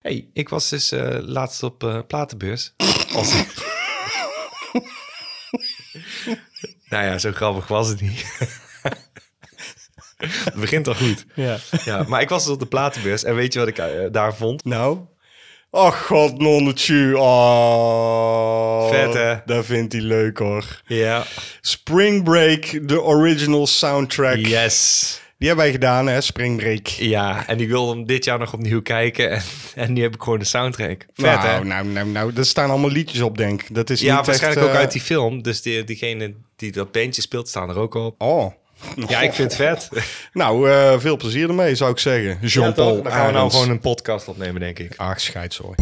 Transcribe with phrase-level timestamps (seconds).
[0.00, 2.72] hey, ik was dus eh, laatst op eh, platenbeurs.
[3.16, 3.34] Als...
[6.88, 8.24] nou ja, zo grappig was het niet.
[10.44, 11.24] het begint al goed.
[11.34, 11.58] Ja.
[11.84, 14.34] Ja, maar ik was dus op de platenbeurs en weet je wat ik eh, daar
[14.34, 14.64] vond?
[14.64, 14.98] Nou?
[15.70, 17.18] Oh god, nonnetje.
[17.18, 18.88] Oh.
[18.88, 19.36] Vet, hè?
[19.44, 20.82] Dat vindt hij leuk hoor.
[20.86, 21.24] Ja.
[21.60, 24.36] Spring Break, de original soundtrack.
[24.36, 25.20] Yes.
[25.40, 26.20] Die hebben wij gedaan, hè?
[26.20, 26.86] Spring Break.
[26.86, 29.30] Ja, en ik wilde hem dit jaar nog opnieuw kijken.
[29.30, 29.42] En,
[29.74, 31.06] en nu heb ik gewoon de soundtrack.
[31.14, 31.64] Vet, nou, hè?
[31.64, 33.74] nou, nou, nou, er staan allemaal liedjes op, denk ik.
[33.74, 35.42] Dat is Ja, niet waarschijnlijk echt, ook eh, uit die film.
[35.42, 38.22] Dus die, diegene die dat bandje speelt, staan er ook op.
[38.22, 38.52] Oh.
[39.08, 39.88] Ja, ik vind het vet.
[40.32, 42.38] Nou, eh, veel plezier ermee, zou ik zeggen.
[42.40, 42.46] Ja?
[42.46, 44.94] Jean-Paul Dan gaan we nou gewoon een podcast opnemen, denk ik.
[44.96, 45.74] Ach, scheidzooi.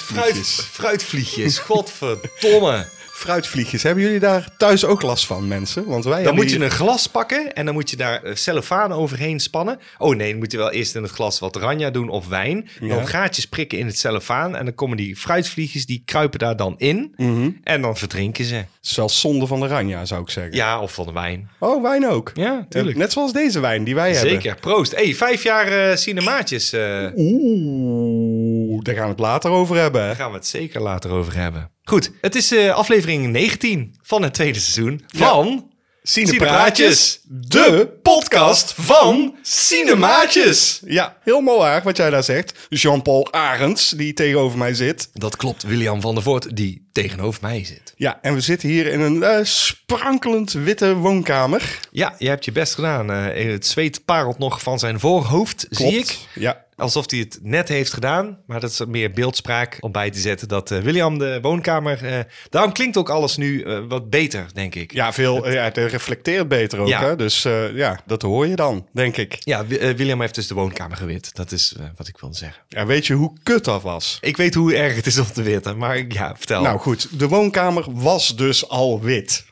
[0.00, 0.68] Fruit, Fruitvliegjes.
[0.72, 2.88] fruitvliegjes, godverdomme.
[3.16, 3.82] Fruitvliegjes.
[3.82, 5.84] Hebben jullie daar thuis ook last van, mensen?
[5.86, 8.34] Want wij Dan moet je hier- een glas pakken en dan moet je daar eh,
[8.34, 9.78] cellofaan overheen spannen.
[9.98, 12.68] Oh nee, dan moet je wel eerst in het glas wat oranje doen of wijn.
[12.80, 12.88] Ja.
[12.88, 16.74] Dan gaatjes prikken in het cellofaan en dan komen die fruitvliegjes, die kruipen daar dan
[16.78, 17.14] in.
[17.16, 17.50] Mhm.
[17.62, 18.64] En dan verdrinken ze.
[18.80, 20.54] Zelfs zonde van de ranja, zou ik zeggen.
[20.54, 21.48] Ja, of van de wijn.
[21.58, 22.30] Oh, wijn ook.
[22.34, 22.96] Ja, tuurlijk.
[22.96, 24.30] Net zoals deze wijn die wij hebben.
[24.30, 24.94] Zeker, proost.
[24.94, 26.72] hey, vijf jaar eh, cinemaatjes.
[26.72, 30.00] eh, Oeh, daar gaan we het later over hebben.
[30.00, 31.70] Daar gaan we het zeker later over hebben.
[31.88, 35.70] Goed, het is eh, aflevering 19 van het tweede seizoen van
[36.02, 40.80] Cinepraatjes, de podcast van Cinemaatjes.
[40.84, 42.66] Ja, helemaal waar wat jij daar zegt.
[42.68, 45.08] Jean-Paul Arends, die tegenover mij zit.
[45.12, 47.92] Dat klopt, William van der Voort, die tegenover mij zit.
[47.96, 51.78] Ja, en we zitten hier in een eh, sprankelend witte woonkamer.
[51.90, 53.10] Ja, je hebt je best gedaan.
[53.10, 56.18] Eh, het zweet parelt nog van zijn voorhoofd, zie ik.
[56.34, 58.38] Ja, Alsof hij het net heeft gedaan.
[58.46, 60.48] Maar dat is meer beeldspraak om bij te zetten.
[60.48, 62.04] Dat eh, William de woonkamer...
[62.04, 64.92] eh, daarom klinkt ook alles nu eh, wat beter, denk ik.
[64.92, 66.88] ja, veel, eh, ja, het reflecteert beter ook.
[66.88, 67.00] Ja.
[67.02, 67.16] Hè?
[67.16, 67.42] Dus
[67.74, 69.36] ja, dat hoor je dan, denk ik.
[69.40, 71.34] Ja, Wi- William heeft dus de woonkamer gewit.
[71.34, 72.62] Dat is wat ik wilde zeggen.
[72.68, 74.18] Ja, weet je hoe kut dat was?
[74.20, 76.62] Ik weet hoe erg het is om te witten, maar ja, vertel.
[76.62, 79.44] Nou goed, de woonkamer was dus al wit.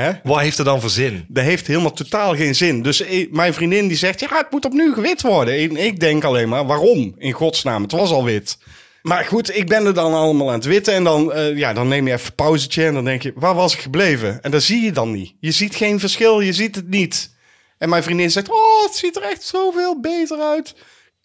[0.00, 0.12] Hè?
[0.22, 1.24] wat heeft er dan voor zin?
[1.28, 2.82] Dat heeft helemaal totaal geen zin.
[2.82, 5.54] Dus eh, mijn vriendin die zegt, ja, het moet opnieuw gewit worden.
[5.54, 7.14] En ik denk alleen maar, waarom?
[7.18, 8.58] In godsnaam, het was al wit.
[9.02, 10.94] Maar goed, ik ben er dan allemaal aan het witten.
[10.94, 13.54] En dan, eh, ja, dan neem je even een pauzetje en dan denk je, waar
[13.54, 14.42] was ik gebleven?
[14.42, 15.34] En dat zie je dan niet.
[15.40, 17.34] Je ziet geen verschil, je ziet het niet.
[17.78, 20.74] En mijn vriendin zegt, oh, het ziet er echt zoveel beter uit.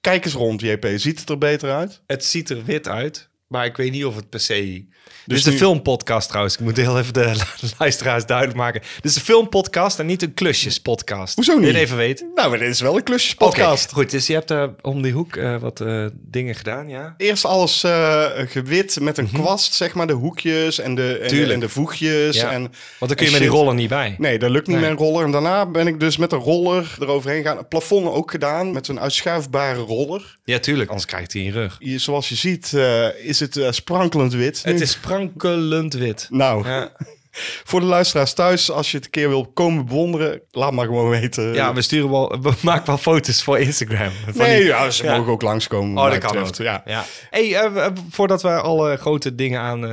[0.01, 0.87] Kijk eens rond, JP.
[0.95, 2.01] Ziet het er beter uit?
[2.07, 4.83] Het ziet er wit uit, maar ik weet niet of het per se...
[5.25, 6.53] Dus is nu- een filmpodcast trouwens.
[6.55, 7.41] Ik moet heel even de
[7.79, 8.81] luisteraars duidelijk maken.
[9.01, 11.35] Dit is een filmpodcast en niet een klusjespodcast.
[11.35, 11.75] Hoezo Wil je niet?
[11.75, 12.31] het even weten?
[12.35, 13.91] Nou, maar dit is wel een klusjespodcast.
[13.91, 14.11] Goed.
[14.11, 17.13] Dus je hebt daar om die hoek eh, wat eh, dingen gedaan, ja?
[17.17, 20.07] Eerst alles eh, gewit met een kwast, zeg maar.
[20.07, 22.35] De hoekjes en de, en de, en de voegjes.
[22.35, 22.51] ja.
[22.51, 24.15] En, Want dan kun je met die roller niet bij.
[24.17, 24.89] Nee, dat lukt niet Nee.
[24.89, 25.25] met een roller.
[25.25, 27.57] En daarna ben ik dus met een roller eroverheen gegaan.
[27.57, 30.37] Het plafond ook gedaan met een uitschuifbare roller.
[30.43, 30.89] Ja, tuurlijk.
[30.89, 31.75] Anders krijgt hij een rug.
[31.79, 34.61] Hier, zoals je ziet eh, is het eh, sprankelend wit.
[34.63, 36.27] Het is sprankelend wit.
[36.29, 36.91] Nou, Ja,
[37.63, 41.09] voor de luisteraars thuis, als je het een keer wil komen bewonderen, laat maar gewoon
[41.09, 41.53] weten.
[41.53, 42.41] ja we sturen wel...
[42.41, 44.11] We maken wel foto's voor Instagram.
[44.25, 45.17] Van nee, die- ja, ze Ja.
[45.17, 46.03] mogen ook langskomen.
[46.03, 46.55] Oh, dat kan ook.
[46.55, 46.81] Ja.
[46.85, 47.05] Ja.
[47.29, 49.85] Hey, eh, eh, voordat we alle grote dingen aan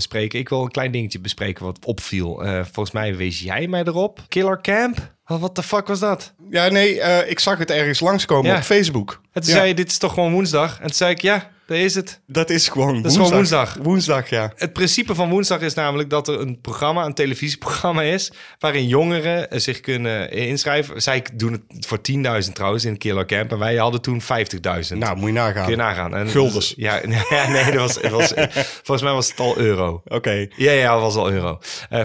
[0.00, 2.42] spreken, ik wil een klein dingetje bespreken wat opviel.
[2.72, 4.20] Volgens mij wees jij mij erop.
[4.28, 5.16] Killer Camp?
[5.24, 6.34] Wat de fuck was dat?
[6.50, 8.56] ja, nee, ik zag het ergens langskomen Ja.
[8.56, 9.20] op Facebook.
[9.32, 10.76] En toen Ja, zei je, dit is toch gewoon woensdag?
[10.76, 12.20] En toen zei ik, ja, daar is het.
[12.26, 13.76] Dat is gewoon is gewoon woensdag.
[13.82, 14.52] Woensdag, ja.
[14.56, 19.50] Het principe van woensdag is namelijk dat er een programma, een televisieprogramma is, waarin jongeren
[19.50, 21.02] eh, zich kunnen inschrijven.
[21.02, 21.98] Zij doen het voor
[22.46, 24.28] 10.000 trouwens in Killer Camp en wij hadden toen 50.000.
[24.98, 25.62] Nou, moet je nagaan.
[25.62, 26.14] Kun je nagaan.
[26.14, 26.74] En, Guldens.
[26.76, 27.00] Ja,
[27.48, 28.32] nee, dat was, het was,
[28.82, 30.02] volgens mij was het al euro.
[30.04, 30.46] Oké.
[30.56, 31.58] Ja, ja, dat was al euro.
[31.88, 32.04] Eh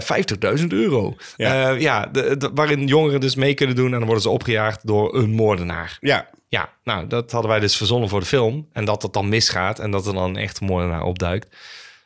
[0.58, 1.16] 50.000 euro.
[1.36, 1.54] Ja.
[1.54, 4.86] Ja, ja de, de- waarin jongeren dus mee kunnen doen en dan worden ze opgejaagd
[4.86, 5.96] door een moordenaar.
[6.00, 8.68] Ja, Ja, nou, dat hadden wij dus verzonnen voor de film.
[8.72, 11.56] En dat het dan misgaat en dat er dan een echte moordenaar opduikt.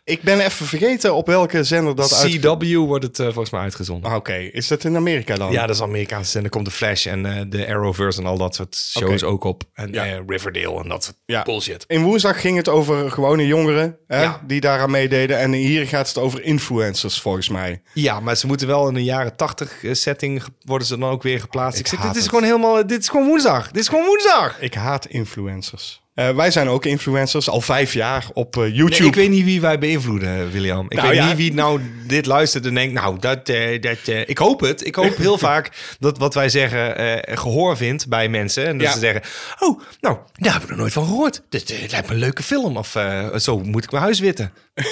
[0.08, 2.40] Ik ben even vergeten op welke zender dat uit...
[2.40, 4.10] CW wordt het eh, volgens mij uitgezonden.
[4.10, 5.52] Ah, Oké, is dat in Amerika dan?
[5.52, 6.50] Ja, dat is Amerikaanse zender.
[6.50, 9.62] komt de Flash en eh, de Arrowverse en al dat soort shows ook op.
[9.74, 10.04] En Ja.
[10.06, 11.42] eh, Riverdale en dat soort Ja.
[11.42, 11.84] bullshit.
[11.86, 14.40] In woensdag ging het over gewone jongeren hè, Ja.
[14.46, 15.38] die daaraan meededen.
[15.38, 17.82] En hier gaat het over influencers, volgens mij.
[17.94, 21.40] Ja, maar ze moeten wel in een jaren tachtig setting worden ze dan ook weer
[21.40, 21.78] geplaatst.
[21.78, 22.28] Ik, Ik zeg, dit is het.
[22.28, 23.70] gewoon helemaal, dit is gewoon woensdag.
[23.70, 24.60] Dit is gewoon woensdag.
[24.60, 26.02] Ik haat influencers.
[26.18, 29.04] Eh, wij zijn ook influencers, al vijf jaar op eh, Nee, YouTube.
[29.08, 30.86] ik weet niet wie wij beïnvloeden, William.
[30.88, 31.26] Ik Nou weet ja.
[31.26, 34.86] niet wie nou dit luistert en denkt, nou, dat, eh, dat, ik hoop het.
[34.86, 38.66] Ik hoop heel vaak dat wat wij zeggen eh, gehoor vindt bij mensen.
[38.66, 38.92] En dat Ja.
[38.92, 39.22] ze zeggen,
[39.58, 41.42] oh, nou, daar heb ik nog nooit van gehoord.
[41.48, 42.76] Dit lijkt me een leuke film.
[42.76, 42.96] Of
[43.36, 44.52] zo moet ik mijn huis witten.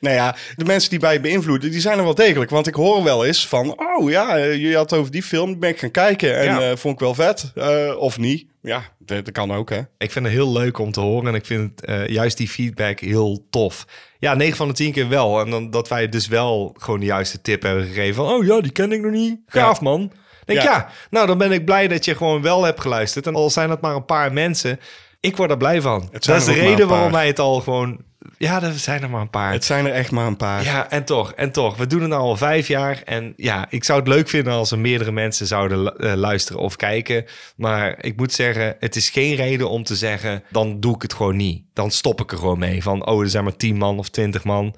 [0.00, 2.50] Nou ja, de mensen die wij beïnvloeden, die zijn er wel degelijk.
[2.50, 5.78] Want ik hoor wel eens van, oh ja, je had over die film, ben ik
[5.78, 6.36] gaan kijken.
[6.38, 6.76] En Ja.
[6.76, 7.52] vond ik wel vet,
[7.98, 8.46] of niet.
[8.66, 9.80] Ja, dat, dat kan ook, hè.
[9.98, 13.00] Ik vind het heel leuk om te horen en ik vind eh, juist die feedback
[13.00, 13.86] heel tof.
[14.18, 15.40] Ja, 9 van de 10 keer wel.
[15.40, 18.14] En dan dat wij dus wel gewoon de juiste tip hebben gegeven.
[18.14, 19.40] Van, oh ja, die ken ik nog niet.
[19.46, 20.12] Gaaf man.
[20.44, 20.64] Denk Ja.
[20.64, 20.90] ja.
[21.10, 23.26] nou dan ben ik blij dat je gewoon wel hebt geluisterd.
[23.26, 24.80] En al zijn het maar een paar mensen,
[25.20, 26.08] ik word er blij van.
[26.12, 28.04] Dat is de reden waarom wij het al gewoon...
[28.38, 29.52] Ja, er zijn er maar een paar.
[29.52, 30.64] Het zijn er echt maar een paar.
[30.64, 31.76] Ja, en toch, en toch.
[31.76, 33.02] We doen het nou al vijf jaar.
[33.04, 36.76] En ja, ik zou het leuk vinden als er meerdere mensen zouden eh, luisteren of
[36.76, 37.24] kijken.
[37.56, 41.14] Maar ik moet zeggen, het is geen reden om te zeggen, dan doe ik het
[41.14, 41.64] gewoon niet.
[41.72, 42.82] Dan stop ik er gewoon mee.
[42.82, 44.74] Van, oh, er zijn maar tien man of twintig man.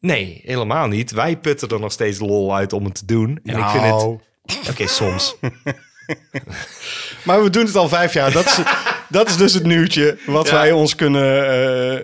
[0.00, 1.10] Nee, helemaal niet.
[1.10, 3.40] Wij putten er nog steeds lol uit om het te doen.
[3.44, 3.92] En ik vind het...
[3.92, 4.20] Nou.
[4.70, 5.36] Oké, soms.
[7.24, 8.32] Maar we doen het al vijf jaar.
[8.32, 8.58] Dat is,
[9.08, 10.54] dat is dus het nieuwtje wat Ja.
[10.54, 11.50] wij ons kunnen...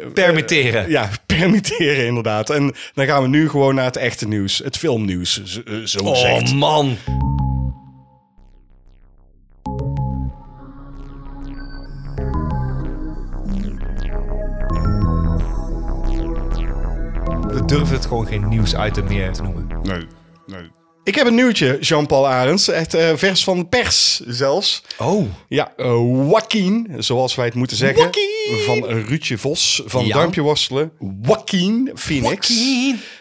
[0.00, 0.90] eh, Permitteren.
[0.90, 2.50] ja, permitteren inderdaad.
[2.50, 4.58] En dan gaan we nu gewoon naar het echte nieuws.
[4.64, 6.54] Het filmnieuws, zo, eh, zo Oh gezegd.
[6.54, 6.96] man.
[17.48, 19.66] We durven het gewoon geen nieuwsitem meer te noemen.
[19.82, 20.06] Nee,
[20.46, 20.70] nee.
[21.04, 22.68] Ik heb een nieuwtje, Jean-Paul Arends.
[22.68, 24.82] Echt eh, vers van de pers zelfs.
[24.98, 25.24] Oh.
[25.48, 28.02] Ja, eh Joaquin, zoals wij het moeten zeggen.
[28.02, 28.58] Joaquin!
[28.66, 30.14] Van Ruudje Vos, van Ja.
[30.14, 30.92] Duimpje Worstelen.
[31.22, 32.48] Joaquin Phoenix.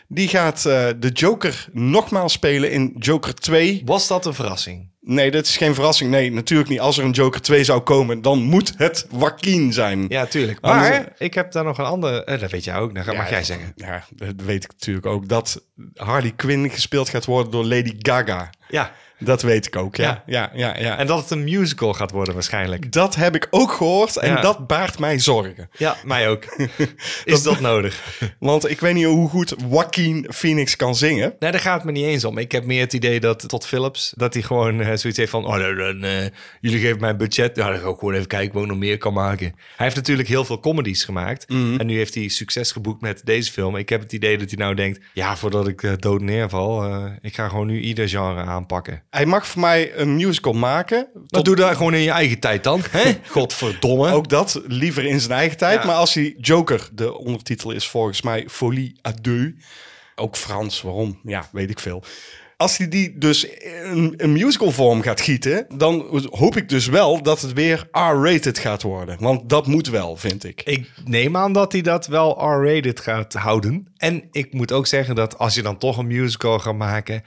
[0.07, 3.81] Die gaat eh, de Joker nogmaals spelen in Joker 2.
[3.85, 4.91] Was dat een verrassing?
[5.05, 6.09] Nee, dat is geen verrassing.
[6.11, 6.79] Nee, natuurlijk niet.
[6.79, 10.05] Als er een Joker 2 zou komen, dan moet het Joaquin zijn.
[10.09, 10.57] Ja, tuurlijk.
[10.61, 12.23] Anders- Maar ik heb daar nog een andere...
[12.23, 12.95] eh, dat weet jij ook.
[12.95, 13.71] Dat mag jij zeggen.
[13.75, 15.27] Ja, dat weet ik natuurlijk ook.
[15.27, 15.63] Dat
[15.95, 18.49] Harley Quinn gespeeld gaat worden door Lady Gaga.
[18.67, 18.91] Ja.
[19.23, 20.23] Dat weet ik ook, ja.
[20.25, 20.51] Ja.
[20.53, 20.97] Ja, ja, ja.
[20.97, 22.91] En dat het een musical gaat worden waarschijnlijk.
[22.91, 24.41] dat heb ik ook gehoord en Ja.
[24.41, 25.69] dat baart mij zorgen.
[25.77, 26.43] Ja, mij ook.
[27.25, 28.03] Is dat nodig?
[28.39, 31.35] Want ik weet niet hoe goed Joaquin Phoenix kan zingen.
[31.39, 32.37] Nee, daar gaat het me niet eens om.
[32.37, 35.45] Ik heb meer het idee dat tot Philips, dat hij gewoon eh, zoiets heeft van,
[35.45, 36.25] oh, dan, dan, eh,
[36.61, 38.77] jullie geven mij een budget, nou, dan ga ik gewoon even kijken wat ik nog
[38.77, 39.47] meer kan maken.
[39.55, 43.51] Hij heeft natuurlijk heel veel comedies gemaakt en nu heeft hij succes geboekt met deze
[43.51, 43.75] film.
[43.75, 47.05] Ik heb het idee dat hij nou denkt, ja, voordat ik eh, dood neerval, eh,
[47.21, 49.03] ik ga gewoon nu ieder genre aanpakken.
[49.13, 51.07] Hij mag voor mij een musical maken.
[51.27, 53.13] Tot doe dat gewoon in je eigen tijd dan, hè?
[53.29, 54.11] Godverdomme.
[54.11, 55.79] ook dat liever in zijn eigen tijd.
[55.79, 55.85] Ja.
[55.85, 59.53] Maar als hij Joker, de ondertitel is volgens mij Folie à deux.
[60.15, 61.19] Ook Frans, waarom?
[61.23, 62.03] Ja, weet ik veel.
[62.57, 63.47] Als hij die dus
[64.17, 68.81] een musical vorm gaat gieten, dan hoop ik dus wel dat het weer R-rated gaat
[68.81, 69.17] worden.
[69.19, 70.61] Want dat moet wel, vind ik.
[70.63, 73.87] Ik neem aan dat hij dat wel R-rated gaat houden.
[73.97, 77.23] En ik moet ook zeggen dat als je dan toch een musical gaat maken...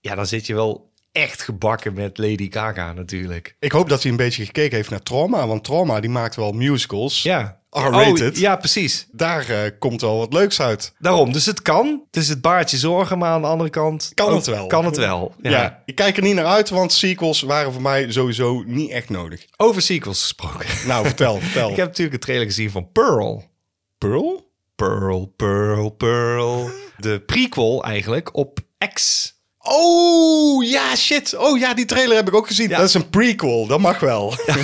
[0.00, 3.56] ja, dan zit je wel echt gebakken met Lady Gaga natuurlijk.
[3.58, 6.52] Ik hoop dat hij een beetje gekeken heeft naar Trauma, want Trauma die maakt wel
[6.52, 7.22] musicals.
[7.22, 7.62] Ja.
[7.70, 8.34] R-rated.
[8.34, 9.08] Oh, ja, precies.
[9.12, 10.94] Daar eh, komt wel wat leuks uit.
[10.98, 11.32] Daarom.
[11.32, 12.02] Dus het kan.
[12.10, 14.12] Dus het baart je zorgen, maar aan de andere kant...
[14.14, 14.66] Kan ook het wel.
[14.66, 15.34] Kan het wel.
[15.42, 15.50] Ja.
[15.50, 15.82] Ja.
[15.84, 19.46] ik kijk er niet naar uit, want sequels waren voor mij sowieso niet echt nodig.
[19.56, 20.66] Over sequels gesproken.
[20.86, 21.70] Nou, vertel, vertel.
[21.70, 23.44] ik heb natuurlijk een trailer gezien van Pearl.
[23.98, 24.52] Pearl?
[24.74, 26.70] Pearl, Pearl, Pearl.
[26.96, 28.58] De prequel eigenlijk op
[28.94, 29.32] X.
[29.68, 31.36] Oh, ja, shit.
[31.36, 32.68] Oh ja, die trailer heb ik ook gezien.
[32.68, 32.76] Ja.
[32.76, 34.34] Dat is een prequel, dat mag wel.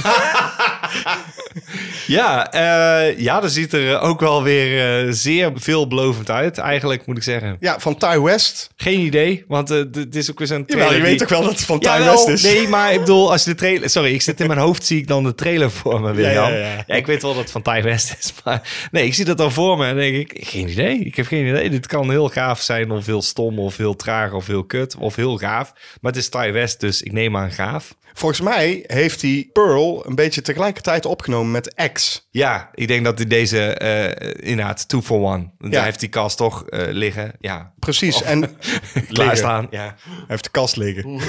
[2.06, 7.16] Ja, eh, ja, dat ziet er ook wel weer eh, zeer veelbelovend uit, eigenlijk moet
[7.16, 7.56] ik zeggen.
[7.60, 8.70] Ja, van Ty West.
[8.76, 10.96] Geen idee, want eh, d- dit is ook weer zo'n Jawel, trailer.
[10.96, 12.42] je weet die- toch wel dat het van Ty Jawel, West is?
[12.52, 13.90] Nee, maar ik bedoel, als je de trailer...
[13.90, 16.52] Sorry, ik zit in mijn hoofd, zie ik dan de trailer voor me, William.
[16.52, 16.84] ja, ja.
[16.86, 18.88] Ja, ik weet wel dat het van Ty West is, maar...
[18.90, 20.98] Nee, ik zie dat dan voor me en denk ik, geen idee.
[20.98, 21.70] Ik heb geen idee.
[21.70, 25.16] Dit kan heel gaaf zijn of heel stom of heel traag of heel kut of
[25.16, 25.72] heel gaaf.
[26.00, 27.94] Maar het is Ty West, dus ik neem aan gaaf.
[28.12, 32.26] Volgens mij heeft hij Pearl een beetje tegelijkertijd opgenomen met X.
[32.30, 35.50] Ja, ik denk dat hij deze eh inderdaad two for one.
[35.58, 35.68] Ja.
[35.70, 37.32] Hij heeft die kast toch eh, liggen.
[37.38, 38.56] Ja, Precies, en
[39.12, 39.66] klaarstaan.
[39.70, 39.96] Ja.
[40.04, 41.20] Hij heeft de kast liggen.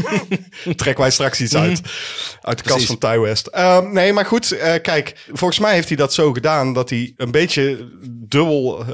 [0.76, 1.80] Trekken wij straks iets uit.
[2.40, 3.46] Uit de kast van Ty West.
[3.46, 4.52] Ehm, nee, maar goed.
[4.52, 7.88] eh, kijk, volgens mij heeft hij dat zo gedaan dat hij een beetje
[8.28, 8.84] dubbel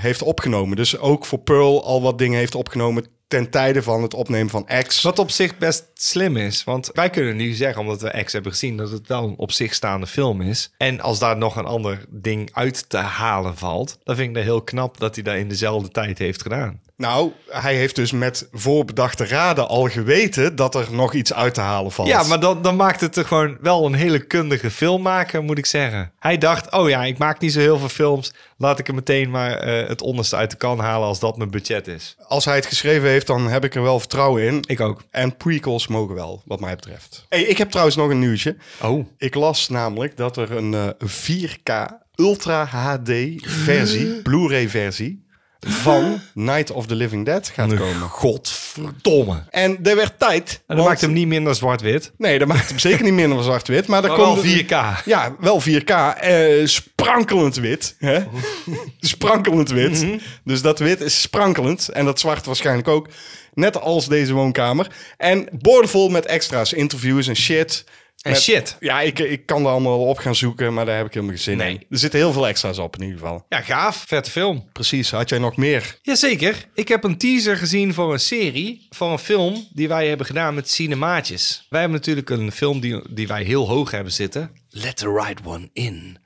[0.00, 0.76] heeft opgenomen.
[0.76, 4.68] Dus ook voor Pearl al wat dingen heeft opgenomen ten tijde van het opnemen van
[4.86, 5.02] X.
[5.02, 6.64] Wat op zich best slim is.
[6.64, 9.52] Want wij kunnen nu zeggen, omdat we X hebben gezien, dat het wel een op
[9.52, 10.70] zich staande film is.
[10.76, 14.44] En als daar nog een ander ding uit te halen valt, dan vind ik dat
[14.44, 16.80] heel knap dat hij dat in dezelfde tijd heeft gedaan.
[16.98, 21.60] Nou, hij heeft dus met voorbedachte raden al geweten dat er nog iets uit te
[21.60, 22.08] halen valt.
[22.08, 25.66] Ja, maar dan, dan maakt het er gewoon wel een hele kundige filmmaker, moet ik
[25.66, 26.12] zeggen.
[26.18, 28.32] Hij dacht, oh ja, ik maak niet zo heel veel films.
[28.60, 31.50] Laat ik er meteen maar eh, het onderste uit de kan halen als dat mijn
[31.50, 32.16] budget is.
[32.26, 34.62] Als hij het geschreven heeft, dan heb ik er wel vertrouwen in.
[34.66, 35.02] Ik ook.
[35.10, 37.26] En prequels mogen wel, wat mij betreft.
[37.28, 38.56] Hey, ik heb trouwens nog een nieuwtje.
[38.82, 39.06] Oh.
[39.16, 41.72] Ik las namelijk dat er een eh, 4K
[42.14, 45.26] Ultra HD versie, Blu-ray versie
[45.60, 48.08] van Night of the Living Dead gaat komen.
[48.08, 49.42] Godverdomme.
[49.50, 50.50] En er werd tijd.
[50.50, 52.12] En dat want- maakt hem niet minder zwart-wit.
[52.18, 53.86] Nee, dat maakt hem zeker niet minder zwart-wit.
[53.86, 55.02] Maar, Maar wel komt 4K.
[55.04, 55.90] Ja, wel 4K.
[56.20, 57.94] eh, sprankelend wit.
[57.98, 58.18] Hè?
[59.00, 60.02] sprankelend wit.
[60.02, 60.18] Mhm.
[60.44, 61.88] Dus dat wit is sprankelend.
[61.88, 63.08] En dat zwart waarschijnlijk ook.
[63.54, 64.86] Net als deze woonkamer.
[65.16, 66.72] En boordevol met extra's.
[66.72, 67.84] Interviews en shit.
[68.18, 68.76] En Met- shit.
[68.80, 70.74] Ja, ik, ik kan er allemaal op gaan zoeken.
[70.74, 71.72] Maar daar heb ik helemaal geen zin Nee.
[71.74, 71.86] in.
[71.90, 73.44] Er zitten heel veel extra's op in ieder geval.
[73.48, 74.04] Ja, gaaf.
[74.06, 74.68] Vette film.
[74.72, 75.10] Precies.
[75.10, 75.98] Had jij nog meer?
[76.02, 76.66] Jazeker.
[76.74, 80.54] Ik heb een teaser gezien voor een serie, voor een film die wij hebben gedaan
[80.54, 81.66] met cinemaatjes.
[81.68, 84.50] Wij hebben natuurlijk een film die, die wij heel hoog hebben zitten.
[84.68, 86.18] Let the right one in.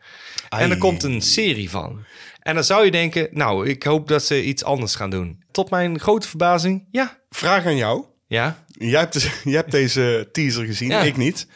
[0.49, 2.05] En er komt een serie van.
[2.41, 5.43] En dan zou je denken, nou, ik hoop dat ze iets anders gaan doen.
[5.51, 7.19] Tot mijn grote verbazing, ja.
[7.31, 8.05] Vraag aan jou.
[8.27, 10.89] Ja, Jij hebt, jij hebt deze teaser gezien.
[10.89, 11.03] Ja.
[11.03, 11.47] Ik niet.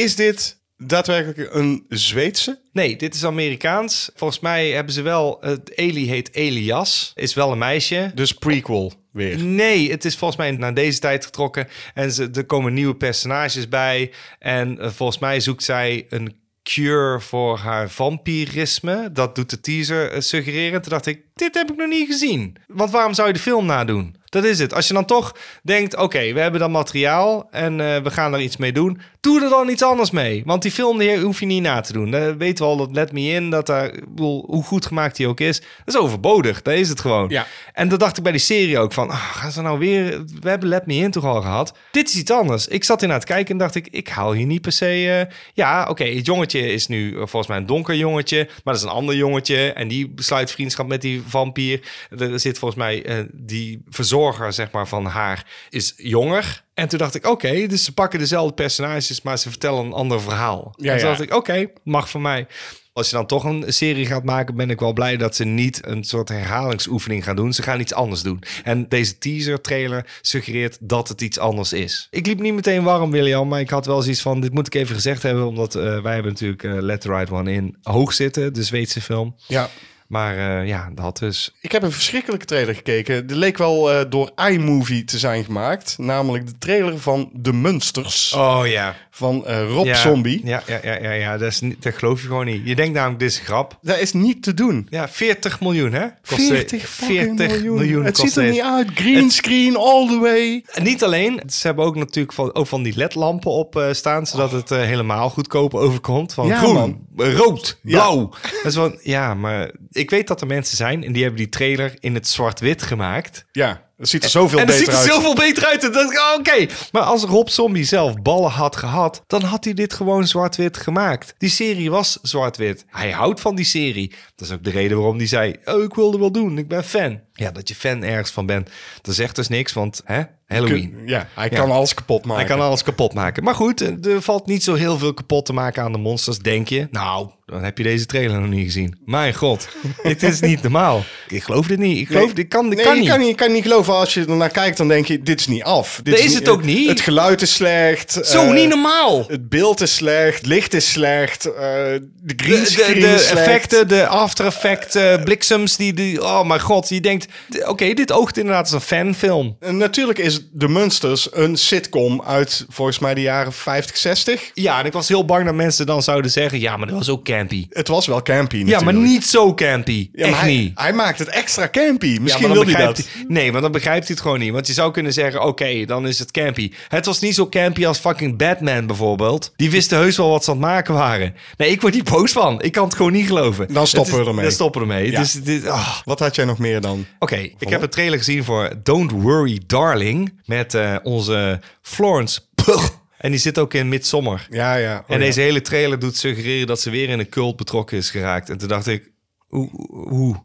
[0.00, 2.60] Is dit daadwerkelijk een Zweedse?
[2.72, 4.10] Nee, dit is Amerikaans.
[4.14, 5.38] Volgens mij hebben ze wel...
[5.40, 7.12] Het Eli heet Elias.
[7.14, 8.10] Is wel een meisje.
[8.14, 9.38] Dus prequel weer.
[9.38, 11.68] Nee, het is volgens mij naar deze tijd getrokken.
[11.94, 14.12] En ze, er komen nieuwe personages bij.
[14.38, 19.12] En eh, volgens mij zoekt zij een cure voor haar vampirisme.
[19.12, 20.82] Dat doet de teaser eh, suggereren.
[20.82, 22.56] Toen dacht ik, dit heb ik nog niet gezien.
[22.66, 24.18] Want waarom zou je de film nadoen?
[24.30, 24.74] Dat is het.
[24.74, 28.40] Als je dan toch denkt, oké, we hebben dan materiaal en eh, we gaan er
[28.40, 29.00] iets mee doen.
[29.20, 30.42] Doe er dan iets anders mee.
[30.44, 32.10] Want die film die hoef je niet na te doen.
[32.10, 35.16] Dan weten we al dat Let Me In, dat daar, ik bedoel, hoe goed gemaakt
[35.16, 36.62] die ook is, dat is overbodig.
[36.62, 37.28] Dat is het gewoon.
[37.28, 37.46] Ja.
[37.72, 40.48] En dat dacht ik bij die serie ook van, ah, gaan ze nou weer, we
[40.48, 41.74] hebben Let Me In toch al gehad.
[41.90, 42.68] Dit is iets anders.
[42.68, 45.34] Ik zat naar het kijken en dacht ik, ik haal hier niet per se, eh,
[45.54, 48.82] ja, oké, het jongetje is nu eh, volgens mij een donker jongetje, maar dat is
[48.82, 51.88] een ander jongetje en die besluit vriendschap met die vampier.
[52.18, 56.64] Er zit volgens mij eh, die verzorger, zeg maar, van haar is jonger.
[56.74, 60.20] En toen dacht ik, oké, dus ze pakken dezelfde personages, maar ze vertellen een ander
[60.20, 60.74] verhaal.
[60.76, 61.16] Ja, en toen ja.
[61.16, 62.46] dacht ik, oké, mag van mij.
[62.92, 65.86] Als je dan toch een serie gaat maken, ben ik wel blij dat ze niet
[65.86, 67.52] een soort herhalingsoefening gaan doen.
[67.52, 68.42] Ze gaan iets anders doen.
[68.64, 72.06] En deze teaser trailer suggereert dat het iets anders is.
[72.10, 74.74] Ik liep niet meteen warm, William, maar ik had wel zoiets van: dit moet ik
[74.74, 78.12] even gezegd hebben, omdat eh, wij hebben natuurlijk eh, Let the Right One in hoog
[78.12, 79.34] zitten, de Zweedse film.
[79.46, 79.70] Ja.
[80.10, 81.54] Maar eh, ja, dat dus.
[81.60, 83.26] Ik heb een verschrikkelijke trailer gekeken.
[83.26, 85.94] Die leek wel eh, door iMovie te zijn gemaakt.
[85.98, 88.94] Namelijk de trailer van De Munsters Oh ja.
[89.10, 89.94] van eh, Rob ja.
[89.94, 90.40] Zombie.
[90.44, 91.38] Ja, ja, ja, ja, ja.
[91.38, 92.60] Dat, is niet, dat geloof je gewoon niet.
[92.64, 93.78] Je denkt namelijk, dit is grap.
[93.82, 94.86] Dat is niet te doen.
[94.88, 96.06] Ja, 40 miljoen, hè?
[96.28, 98.04] Kost, eh, 40, 40 miljoen.
[98.04, 98.88] Het ziet er niet uit.
[98.94, 100.64] Green screen all the way.
[100.72, 104.50] En Niet alleen, ze hebben ook natuurlijk van, ook van die ledlampen op staan, zodat
[104.52, 106.34] het helemaal goedkoop overkomt.
[106.34, 106.98] Van Ja, groen, man.
[107.32, 108.30] rood, blauw.
[108.42, 111.48] Dat is van, ja, maar ik weet dat er mensen zijn en die hebben die
[111.48, 113.44] trailer in het zwart-wit gemaakt.
[113.52, 115.20] Ja, het ziet er zoveel en het beter ziet er uit.
[115.22, 115.84] zoveel beter uit.
[115.84, 116.66] En oh, oké.
[116.92, 121.34] Maar als Rob Zombie zelf ballen had gehad, dan had hij dit gewoon zwart-wit gemaakt.
[121.38, 122.84] Die serie was zwart-wit.
[122.86, 124.12] Hij houdt van die serie.
[124.36, 126.58] Dat is ook de reden waarom hij zei, oh, ik wilde wel doen.
[126.58, 127.20] Ik ben fan.
[127.32, 128.70] Ja, dat je fan ergens van bent,
[129.02, 131.02] dat zegt dus niks, want hè, Halloween.
[131.06, 131.56] Ja, hij Ja.
[131.56, 132.46] kan alles kapot maken.
[132.46, 133.44] Hij kan alles kapot maken.
[133.44, 136.68] Maar goed, er valt niet zo heel veel kapot te maken aan de monsters, denk
[136.68, 136.88] je.
[136.90, 138.98] Nou, dan heb je deze trailer nog niet gezien.
[139.04, 139.68] Mijn god,
[140.02, 141.02] dit is niet normaal.
[141.28, 141.98] Ik geloof dit niet.
[141.98, 143.08] Ik geloof, dit kan, dit nee, kan niet.
[143.08, 143.89] kan niet, je kan niet geloven.
[143.94, 146.00] Als je ernaar kijkt, dan denk je, dit is niet af.
[146.02, 146.88] Dit Dat is het ook niet.
[146.88, 148.18] Het geluid is slecht.
[148.22, 149.24] Zo eh, niet normaal.
[149.28, 150.46] Het beeld is slecht.
[150.46, 151.44] Licht is slecht.
[151.44, 153.38] eh, de De, green de, screen de is slecht.
[153.46, 157.26] effecten, de after effect, eh, bliksems, die, die, oh mijn god, je denkt,
[157.66, 159.56] oké, dit oogt inderdaad als een fanfilm.
[159.60, 164.50] En natuurlijk is The Munsters een sitcom uit volgens mij de jaren 50, 60.
[164.54, 167.08] Ja, en ik was heel bang dat mensen dan zouden zeggen, ja, maar dat was
[167.08, 167.66] ook campy.
[167.70, 170.08] Het was wel campy Ja, maar niet zo campy.
[170.12, 170.78] Ja, Echt hij, niet.
[170.80, 172.18] hij maakt het extra campy.
[172.20, 173.02] Misschien ja, wil hij dat.
[173.28, 174.52] Nee, maar dan begrijpt hij het gewoon niet.
[174.52, 176.72] Want je zou kunnen zeggen, oké, dan is het campy.
[176.88, 179.52] Het was niet zo campy als fucking Batman bijvoorbeeld.
[179.56, 181.34] Die wisten heus wel wat ze aan het maken waren.
[181.56, 182.62] Nee, ik word niet boos van.
[182.62, 183.72] Ik kan het gewoon niet geloven.
[183.72, 184.42] Dan stoppen is- we ermee.
[184.42, 185.10] Dan stoppen we ermee.
[185.10, 185.20] Ja.
[185.20, 185.96] Het is- ah.
[186.04, 187.06] Wat had jij nog meer dan?
[187.18, 190.40] Oké, ik heb een trailer gezien voor Don't Worry Darling.
[190.44, 192.88] Met eh, onze Florence Pugh.
[193.18, 194.46] En die zit ook in Midsommar.
[194.50, 194.98] Ja, ja.
[194.98, 195.24] Oh, en ja.
[195.24, 198.50] deze hele trailer doet suggereren dat ze weer in een cult betrokken is geraakt.
[198.50, 199.10] En toen dacht ik,
[199.48, 199.68] hoe?
[200.08, 200.36] hoe?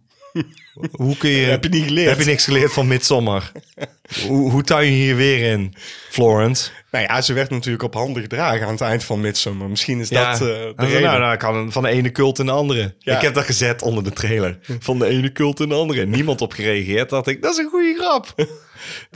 [0.91, 1.46] Hoe kun je...
[1.46, 2.10] Heb je niet geleerd?
[2.10, 3.51] Heb je niks geleerd van Midsommar?
[4.27, 5.74] hoe, hoe tuin je hier weer in,
[6.10, 6.70] Florence?
[6.91, 9.70] Nou ja, ze werd natuurlijk op handen gedragen aan het eind van Midsommar.
[9.70, 11.01] Misschien is Ja, dat eh, de nou, reden.
[11.01, 12.96] nou, nou, kan van de ene cult in de andere.
[13.00, 13.15] Ja.
[13.15, 14.58] Ik heb dat gezet onder de trailer.
[14.79, 16.05] Van de ene cult in de andere.
[16.05, 17.10] Niemand op gereageerd.
[17.10, 18.34] Dacht ik, dat is een goede grap.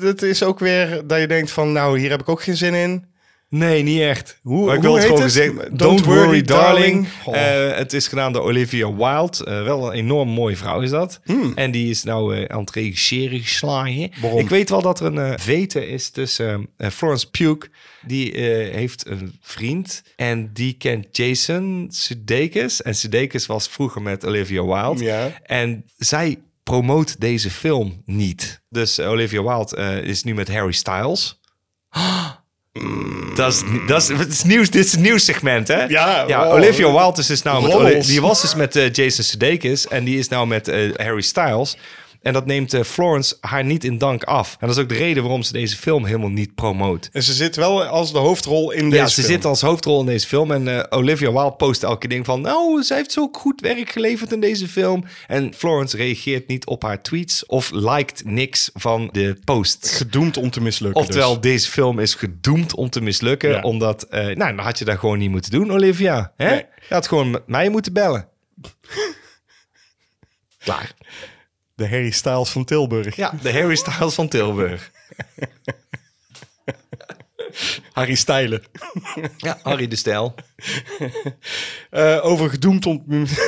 [0.02, 2.74] Het is ook weer dat je denkt van, nou, hier heb ik ook geen zin
[2.74, 3.06] in.
[3.50, 4.40] Nee, niet echt.
[4.42, 5.34] Hoe- maar ik hoe wil het heet gewoon het?
[5.34, 5.56] gezegd.
[5.56, 6.46] Don't Don't, worry, darling.
[6.46, 7.08] darling.
[7.26, 7.36] Oh.
[7.72, 9.46] Eh, het is gedaan door Olivia Wilde.
[9.46, 11.20] Eh, wel een enorm mooie vrouw is dat.
[11.56, 14.12] En die is nou eh, aan het regisseren geslagen.
[14.22, 14.40] Waarom?
[14.40, 17.68] Ik weet wel dat er een eh, vete is tussen eh, Florence Pugh.
[18.06, 20.04] Die eh, heeft een vriend.
[20.16, 22.82] En die kent Jason Sudeikis.
[22.82, 25.04] En Sudeikis was vroeger met Olivia Wilde.
[25.04, 25.32] Ja.
[25.44, 28.62] En zij promoot deze film niet.
[28.70, 31.40] Dus eh, Olivia Wilde eh, is nu met Harry Styles.
[33.36, 35.84] Dat is, dat is, het is nieuws, dit is een nieuwssegment, hè?
[35.84, 36.54] Ja, ja wow.
[36.54, 38.06] Olivia Wilde is dus nou met...
[38.06, 41.78] Die was dus met eh, Jason Sudeikis en die is nou met eh, Harry Styles.
[42.22, 44.58] En dat neemt eh, Florence haar niet in dank af.
[44.60, 47.10] En dat is ook de reden waarom ze deze film helemaal niet promoot.
[47.12, 49.34] En ze zit wel als de hoofdrol in deze Ja, ze film.
[49.34, 50.52] zit als hoofdrol in deze film.
[50.52, 52.42] En eh, Olivia Wilde post elke ding van...
[52.42, 55.04] Nou, zij heeft zo goed werk geleverd in deze film.
[55.28, 57.46] En Florence reageert niet op haar tweets...
[57.46, 59.96] of liked niks van de posts.
[59.96, 61.52] Gedoemd om te mislukken Oftewel, dus.
[61.52, 63.50] deze film is gedoemd om te mislukken.
[63.50, 63.62] Ja.
[63.62, 66.34] Omdat, eh, nou, dan had je dat gewoon niet moeten doen, Olivia.
[66.36, 66.50] Hè?
[66.50, 66.66] Nee.
[66.88, 68.28] Je had gewoon met mij moeten bellen.
[70.64, 70.94] Klaar.
[71.80, 73.16] De Harry Styles van Tilburg.
[73.16, 74.92] Ja, de Harry Styles van Tilburg.
[77.94, 78.64] Harry Stijlen.
[79.38, 80.36] Ja, Harry de Stijl.
[81.90, 83.04] Eh, over gedoemd om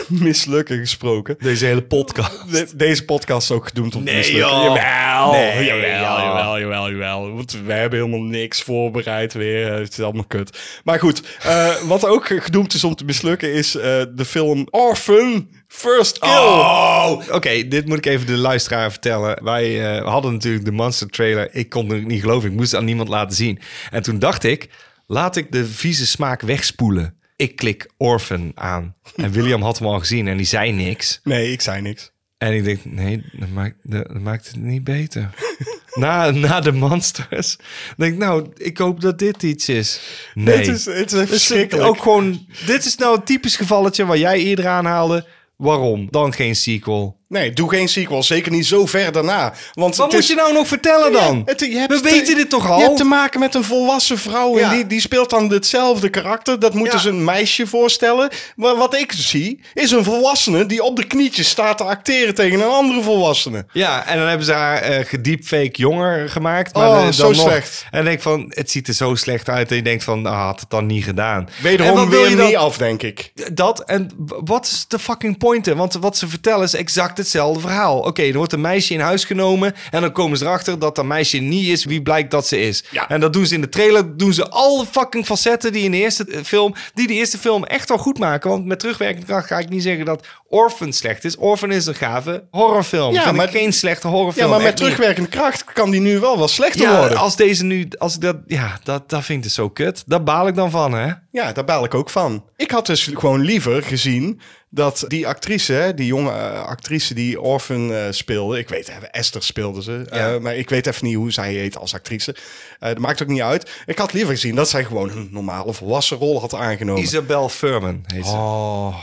[0.08, 1.36] mislukken gesproken.
[1.40, 2.52] Deze hele podcast.
[2.52, 4.50] De- deze podcast is ook gedoemd om Nee, mislukken.
[4.50, 4.76] joh.
[4.76, 7.34] Jawel, Nee, jawel, jawel, jawel, jawel.
[7.34, 9.74] Want we hebben helemaal niks voorbereid weer.
[9.74, 10.60] Het is allemaal kut.
[10.84, 13.84] Maar goed, eh, wat ook gedoemd is om te mislukken is eh,
[14.16, 16.30] de film Orphan First Kill.
[16.30, 17.68] Oh, oké.
[17.68, 19.44] dit moet ik even de luisteraar vertellen.
[19.44, 21.56] Wij eh, hadden natuurlijk de Monster trailer.
[21.56, 22.50] Ik kon het niet geloven.
[22.50, 23.60] Ik moest het aan niemand laten zien.
[23.92, 24.70] En toen dacht ik,
[25.08, 27.16] laat ik de vieze smaak wegspoelen.
[27.36, 28.96] Ik klik Orphan aan.
[29.16, 31.20] En William had hem al gezien en die zei niks.
[31.24, 32.12] Nee, ik zei niks.
[32.38, 35.30] En ik denk, nee, dat maakt, dat maakt het niet beter.
[35.94, 37.58] na, na de Monsters.
[37.98, 40.02] denk ik, nou, ik hoop dat dit iets is.
[40.34, 40.58] Nee.
[40.58, 41.88] Het is, het is verschrikkelijk.
[41.88, 45.26] ook gewoon, dit is nou een typisch gevalletje waar jij eerder aanhaalde.
[45.62, 46.08] Waarom?
[46.10, 47.21] Dan geen sequel.
[47.32, 48.24] Nee, doe geen sequel.
[48.24, 49.54] Zeker niet zo ver daarna.
[49.74, 51.38] Want Wat moet is- je nou nog vertellen dan?
[51.38, 52.78] Ja, het- je hebt We te- weten dit toch al?
[52.78, 54.58] Je hebt te maken met een volwassen vrouw.
[54.58, 54.70] Ja.
[54.70, 56.60] En die, die speelt dan hetzelfde karakter.
[56.60, 56.92] Dat moet Ja.
[56.92, 58.30] dus een meisje voorstellen.
[58.56, 62.60] Maar wat ik zie, is een volwassene die op de knietjes staat te acteren tegen
[62.60, 63.66] een andere volwassene.
[63.74, 66.74] Ja, en dan hebben ze haar uh, gediepfake jonger gemaakt.
[66.76, 67.82] Maar Oh, dan- dan zo nog- slecht.
[67.84, 69.70] En dan denk ik van, het ziet er zo slecht uit.
[69.70, 71.50] En je denkt van, ah, had het dan niet gedaan.
[71.62, 73.32] Wederom weer niet af, denk ik.
[73.54, 74.10] Dat en
[74.44, 75.78] wat is de fucking pointen?
[75.78, 78.00] Want wat ze vertellen is exact hetzelfde verhaal.
[78.00, 81.06] Oké, er wordt een meisje in huis genomen en dan komen ze erachter dat dat
[81.06, 82.84] meisje niet is wie blijkt dat ze is.
[82.92, 83.10] Ja.
[83.10, 85.98] En dat doen ze in de trailer, doen ze alle fucking facetten die in de
[85.98, 88.50] eerste eh, film, die de eerste film echt wel goed maken.
[88.50, 91.38] Want met terugwerkende kracht ga ik niet zeggen dat Orphan slecht is.
[91.38, 93.14] Orphan is een gave horrorfilm.
[93.14, 94.46] Ja, Vind maar- geen slechte horrorfilm.
[94.46, 94.78] Ja, maar met niet.
[94.78, 97.18] terugwerkende kracht kan die nu wel wat slechter Ja, worden.
[97.18, 100.04] als deze nu, als ik dat, ja, dat, dat vind ik dus zo kut.
[100.06, 101.12] Daar baal ik dan van, hè?
[101.32, 102.46] Ja, daar baal ik ook van.
[102.58, 104.40] Ik had dus gewoon liever gezien
[104.74, 109.12] dat die actrice, hè, die jonge eh, actrice die Orphan eh, speelde, ik weet even,
[109.12, 110.40] Esther speelde ze, eh, Ja.
[110.40, 112.36] maar ik weet even niet hoe zij heet als actrice.
[112.80, 113.70] Eh, dat maakt ook niet uit.
[113.86, 117.02] Ik had liever gezien dat zij gewoon een normale volwassen rol had aangenomen.
[117.04, 118.32] Isabel Furman heet ze.
[118.32, 118.96] Oh.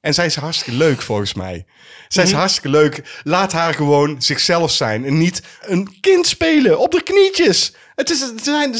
[0.00, 1.64] En zij is hartstikke leuk volgens mij.
[2.08, 2.38] Zij is Mhm.
[2.38, 3.20] hartstikke leuk.
[3.24, 7.74] Laat haar gewoon zichzelf zijn en niet een kind spelen op de knietjes.
[7.94, 8.74] Het is, het zijn-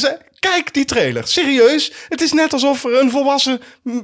[0.50, 1.92] kijk die trailer, serieus.
[2.08, 3.60] Het is net alsof er een volwassen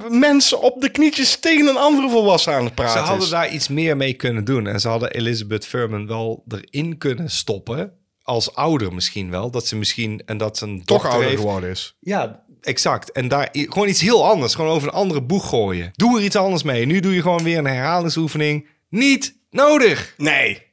[0.09, 3.29] mens op de knietjes tegen een andere volwassen aan het Ze praten hadden is.
[3.29, 4.67] daar iets meer mee kunnen doen.
[4.67, 7.93] En ze hadden Elizabeth Furman wel erin kunnen stoppen.
[8.23, 9.51] Als ouder misschien wel.
[9.51, 10.21] Dat ze misschien...
[10.25, 11.41] En dat ze een Toch dochter ouder heeft.
[11.41, 11.95] geworden is.
[11.99, 13.11] Ja, exact.
[13.11, 14.55] En daar gewoon iets heel anders.
[14.55, 15.89] Gewoon over een andere boeg gooien.
[15.93, 16.85] Doe er iets anders mee.
[16.85, 18.67] Nu doe je gewoon weer een herhalingsoefening.
[18.89, 20.13] Niet nodig.
[20.17, 20.63] Nee.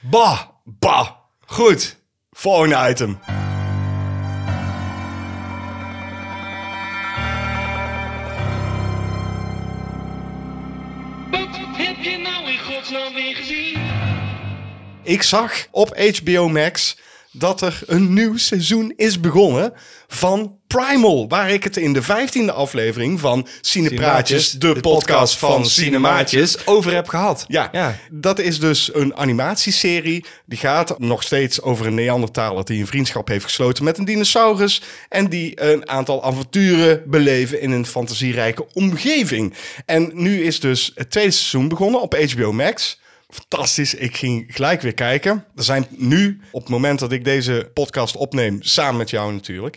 [0.00, 0.40] Bah.
[0.64, 1.08] Bah.
[1.46, 1.96] Goed.
[2.30, 3.18] Volgende item.
[15.08, 16.96] Ik zag op HBO Max
[17.32, 19.72] dat er een nieuw seizoen is begonnen
[20.06, 21.28] van Primal.
[21.28, 27.08] Waar ik het in de vijftiende aflevering van Cinepraatjes, de, podcast van Cinemaatjes, over heb
[27.08, 27.44] gehad.
[27.46, 27.96] Ja, ja.
[28.10, 30.24] dat is dus een animatieserie.
[30.46, 34.82] Die gaat nog steeds over een Neandertaler die een vriendschap heeft gesloten met een dinosaurus.
[35.08, 39.54] En die een aantal avonturen beleven in een fantasierijke omgeving.
[39.86, 42.98] En nu is dus het tweede seizoen begonnen op HBO Max.
[43.28, 43.94] Fantastisch.
[43.94, 45.44] Ik ging gelijk weer kijken.
[45.56, 49.76] Er zijn nu, op het moment dat ik deze podcast opneem, samen met jou natuurlijk,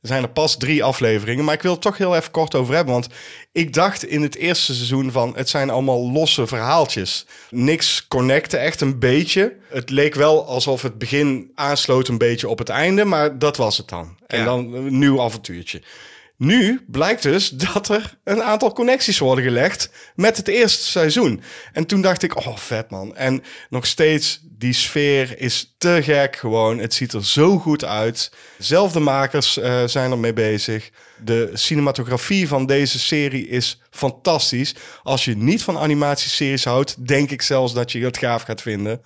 [0.00, 1.44] er zijn er pas drie afleveringen.
[1.44, 2.92] Maar ik wil het toch heel even kort over hebben.
[2.92, 3.08] Want
[3.52, 7.26] ik dacht in het eerste seizoen van het zijn allemaal losse verhaaltjes.
[7.50, 9.56] Niks connecte echt een beetje.
[9.68, 13.04] Het leek wel alsof het begin aansloot een beetje op het einde.
[13.04, 14.16] Maar dat was het dan.
[14.26, 14.44] En Ja.
[14.44, 15.82] dan een nieuw avontuurtje.
[16.38, 21.42] Nu blijkt dus dat er een aantal connecties worden gelegd met het eerste seizoen.
[21.72, 23.16] En toen dacht ik, oh vet man.
[23.16, 26.78] En nog steeds, die sfeer is te gek gewoon.
[26.78, 28.32] Het ziet er zo goed uit.
[28.58, 30.90] Zelfde makers eh, zijn ermee bezig.
[31.24, 34.74] De cinematografie van deze serie is fantastisch.
[35.02, 39.02] Als je niet van animatieseries houdt, denk ik zelfs dat je het gaaf gaat vinden.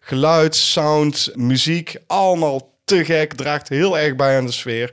[0.00, 3.32] Geluid, sound, muziek, allemaal te gek.
[3.32, 4.92] Draagt heel erg bij aan de sfeer.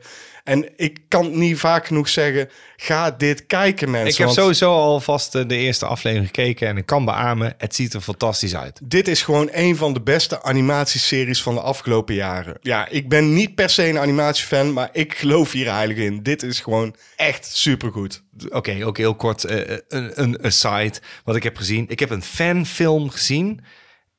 [0.49, 4.09] En ik kan niet vaak genoeg zeggen, ga dit kijken mensen.
[4.09, 7.75] Ik heb want sowieso alvast eh, de eerste aflevering gekeken en ik kan beamen, het
[7.75, 8.79] ziet er fantastisch uit.
[8.83, 12.57] Dit is gewoon een van de beste animatieseries van de afgelopen jaren.
[12.61, 16.23] Ja, ik ben niet per se een animatiefan, maar ik geloof hier eigenlijk in.
[16.23, 18.23] Dit is gewoon echt supergoed.
[18.49, 21.85] Oké, ook heel kort eh, een, een aside wat ik heb gezien.
[21.87, 23.61] Ik heb een fanfilm gezien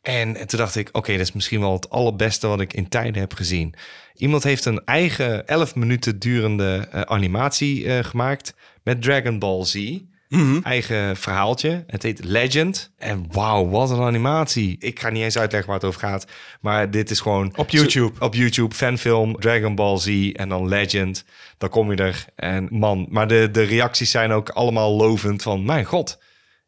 [0.02, 3.20] en toen dacht ik, oké, dat is misschien wel het allerbeste wat ik in tijden
[3.20, 3.74] heb gezien.
[4.20, 9.98] Iemand heeft een eigen 11 minuten durende eh, animatie eh, gemaakt met Dragon Ball Z.
[10.62, 11.85] Eigen verhaaltje.
[11.87, 12.92] Het heet Legend.
[12.98, 14.76] En wauw, wat een animatie.
[14.78, 16.26] Ik ga niet eens uitleggen waar het over gaat.
[16.61, 17.52] Maar dit is gewoon...
[17.56, 18.20] Op YouTube.
[18.20, 21.24] Op YouTube, fanfilm, Dragon Ball Z en dan Legend.
[21.59, 22.24] Dan kom je er.
[22.37, 25.64] En man, maar de, de reacties zijn ook allemaal lovend van...
[25.64, 26.18] Mijn god,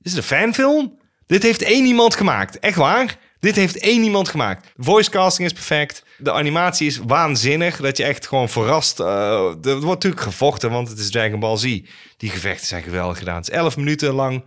[0.01, 0.99] is het een fanfilm?
[1.27, 2.59] Dit heeft één iemand gemaakt.
[2.59, 3.19] Echt waar?
[3.43, 4.69] Dit heeft één iemand gemaakt.
[4.77, 6.05] Voice casting is perfect.
[6.19, 7.77] De animatie is waanzinnig.
[7.77, 9.01] Dat je echt gewoon verrast.
[9.01, 9.07] eh,
[9.63, 11.63] er wordt natuurlijk gevochten, want het is Dragon Ball Z.
[12.17, 13.37] Die gevechten zijn geweldig gedaan.
[13.37, 14.45] Het is 11 minuten lang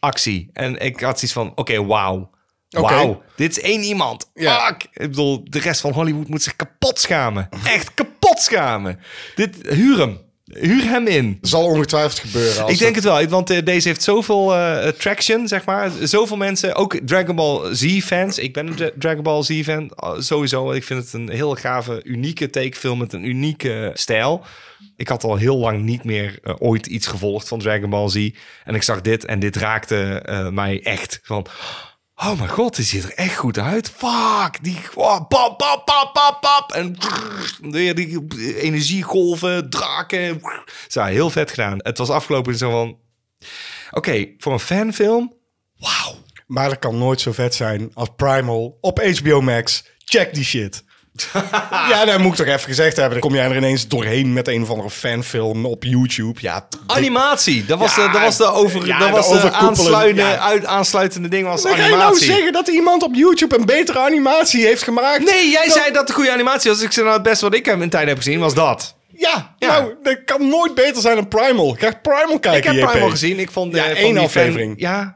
[0.00, 0.50] actie.
[0.52, 2.30] En ik had zoiets van, oké, wauw.
[2.70, 2.94] Oké.
[2.94, 4.30] Wauw, dit is één iemand.
[4.34, 4.66] Ja.
[4.66, 4.82] Fuck.
[4.82, 7.48] Ik bedoel, de rest van Hollywood moet zich kapot schamen.
[7.64, 9.00] Echt kapot schamen.
[9.34, 10.20] Dit, huur hem.
[10.52, 11.38] Huur hem in.
[11.40, 12.62] Zal ongetwijfeld gebeuren.
[12.62, 15.90] Als Ik denk het wel, want eh, deze heeft zoveel eh, traction, zeg maar.
[16.02, 18.38] Zoveel mensen, ook Dragon Ball Z-fans.
[18.38, 20.72] Ik ben een Dra- Dragon Ball Z-fan, uh, sowieso.
[20.72, 24.44] Ik vind het een heel gave, unieke takefilm met een unieke stijl.
[24.96, 28.30] Ik had al heel lang niet meer eh, ooit iets gevolgd van Dragon Ball Z.
[28.64, 31.46] En ik zag dit en dit raakte eh, mij echt van...
[32.18, 33.90] Oh mijn god, die ziet er echt goed uit.
[33.90, 34.78] Fuck, die...
[34.94, 36.72] Oh, pap, pap, pap, pap, pap.
[36.72, 36.96] En
[37.60, 40.40] weer die energiegolven, draken.
[40.88, 41.78] Zo, heel vet gedaan.
[41.82, 42.98] Het was afgelopen zo van...
[43.90, 45.34] Oké, voor een fanfilm...
[45.78, 46.14] Wauw.
[46.46, 49.84] Maar dat kan nooit zo vet zijn als Primal op HBO Max.
[49.98, 50.84] Check die shit.
[51.90, 53.20] ja, dat moet ik toch even gezegd hebben.
[53.20, 56.40] Dan kom jij er ineens doorheen met een of andere fanfilm op YouTube.
[56.40, 59.34] Ja, Animatie, dat was, Ja, de, dat was de, over, ja, dat de was de
[59.34, 60.38] overkoepelende- aansluitende, ja.
[60.38, 62.26] uit, aansluitende ding was Dan ga je nou animatie.
[62.26, 65.24] zeggen dat iemand op YouTube een betere animatie heeft gemaakt?
[65.24, 66.80] nee, jij Dan- zei dat de goede animatie was.
[66.82, 68.94] Ik zei nou het beste wat ik in tijd heb gezien was dat.
[69.18, 71.76] Ja, nou, dat kan nooit beter zijn dan Primal.
[71.78, 72.90] Ga Primal kijken, Ik heb JP.
[72.90, 73.38] Primal gezien.
[73.38, 74.80] Ik vond de, Ja, van één aflevering.
[74.80, 75.14] Fan, ja,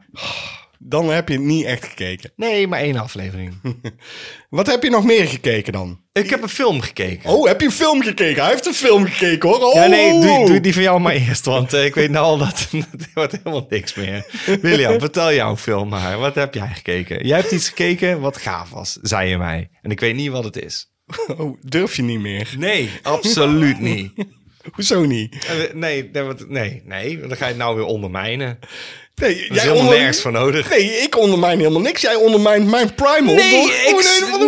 [0.83, 2.31] Dan heb je het niet echt gekeken.
[2.45, 3.53] nee, maar één aflevering.
[4.49, 5.99] Wat heb je nog meer gekeken dan?
[6.13, 7.29] ik heb een film gekeken.
[7.29, 8.41] Oh, heb je een film gekeken?
[8.41, 9.59] Hij heeft een film gekeken, hoor.
[9.59, 9.73] Oh.
[9.73, 12.37] Ja, nee, doe, doe die van jou maar eerst, want eh, ik weet nou al
[12.37, 12.59] dat
[12.91, 14.25] het wordt helemaal niks meer.
[14.61, 16.17] William, vertel jouw film maar.
[16.17, 17.27] Wat heb jij gekeken?
[17.27, 19.69] Jij hebt iets gekeken wat gaaf was, zei je mij.
[19.81, 20.91] En ik weet niet wat het is.
[21.37, 22.53] Oh, durf je niet meer?
[22.57, 24.11] Nee, absoluut niet.
[24.71, 25.45] Hoezo niet?
[25.45, 28.59] Eh, Nee, nee, nee, nee, dan ga je het nou weer ondermijnen.
[29.21, 30.69] Nee, is helemaal nergens voor nodig.
[30.69, 32.01] Nee, ik ondermijn helemaal niks.
[32.01, 33.35] Jij ondermijnt mijn Primal.
[33.35, 34.47] Nee, door ik, een of nee,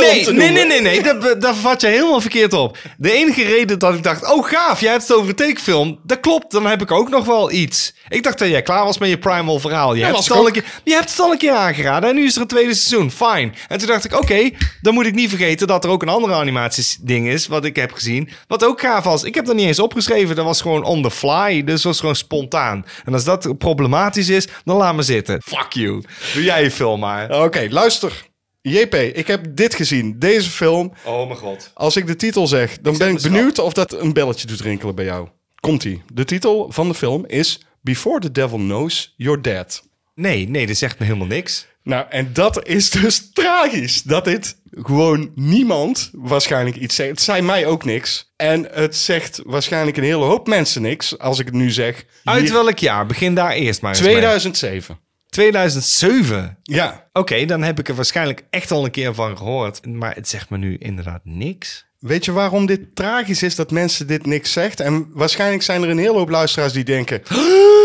[0.00, 0.52] nee, te nee, noemen.
[0.52, 2.78] nee, nee, nee, dat, dat vat je helemaal verkeerd op.
[2.96, 5.98] De enige reden dat ik dacht, oh gaaf, jij hebt het over een tekenfilm.
[6.02, 7.94] Dat klopt, dan heb ik ook nog wel iets.
[8.08, 9.94] Ik dacht dat jij klaar was met je Primal verhaal.
[9.94, 10.46] Je, hebt het, al ook.
[10.46, 12.74] een keer, je hebt het al een keer aangeraden en nu is er een tweede
[12.74, 13.10] seizoen.
[13.10, 13.50] Fine.
[13.68, 14.50] En toen dacht ik, oké,
[14.80, 17.92] dan moet ik niet vergeten dat er ook een andere animatieding is, wat ik heb
[17.92, 19.22] gezien, wat ook gaaf was.
[19.22, 22.16] Ik heb dat niet eens opgeschreven, dat was gewoon on the fly, dus was gewoon
[22.16, 22.84] spontaan.
[23.04, 25.42] En als dat problematisch is, dan laat me zitten.
[25.42, 26.02] Fuck you.
[26.34, 27.44] Doe jij je film maar.
[27.44, 28.26] Oké, luister.
[28.62, 30.18] JP, ik heb dit gezien.
[30.18, 30.92] Deze film.
[31.04, 31.70] Oh mijn god.
[31.74, 34.94] Als ik de titel zeg, dan ben ik benieuwd of dat een belletje doet rinkelen
[34.94, 35.28] bij jou.
[35.60, 36.02] Komt-ie.
[36.12, 39.82] De titel van de film is Before the Devil Knows You're Dead.
[40.14, 41.66] Nee, nee, dat zegt me helemaal niks.
[41.88, 44.02] Nou, en dat is dus tragisch.
[44.02, 47.10] Dat dit gewoon niemand waarschijnlijk iets zegt.
[47.10, 48.32] Het zei mij ook niks.
[48.36, 52.04] En het zegt waarschijnlijk een hele hoop mensen niks, als ik het nu zeg.
[52.24, 53.06] Uit Hier- welk jaar?
[53.06, 54.10] Begin daar eerst maar eens mee.
[54.10, 54.98] 2007.
[55.28, 56.58] 2007.
[56.62, 57.08] Ja.
[57.12, 59.86] Oké, dan heb ik er waarschijnlijk echt al een keer van gehoord.
[59.86, 61.86] Maar het zegt me nu inderdaad niks.
[61.98, 64.80] Weet je waarom dit tragisch is dat mensen dit niks zegt?
[64.80, 67.16] En waarschijnlijk zijn er een hele hoop luisteraars die denken...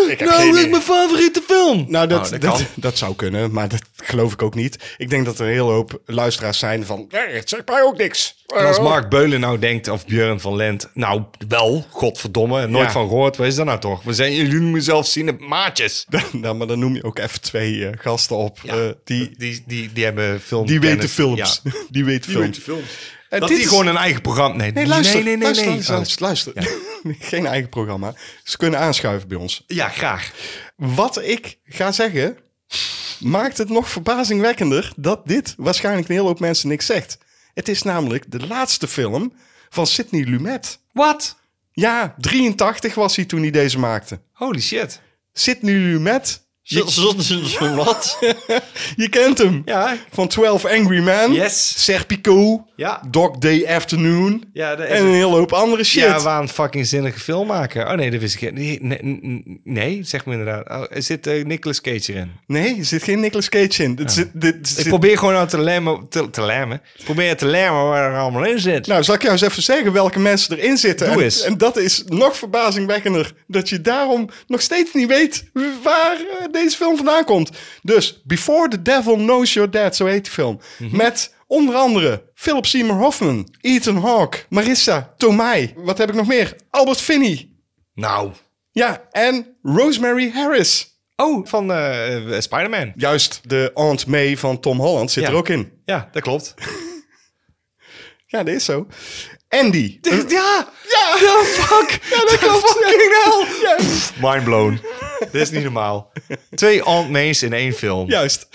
[0.09, 0.69] ik heb geen Nou, dit is idee.
[0.69, 1.85] mijn favoriete film.
[1.87, 2.41] Nou, dat, Nou, dat
[2.75, 2.97] dat, kan.
[3.03, 4.95] zou kunnen, maar dat geloof ik ook niet.
[4.97, 7.05] Ik denk dat er een hele hoop luisteraars zijn van...
[7.09, 8.43] Nee, het zegt mij ook niks.
[8.55, 12.91] En als Mark Beulen nou denkt, of Björn van Lent, nou wel, godverdomme, nooit Ja.
[12.91, 13.37] van gehoord.
[13.37, 14.03] Wat is dat nou toch?
[14.03, 16.05] We zijn, jullie noemen zelf zien maatjes.
[16.31, 18.59] Nou, maar dan noem je ook even twee eh, gasten op.
[18.63, 20.65] Ja, eh, die, die, die, die hebben film.
[20.67, 21.61] die weten films.
[21.63, 21.71] Ja.
[21.89, 22.57] Die weten films.
[22.57, 22.83] films.
[23.33, 24.55] En Dat dit die is- gewoon een eigen programma...
[24.55, 25.15] Nee, Nee, luister.
[25.15, 25.43] nee, nee, nee.
[25.43, 25.73] luister, nee.
[25.87, 26.81] luister, luister, luister.
[27.29, 28.13] Geen eigen programma.
[28.43, 29.59] Ze kunnen aanschuiven bij ons.
[29.67, 30.31] Oh, Ja, graag.
[30.75, 32.37] Wat ik ga zeggen,
[33.19, 37.17] maakt het nog verbazingwekkender dat dit waarschijnlijk een hele hoop mensen niks zegt.
[37.53, 39.33] Het is namelijk de laatste film
[39.69, 40.79] van Sidney Lumet.
[40.91, 41.35] Wat?
[41.71, 44.19] Ja, 83 was hij toen hij deze maakte.
[44.31, 45.01] Holy shit.
[45.33, 46.41] Sidney Lumet,
[47.75, 48.17] Wat?
[48.95, 49.61] je kent hem.
[49.65, 49.97] Ja.
[50.11, 51.83] Van 12 Angry Men, Yes.
[51.83, 53.01] Serpico, Ja.
[53.09, 56.01] Dog Day Afternoon Ja, en een hele hoop andere shit.
[56.03, 57.87] Ja, we gaan een fucking zinnige film maken.
[57.87, 58.81] Oh nee, dat wist ik niet.
[58.81, 60.69] Nee, nee, nee, nee, zeg me inderdaad.
[60.69, 62.31] Oh, er zit eh, Nicolas Cage erin.
[62.47, 63.99] Nee, er zit geen Nicolas Cage in.
[64.05, 66.81] Zit, dit Ik zit- probeer gewoon nou te lemmen, te, te lemmen.
[66.97, 68.87] Ik probeer te lemmen waar er allemaal in zit.
[68.87, 71.07] Nou, zal ik jou eens even zeggen welke mensen erin zitten?
[71.07, 71.41] Doe en, eens.
[71.41, 73.33] en dat is nog verbazingwekkender.
[73.47, 75.45] Dat je daarom nog steeds niet weet
[75.83, 77.49] waar eh, deze film vandaan komt.
[77.81, 80.59] Dus, Before the Devil Knows You're Dead, zo heet die film.
[80.79, 80.95] Mhm.
[80.97, 85.73] Met onder andere Philip Seymour Hoffman, Ethan Hawke, Marissa Tomei.
[85.75, 86.55] Wat heb ik nog meer?
[86.69, 87.49] Albert Finney.
[87.93, 88.31] Nou.
[88.71, 90.91] Ja, en Rosemary Harris.
[91.15, 92.91] Oh, van eh, Spider-Man.
[92.95, 95.29] Juist, de Aunt May van Tom Holland zit Ja.
[95.29, 95.71] er ook in.
[95.85, 96.53] Ja, dat klopt.
[98.25, 98.87] Ja, dat is zo.
[99.49, 99.99] Andy.
[100.01, 100.67] ja!
[100.89, 101.99] Ja, Ja, fuck!
[102.13, 102.69] Ja, dat klopt.
[102.69, 103.47] Fucking hell!
[104.21, 104.31] Ja.
[104.31, 104.79] Mind blown.
[105.19, 106.11] Dit is niet normaal.
[106.55, 108.09] Twee Aunt May's in één film.
[108.09, 108.47] Juist.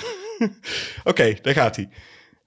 [1.05, 1.89] Oké, daar gaat hij.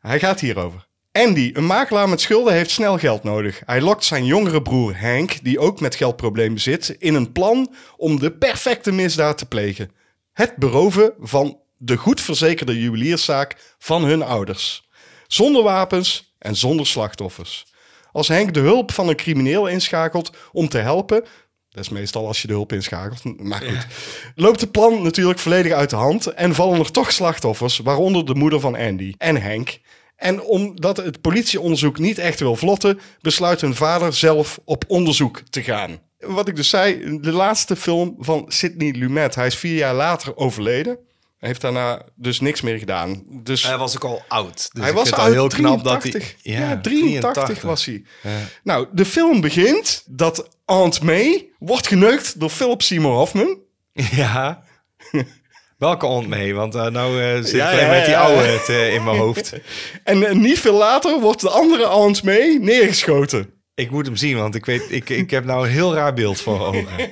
[0.02, 0.88] Hij gaat hierover.
[1.12, 3.62] Andy, een makelaar met schulden, heeft snel geld nodig.
[3.66, 8.20] Hij lokt zijn jongere broer Hank, die ook met geldproblemen zit, in een plan om
[8.20, 9.92] de perfecte misdaad te plegen.
[10.34, 14.90] Het beroven van de goed verzekerde juwelierszaak van hun ouders.
[15.28, 17.66] Zonder wapens en zonder slachtoffers.
[18.12, 21.26] Als Hank de hulp van een crimineel inschakelt om te helpen,
[21.72, 23.88] dat is meestal als je de hulp inschakelt, maar goed,
[24.36, 28.36] loopt het plan natuurlijk volledig uit de hand en vallen er toch slachtoffers, waaronder de
[28.36, 29.80] moeder van Andy en Hank.
[30.16, 35.64] En omdat het politieonderzoek niet echt wil vlotten, besluit hun vader zelf op onderzoek te
[35.64, 36.00] gaan.
[36.20, 40.38] Wat ik dus zei, de laatste film van Sidney Lumet, hij is vier jaar later
[40.38, 40.98] overleden.
[41.42, 43.24] Hij heeft daarna dus niks meer gedaan.
[43.28, 44.70] Dus Hij was ook al oud.
[44.74, 46.36] Dus hij was al heel knap dat 83.
[46.42, 46.54] hij...
[46.54, 48.04] Ja, 83, was hij.
[48.24, 48.30] Ja.
[48.64, 53.58] Nou, de film begint dat Aunt May wordt geneukt door Philip Seymour Hoffman.
[53.94, 54.64] Ja.
[55.78, 56.54] Welke Aunt May?
[56.54, 59.54] Want eh, nou eh, zit Ja, met die oude het, eh, in mijn hoofd.
[60.04, 63.54] En niet veel later wordt de andere Aunt May neergeschoten.
[63.82, 66.42] Ik moet hem zien, want ik weet, ik, ik heb nou een heel raar beeld
[66.42, 66.86] voor ogen.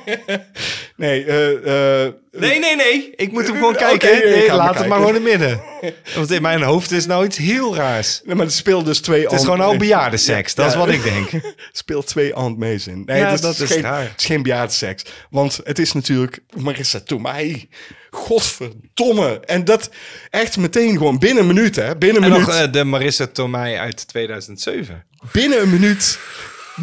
[0.95, 3.13] Nee, eh, eh, Nee, nee, nee.
[3.15, 4.29] Ik moet hem gewoon kijken.
[4.29, 5.61] nee, laat het maar gewoon in het midden.
[6.15, 8.21] Want in mijn hoofd is nou iets heel raars.
[8.23, 10.55] nee, maar er speelt dus twee Het is gewoon nou bejaardenseks.
[10.55, 11.29] Dat is wat ik denk.
[11.71, 13.03] speelt twee Aunt May's in.
[13.05, 14.01] Nee, Ja, het dat is geen, raar.
[14.01, 15.03] Het is geen bejaardenseks.
[15.29, 17.69] Want het is natuurlijk Marissa Tomei.
[18.09, 19.39] Godverdomme.
[19.45, 19.89] En dat
[20.29, 21.95] echt meteen gewoon binnen een minuut, hè.
[21.97, 22.47] Binnen een En minuut.
[22.47, 25.05] nog eh, de Marissa Tomei uit 2007.
[25.31, 26.19] Binnen een minuut.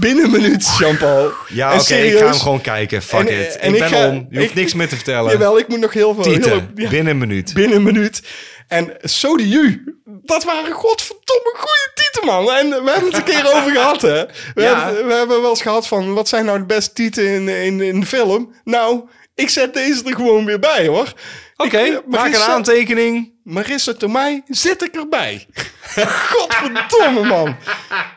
[0.01, 1.31] Binnen een minuut, Jean-Paul.
[1.49, 3.03] Ja, oké, ik ga hem gewoon kijken.
[3.03, 3.57] Fuck En, it.
[3.57, 4.27] en ik ben ga- om.
[4.31, 5.33] Je hoeft ik- niks meer te vertellen.
[5.33, 6.23] Jawel, ik moet nog heel veel...
[6.23, 6.51] Tieten.
[6.51, 7.55] heel- ja, Binnen een minuut.
[7.55, 8.23] binnen een minuut.
[8.69, 9.95] En so do you.
[10.05, 12.53] Dat waren godverdomme goede tieten, man.
[12.53, 14.25] En we hebben het een keer over gehad, hè.
[14.55, 14.85] We, Ja.
[14.87, 16.15] hebben, we hebben wel eens gehad van...
[16.15, 18.55] wat zijn nou de beste tieten in, in, in de film?
[18.65, 21.13] Nou, ik zet deze er gewoon weer bij, hoor.
[21.57, 23.35] Oké, Ik- maak een aantekening.
[23.47, 25.47] Marissa Tomei zit ik erbij.
[26.31, 27.57] Godverdomme, man.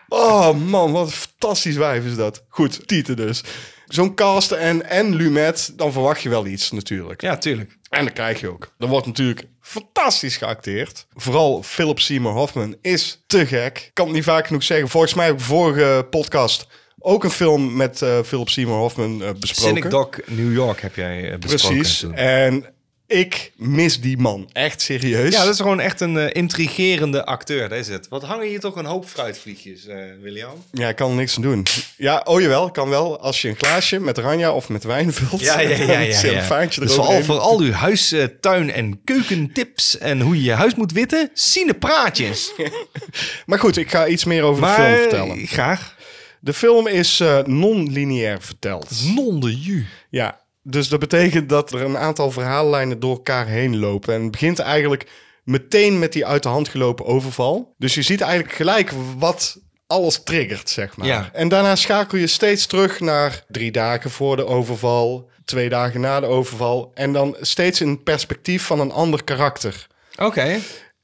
[0.07, 2.43] Oh, man, wat een fantastisch wijf is dat.
[2.47, 3.43] Goed, Tieten dus.
[3.85, 7.21] Zo'n cast en, en Lumet, dan verwacht je wel iets natuurlijk.
[7.21, 7.77] Ja, tuurlijk.
[7.89, 8.73] En dat krijg je ook.
[8.77, 11.05] Er wordt natuurlijk fantastisch geacteerd.
[11.13, 13.77] Vooral Philip Seymour Hoffman is te gek.
[13.77, 14.89] Ik kan het niet vaak genoeg zeggen.
[14.89, 16.67] Volgens mij heb ik vorige podcast
[16.99, 19.75] ook een film met eh, Philip Seymour Hoffman eh, besproken.
[19.75, 21.99] Cynic Doc New York heb jij eh, besproken Precies.
[21.99, 22.13] toen.
[22.13, 22.65] En
[23.09, 24.49] ik mis die man.
[24.53, 25.33] Echt serieus.
[25.33, 28.07] Ja, dat is gewoon echt een eh, intrigerende acteur, dat is het.
[28.07, 30.63] Wat hangen hier toch een hoop fruitvliegjes, eh William?
[30.71, 31.65] Ja, ik kan er niks aan doen.
[31.97, 33.19] Ja, oh jawel, kan wel.
[33.19, 35.41] Als je een glaasje met oranje of met wijn vult.
[35.41, 36.01] Ja, ja, ja.
[36.49, 40.53] ja, Dus vooral voor al uw huis, eh, tuin en keukentips en hoe je je
[40.53, 41.31] huis moet witten,
[41.79, 42.51] praatjes.
[43.45, 45.47] Maar goed, ik ga iets meer over de film vertellen.
[45.47, 45.95] graag.
[46.39, 48.89] De film is non-lineair verteld.
[49.15, 49.85] Non de ju.
[50.09, 50.39] Ja,
[50.69, 54.13] dus dat betekent dat er een aantal verhaallijnen door elkaar heen lopen.
[54.13, 55.05] En het begint eigenlijk
[55.43, 57.73] meteen met die uit de hand gelopen overval.
[57.77, 61.07] Dus je ziet eigenlijk gelijk wat alles triggert, zeg maar.
[61.07, 61.29] Ja.
[61.33, 66.19] En daarna schakel je steeds terug naar drie dagen voor de overval, twee dagen na
[66.19, 66.91] de overval.
[66.93, 69.87] En dan steeds in perspectief van een ander karakter.
[70.17, 70.59] Oké.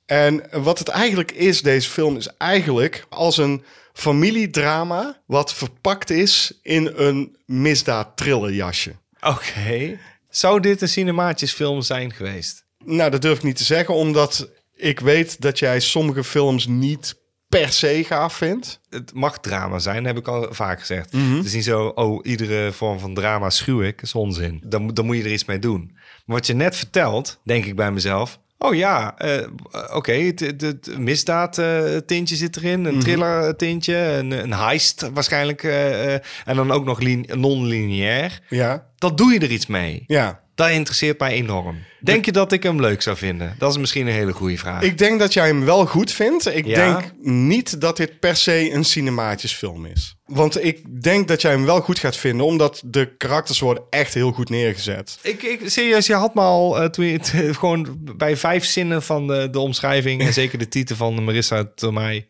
[0.06, 5.22] En wat het eigenlijk is, deze film, is eigenlijk als een familiedrama...
[5.26, 8.96] wat verpakt is in een misdaad-thrillerjasje.
[9.28, 10.00] Oké.
[10.30, 12.66] Zou dit een cinemaatjesfilm zijn geweest?
[12.86, 17.16] Nou, dat durf ik niet te zeggen, omdat ik weet dat jij sommige films niet
[17.48, 18.80] per se gaaf vindt.
[18.90, 21.12] Het mag drama zijn, heb ik al vaak gezegd.
[21.38, 23.96] Het is niet zo, oh, iedere vorm van drama schuw ik.
[23.96, 24.62] Dat is onzin.
[24.66, 25.92] Dan, moet- dan moet je er iets mee doen.
[26.26, 28.40] Maar wat je net vertelt, denk ik bij mezelf...
[28.66, 29.48] Oh ja, eh,
[29.94, 32.86] oké, het, het, misdaad eh, tintje zit erin.
[32.86, 35.64] Een thriller tintje, een, een heist waarschijnlijk.
[35.64, 38.40] en dan ook nog lin- non-lineair.
[38.50, 40.04] Ja, Dat doe je er iets mee.
[40.08, 40.44] ja.
[40.56, 41.78] Dat interesseert mij enorm.
[42.00, 43.56] Denk je dat ik hem leuk zou vinden?
[43.58, 44.82] Dat is misschien een hele goede vraag.
[44.82, 46.56] Ik denk dat jij hem wel goed vindt.
[46.56, 46.76] Ik Ja?
[47.00, 50.16] denk niet dat dit per se een cinemaatjesfilm is.
[50.26, 54.14] Want ik denk dat jij hem wel goed gaat vinden, omdat de karakters worden echt
[54.14, 55.20] heel goed neergezet.
[55.22, 59.04] Ik, ik, serieus, je had me al eh, toen je het, gewoon bij vijf zinnen
[59.04, 62.28] van de, de omschrijving en zeker de titel van Marissa Tomei.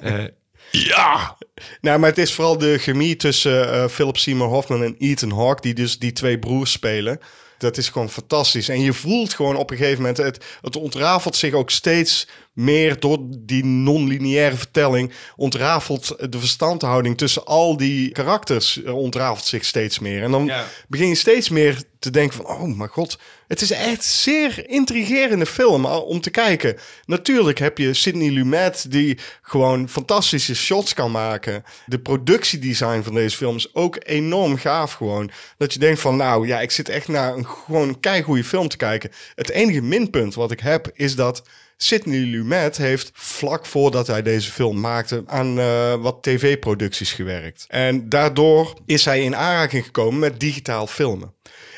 [0.00, 0.24] eh
[0.70, 1.36] ja,
[1.80, 5.60] Nou, maar het is vooral de chemie tussen eh, Philip Seymour Hoffman en Ethan Hawke,
[5.62, 7.18] die dus die twee broers spelen.
[7.58, 8.68] Dat is gewoon fantastisch.
[8.68, 13.00] En je voelt gewoon op een gegeven moment, het, het ontrafelt zich ook steeds meer
[13.00, 15.12] door die non-lineaire vertelling.
[15.36, 20.22] Ontrafelt de verstandhouding tussen al die karakters, eh, ontrafelt zich steeds meer.
[20.22, 20.64] En dan Ja.
[20.88, 25.46] begin je steeds meer te denken van, oh mijn god, het is echt zeer intrigerende
[25.46, 26.76] film om te kijken.
[27.04, 31.64] Natuurlijk heb je Sidney Lumet die gewoon fantastische shots kan maken.
[31.86, 35.30] De productiedesign van deze film is ook enorm gaaf gewoon.
[35.58, 38.76] Dat je denkt van, nou ja, ik zit echt naar een gewoon keigoede film te
[38.76, 39.10] kijken.
[39.34, 41.42] Het enige minpunt wat ik heb is dat
[41.76, 47.64] Sidney Lumet heeft vlak voordat hij deze film maakte aan eh, wat tv-producties gewerkt.
[47.68, 51.34] En daardoor is hij in aanraking gekomen met digitaal filmen.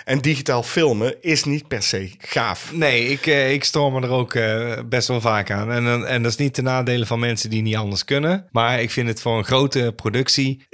[0.08, 2.72] En digitaal filmen is niet per se gaaf.
[2.72, 5.72] nee, ik, eh, ik storm me er ook eh, best wel vaak aan.
[5.72, 8.46] En, en dat is niet ten nadele van mensen die niet anders kunnen.
[8.50, 10.66] Maar ik vind het voor een grote productie...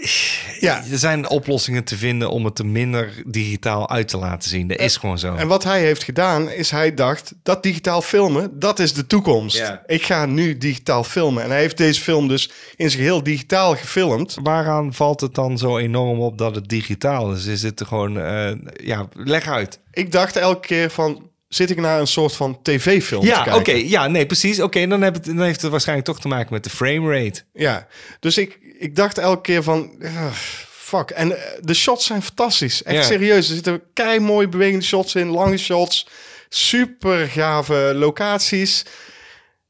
[0.60, 0.82] Ja.
[0.90, 4.68] Er zijn oplossingen te vinden om het er minder digitaal uit te laten zien.
[4.68, 5.34] Dat is gewoon zo.
[5.34, 9.56] En wat hij heeft gedaan, is hij dacht, dat digitaal filmen, dat is de toekomst.
[9.56, 9.82] Ja.
[9.86, 11.42] Ik ga nu digitaal filmen.
[11.42, 14.36] En hij heeft deze film dus in zijn geheel digitaal gefilmd.
[14.42, 17.46] Waaraan valt het dan zo enorm op dat het digitaal is?
[17.46, 18.18] Is het gewoon...
[18.18, 18.52] eh,
[18.84, 19.78] ja, leg uit.
[19.92, 23.54] Ik dacht elke keer van, zit ik naar een soort van tv-film te Ja, kijken?
[23.60, 23.72] oké.
[23.72, 24.60] ja, nee, precies.
[24.60, 27.42] Oké, dan, heb het- dan heeft het waarschijnlijk toch te maken met de framerate.
[27.52, 27.86] Ja,
[28.20, 30.32] dus ik, ik dacht elke keer van, ah,
[30.70, 31.10] fuck.
[31.10, 32.82] En eh, de shots zijn fantastisch.
[32.82, 33.02] Echt Ja.
[33.02, 33.48] serieus.
[33.48, 36.06] Er zitten kei mooi bewegende shots in, lange shots.
[36.48, 38.84] Super gave locaties.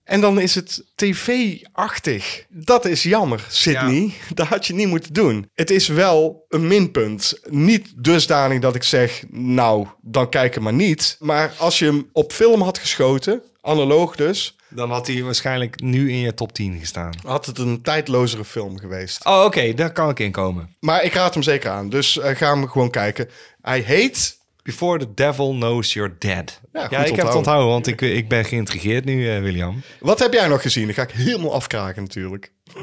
[0.04, 2.44] En dan is het tv-achtig.
[2.48, 4.12] Dat is jammer, Sydney.
[4.34, 5.50] Dat had je niet moeten doen.
[5.54, 7.40] Het is wel een minpunt.
[7.48, 11.16] Niet dusdanig dat ik zeg, nou, dan kijk hem maar niet.
[11.20, 16.10] Maar als je hem op film had geschoten, analoog dus, Dan had hij waarschijnlijk nu
[16.10, 17.12] in je top 10 gestaan.
[17.22, 19.24] had het een tijdlozere film geweest.
[19.26, 19.74] Oh, oké.
[19.74, 20.76] daar kan ik in komen.
[20.80, 21.88] Maar ik raad hem zeker aan.
[21.88, 23.28] Dus eh, ga hem gewoon kijken.
[23.60, 24.42] Hij heet...
[24.64, 26.60] Before the devil knows you're dead.
[26.72, 27.68] Ja, ik heb het onthouden.
[27.68, 29.82] want ik, ik ben geïntrigeerd nu, eh, William.
[30.00, 30.84] Wat heb jij nog gezien?
[30.84, 32.52] Dan ga ik helemaal afkraken natuurlijk.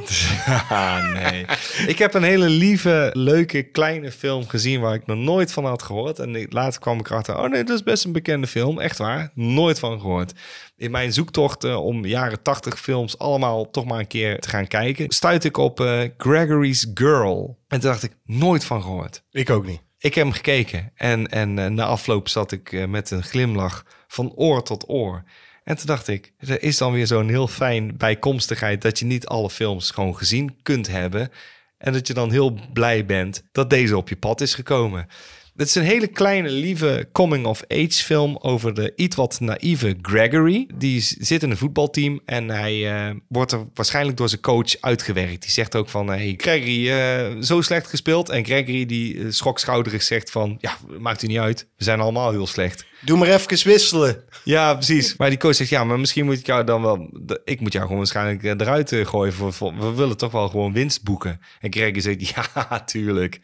[0.70, 1.46] Ah, nee.
[1.88, 5.84] ik heb een hele lieve, leuke, kleine film gezien waar ik nog nooit van had
[5.84, 6.20] gehoord.
[6.20, 8.80] En later kwam ik erachter, oh nee, dat is best een bekende film.
[8.80, 10.34] Echt waar, nooit van gehoord.
[10.78, 14.68] In mijn zoektocht eh, om jaren 80 films allemaal toch maar een keer te gaan
[14.68, 17.58] kijken, stuitte ik op eh, Gregory's Girl.
[17.68, 19.24] En toen dacht ik, nooit van gehoord.
[19.32, 19.82] Ik ook niet.
[20.02, 23.86] Ik heb hem gekeken en, en eh, na afloop zat ik eh, met een glimlach
[24.08, 25.24] van oor tot oor.
[25.64, 29.28] En toen dacht ik, er is dan weer zo'n heel fijn bijkomstigheid dat je niet
[29.28, 31.32] alle films gewoon gezien kunt hebben.
[31.78, 35.08] En dat je dan heel blij bent dat deze op je pad is gekomen.
[35.56, 40.68] Het is een hele kleine, lieve coming-of-age film over de iets wat naïeve Gregory.
[40.76, 45.42] Die zit in een voetbalteam en hij eh, wordt er waarschijnlijk door zijn coach uitgewerkt.
[45.42, 48.30] Die zegt ook van, hey Gregory, eh, zo slecht gespeeld.
[48.30, 51.68] En Gregory die eh, schokschouderig zegt van, ja, maakt u niet uit.
[51.78, 52.86] We zijn allemaal heel slecht.
[53.02, 54.24] Doe maar even wisselen.
[54.44, 55.16] Ja, precies.
[55.18, 57.10] Maar die coach zegt, ja, maar misschien moet ik jou dan wel...
[57.44, 59.34] Ik moet jou gewoon waarschijnlijk eh, eruit eh, gooien.
[59.34, 61.40] Voor, voor- we willen toch wel gewoon winst boeken.
[61.60, 63.40] En Gregory zegt, ja, tuurlijk.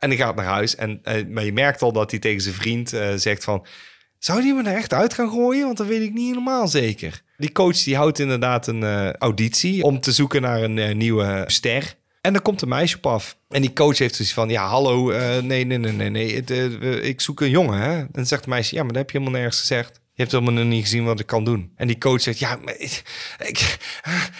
[0.00, 0.76] En hij gaat naar huis.
[0.76, 3.66] En, eh, maar je merkt al dat hij tegen zijn vriend eh, zegt van...
[4.18, 5.64] Zou die me er echt uit gaan gooien?
[5.64, 7.22] Want dat weet ik niet helemaal zeker.
[7.36, 9.82] Die coach die houdt inderdaad een eh, auditie...
[9.82, 11.94] om te zoeken naar een nieuwe ster.
[12.20, 13.36] En dan komt een meisje op af.
[13.48, 14.48] En die coach heeft zoiets van...
[14.48, 15.10] Ja, hallo,
[15.40, 16.34] nee, nee, nee, nee, nee.
[16.34, 16.50] Het,
[17.04, 17.98] ik zoek een jongen, hè?
[17.98, 18.74] En dan zegt de meisje...
[18.74, 20.00] Ja, maar dat heb je helemaal nergens gezegd.
[20.12, 21.72] Je hebt helemaal nog niet gezien wat ik kan doen.
[21.76, 23.02] En die coach zegt, ja, maar ik,
[23.46, 23.76] ik-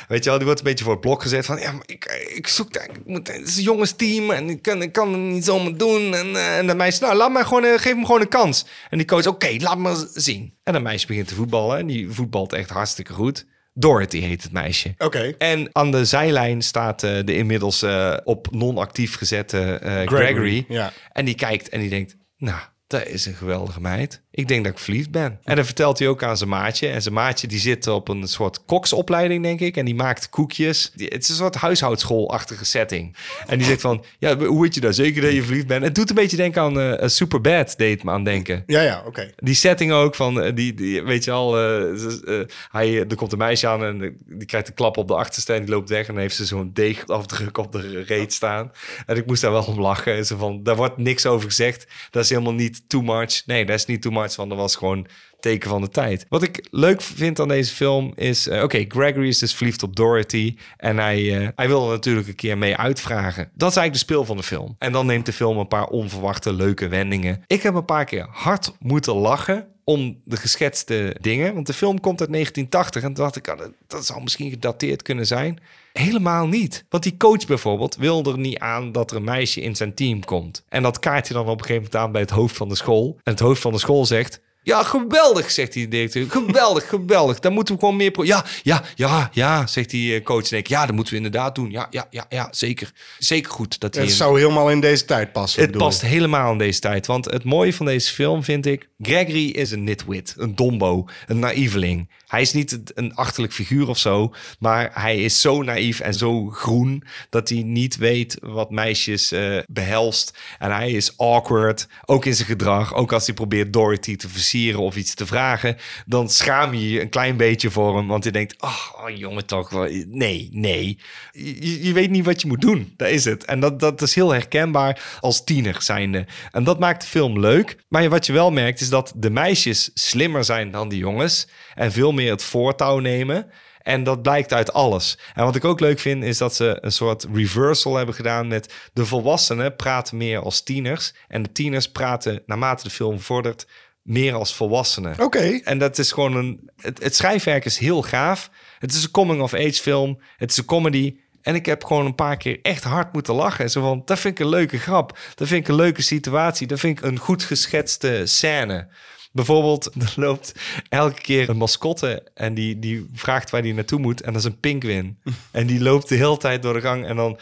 [0.08, 2.28] weet je wel, die wordt een beetje voor het blok gezet van, ja, maar ik,
[2.34, 5.20] ik zoek daar, ik moet, het is een jongensteam en ik kan, ik kan het
[5.32, 6.14] niet zomaar doen.
[6.14, 8.66] En, eh, en de meisje, nou, laat maar gewoon, eh, geef hem gewoon een kans.
[8.90, 10.54] En die coach, oké, laat maar zien.
[10.64, 13.46] En de meisje begint te voetballen en die voetbalt echt hartstikke goed.
[13.74, 14.94] Dorothy heet het meisje.
[14.98, 15.34] Oké.
[15.38, 17.84] En aan de zijlijn staat eh, de inmiddels
[18.24, 20.06] op non-actief gezette Gregory.
[20.24, 20.92] Gregory, ja.
[21.12, 24.22] En die kijkt en die denkt, nou, dat is een geweldige meid.
[24.40, 25.38] Ik denk dat ik verliefd ben.
[25.44, 26.88] En dan vertelt hij ook aan zijn maatje.
[26.88, 29.76] En zijn maatje die zit op een soort koksopleiding, denk ik.
[29.76, 30.92] En die maakt koekjes.
[30.96, 33.16] Het is een soort huishoudschoolachtige setting.
[33.46, 35.84] En die zegt van, ja, hoe weet je daar zeker dat je verliefd bent?
[35.84, 38.62] Het doet een beetje denken aan eh Superbad, deed het me aan denken.
[38.66, 39.30] Ja, ja, oké.
[39.36, 41.62] Die setting ook van, eh, die, die weet je al, eh,
[41.94, 45.52] ze- hij, er komt een meisje aan en die krijgt een klap op de achterste
[45.52, 48.72] en die loopt weg en dan heeft ze zo'n deegafdruk op de reet staan.
[49.06, 50.26] En ik moest daar wel om lachen.
[50.26, 51.86] Zo van, daar wordt niks over gezegd.
[52.10, 53.46] Dat is helemaal niet too much.
[53.46, 55.06] Nee, dat is niet too much, want dat was gewoon
[55.40, 56.26] teken van de tijd.
[56.28, 59.96] Wat ik leuk vind aan deze film is, eh, oké, Gregory is dus verliefd op
[59.96, 63.50] Dorothy en hij, eh, hij wil er natuurlijk een keer mee uitvragen.
[63.54, 64.76] Dat is eigenlijk de speel van de film.
[64.78, 67.44] En dan neemt de film een paar onverwachte leuke wendingen.
[67.46, 71.54] Ik heb een paar keer hard moeten lachen om de geschetste dingen.
[71.54, 75.26] Want de film komt uit 1980 en dacht ik, ah, dat zou misschien gedateerd kunnen
[75.26, 75.58] zijn.
[75.92, 76.84] Helemaal niet.
[76.88, 80.24] Want die coach bijvoorbeeld wil er niet aan dat er een meisje in zijn team
[80.24, 80.64] komt.
[80.68, 82.74] En dat kaart hij dan op een gegeven moment aan bij het hoofd van de
[82.76, 83.18] school.
[83.22, 84.40] En het hoofd van de school zegt...
[84.62, 86.30] Ja, geweldig, zegt die directeur.
[86.30, 87.38] Geweldig, geweldig.
[87.38, 88.10] Daar moeten we gewoon meer...
[88.10, 90.50] Pro ja, ja, ja, ja, zegt die eh, coach.
[90.50, 91.70] En ik, ja, dat moeten we inderdaad doen.
[91.70, 92.92] Ja, ja, ja, ja, zeker.
[93.18, 93.80] Zeker goed.
[93.80, 95.62] Dat hij Het een- zou helemaal in deze tijd passen.
[95.62, 96.08] het past ik.
[96.08, 97.06] helemaal in deze tijd.
[97.06, 98.88] Want het mooie van deze film vind ik...
[99.02, 102.08] Gregory is een nitwit, een dombo, een naïveling.
[102.30, 104.34] Hij is niet een achterlijk figuur of zo...
[104.58, 107.04] maar hij is zo naïef en zo groen...
[107.30, 110.38] dat hij niet weet wat meisjes eh, behelst.
[110.58, 112.94] En hij is awkward, ook in zijn gedrag.
[112.94, 115.76] Ook als hij probeert Dorothy te versieren of iets te vragen...
[116.06, 118.06] dan schaam je je een klein beetje voor hem.
[118.06, 120.98] Want je denkt, oh, jongen toch, nee, nee.
[121.32, 123.44] Je, je weet niet wat je moet doen, dat is het.
[123.44, 126.26] En dat, dat is heel herkenbaar als tiener zijnde.
[126.50, 127.76] En dat maakt de film leuk.
[127.88, 131.48] Maar wat je wel merkt is dat de meisjes slimmer zijn dan de jongens...
[131.74, 133.50] en veel meer het voortouw nemen...
[133.82, 135.18] En dat blijkt uit alles.
[135.34, 138.74] En wat ik ook leuk vind, is dat ze een soort reversal hebben gedaan met
[138.92, 141.14] de volwassenen praten meer als tieners.
[141.28, 143.66] En de tieners praten, naarmate de film vordert,
[144.02, 145.14] meer als volwassenen.
[145.20, 145.60] Oké.
[145.64, 146.70] En dat is gewoon een.
[146.76, 148.50] Het, het schrijfwerk is heel gaaf.
[148.78, 150.20] Het is een coming-of-age film.
[150.36, 151.16] Het is een comedy.
[151.42, 153.70] En ik heb gewoon een paar keer echt hard moeten lachen.
[153.70, 155.18] Zo van, dat vind ik een leuke grap.
[155.34, 156.66] Dat vind ik een leuke situatie.
[156.66, 158.88] Dat vind ik een goed geschetste scène.
[159.32, 160.54] Bijvoorbeeld, er loopt
[160.88, 164.20] elke keer een mascotte en die, die vraagt waar die naartoe moet.
[164.20, 165.18] En dat is een pinguïn.
[165.50, 167.38] En die loopt de hele tijd door de gang en dan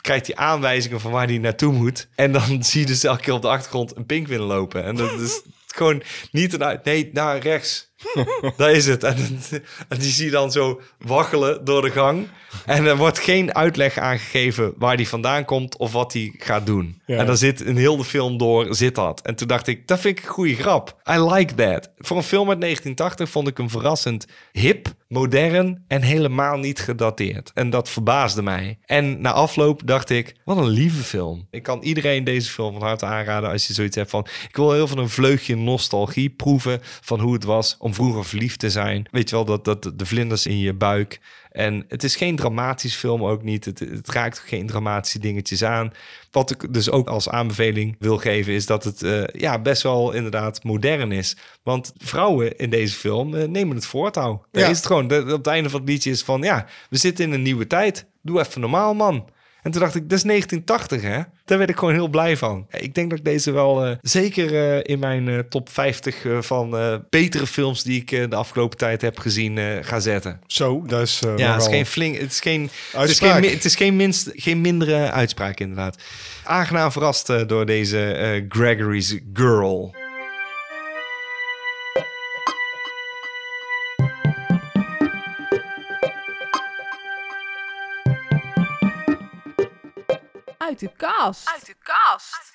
[0.00, 2.08] krijgt hij aanwijzingen van waar hij naartoe moet.
[2.14, 4.84] En dan zie je dus elke keer op de achtergrond een pinguïn lopen.
[4.84, 6.80] En dat is gewoon niet een.
[6.82, 7.91] Nee, naar rechts.
[8.56, 9.04] Daar is het.
[9.04, 9.16] En,
[9.88, 12.28] en die zie je dan zo waggelen door de gang.
[12.66, 17.00] En er wordt geen uitleg aangegeven waar die vandaan komt of wat hij gaat doen.
[17.06, 17.18] Ja.
[17.18, 19.20] En dan zit in heel de film door zit dat.
[19.22, 21.00] En toen dacht ik, dat vind ik een goede grap.
[21.10, 21.90] I like that.
[21.98, 27.50] Voor een film uit 1980 vond ik hem verrassend hip, modern en helemaal niet gedateerd.
[27.54, 28.78] En dat verbaasde mij.
[28.84, 31.46] En na afloop dacht ik, wat een lieve film.
[31.50, 34.26] Ik kan iedereen deze film van harte aanraden als je zoiets hebt van...
[34.48, 38.58] ik wil heel veel een vleugje nostalgie proeven van hoe het was om vroeger verliefd
[38.58, 39.06] te zijn.
[39.10, 41.20] Weet je wel, dat, dat de vlinders in je buik...
[41.52, 43.64] En het is geen dramatisch film ook niet.
[43.64, 45.92] Het, het raakt geen dramatische dingetjes aan.
[46.30, 48.52] Wat ik dus ook als aanbeveling wil geven...
[48.52, 51.36] is dat het eh, ja, best wel inderdaad modern is.
[51.62, 54.44] Want vrouwen in deze film eh, nemen het voortouw.
[54.50, 54.68] Daar Ja.
[54.70, 55.08] is het gewoon.
[55.08, 56.42] De- op het einde van het liedje is van...
[56.42, 58.06] ja, we zitten in een nieuwe tijd.
[58.22, 59.28] Doe even normaal, man.
[59.62, 61.22] En toen dacht ik, dat is 1980, hè?
[61.44, 62.66] Daar werd ik gewoon heel blij van.
[62.70, 66.38] Ik denk dat ik deze wel eh, zeker eh, in mijn eh, top 50 eh,
[66.40, 66.70] van
[67.10, 67.82] betere films...
[67.82, 70.40] die ik de afgelopen tijd heb gezien, ga zetten.
[70.46, 71.22] Zo, dat is.
[71.36, 72.16] Ja, het is geen flink.
[72.16, 72.70] Het is geen.
[72.92, 76.02] Het is geen, het is geen, minst, geen mindere uitspraak, inderdaad.
[76.44, 79.94] Aangenaam verrast door deze Gregory's Girl.
[90.72, 91.48] Uit de kast.
[91.54, 92.50] Uit de kast.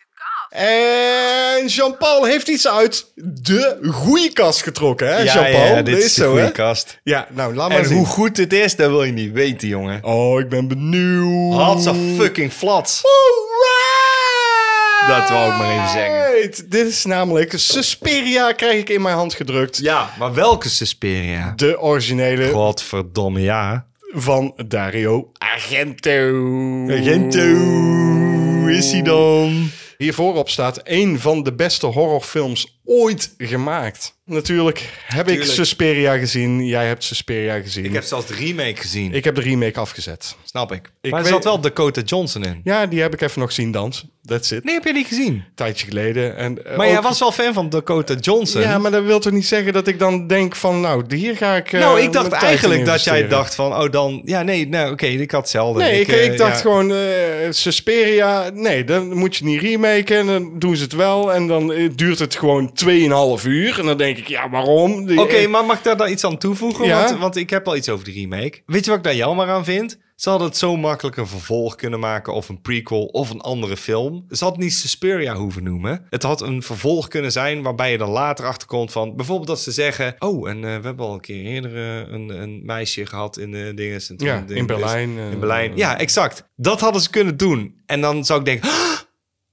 [0.50, 5.66] En Jean-Paul heeft iets uit de goede kast getrokken, hè, Ja, Jean-Paul?
[5.76, 7.00] ja, dit Dat is de zo, goede kast.
[7.04, 7.98] Ja, nou, laat maar En zien.
[7.98, 10.04] hoe goed het is, dat wil je niet weten, jongen.
[10.04, 11.54] Oh, ik ben benieuwd.
[11.62, 13.02] Hatsa fucking flats.
[13.04, 15.20] Alright!
[15.20, 16.70] Dat wou ik maar even zeggen.
[16.70, 19.78] Dit is namelijk Suspiria krijg ik in mijn hand gedrukt.
[19.78, 21.54] Ja, maar welke Suspiria?
[21.56, 23.86] De originele Godverdomme, ja.
[24.22, 26.12] Van Dario Argento.
[26.90, 29.70] Argento, is hij dan?
[29.98, 34.16] Hier voorop staat een van de beste horrorfilms ooit gemaakt.
[34.26, 35.52] Natuurlijk heb ik Tuurlijk.
[35.52, 36.66] Suspiria gezien.
[36.66, 37.86] Jij hebt Suspiria gezien.
[37.86, 39.14] Ik heb zelfs de remake gezien.
[39.14, 40.36] Ik heb de remake afgezet.
[40.44, 40.92] Snap ik.
[41.02, 42.62] Ik maar er weet- zat wel Dakota Johnson in.
[42.64, 44.10] Ja, die heb ik even nog zien dansen.
[44.26, 44.64] That's it.
[44.64, 45.44] Nee, heb je niet gezien.
[45.56, 46.38] tijdje geleden.
[46.38, 48.62] En, eh, Maar ook- jij was wel fan van Dakota Johnson.
[48.62, 50.82] Ja, maar dat wil toch niet zeggen dat ik dan denk van...
[50.82, 54.22] Nou, hier ga ik eh, nou, ik dacht eigenlijk dat jij dacht van, oh dan,
[54.26, 55.82] ja nee, nou oké, ik had hetzelfde.
[55.82, 56.62] Nee, ik, eh, ik dacht ja.
[56.62, 56.94] gewoon,
[57.50, 60.18] Suspiria, nee, dan moet je niet remaken.
[60.18, 61.34] En dan doen ze het wel.
[61.34, 63.80] En dan duurt het gewoon 2,5 uur.
[63.80, 65.20] En dan denk ik, ja, waarom?
[65.20, 66.86] Oké, eh, maar mag ik daar dan iets aan toevoegen?
[66.86, 67.04] Ja.
[67.04, 68.62] Want, want ik heb al iets over de remake.
[68.66, 69.98] Weet je wat ik daar jammer aan vind?
[70.18, 73.78] Ze hadden het zo makkelijk een vervolg kunnen maken of een prequel of een andere
[73.78, 74.26] film.
[74.30, 76.06] Ze had niet Suspiria hoeven noemen.
[76.10, 79.16] Het had een vervolg kunnen zijn waarbij je dan later achterkomt van...
[79.16, 80.16] Bijvoorbeeld dat ze zeggen...
[80.20, 83.52] Oh, en eh, we hebben al een keer eerder eh, een, een meisje gehad in
[83.52, 84.02] de dingen.
[84.18, 85.76] Ja, in Berlijn, eh, in Berlijn.
[85.76, 86.50] Ja, exact.
[86.56, 87.82] Dat hadden ze kunnen doen.
[87.86, 88.70] En dan zou ik denken...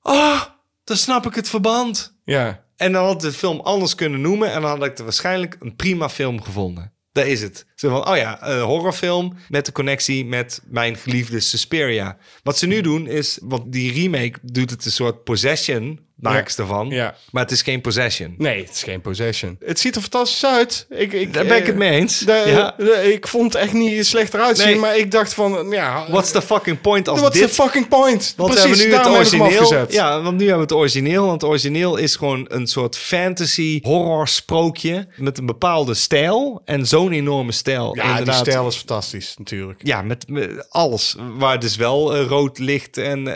[0.07, 0.43] Oh,
[0.85, 2.19] dan snap ik het verband.
[2.25, 4.53] ja, En dan had de film anders kunnen noemen.
[4.53, 6.93] En dan had ik er waarschijnlijk een prima film gevonden.
[7.13, 7.67] Daar is het.
[7.75, 12.17] Zo van, oh ja, een horrorfilm met de connectie met mijn geliefde Suspiria.
[12.43, 16.01] Wat ze nu doen is, want die remake doet het een soort possession,
[16.33, 16.89] ze ervan.
[16.89, 17.15] Ja.
[17.31, 18.35] Maar het is geen possession.
[18.39, 19.57] nee, het is geen possession.
[19.65, 20.87] Het ziet er fantastisch uit.
[20.91, 22.19] Ik, ik, Daar ben ik eh, het mee eens.
[22.19, 22.75] de- ja.
[22.79, 24.77] de- ik vond het echt niet slecht eruit zien, Nee.
[24.79, 26.05] maar ik dacht van, ja...
[26.11, 27.49] What's the fucking point als what's dit...
[27.49, 28.35] the fucking point?
[28.37, 29.87] Want Precies, we hebben nu het origineel.
[29.91, 31.27] Ja, want nu hebben we het origineel.
[31.27, 36.87] Want het origineel is gewoon een soort fantasy horror sprookje met een bepaalde stijl en
[36.87, 37.95] zo'n enorme stijl.
[37.97, 38.47] Ja, die Inderdaad.
[38.47, 39.81] stijl is fantastisch, natuurlijk.
[39.83, 41.17] Ja, met, met alles.
[41.37, 43.35] Waar dus wel eh, rood licht en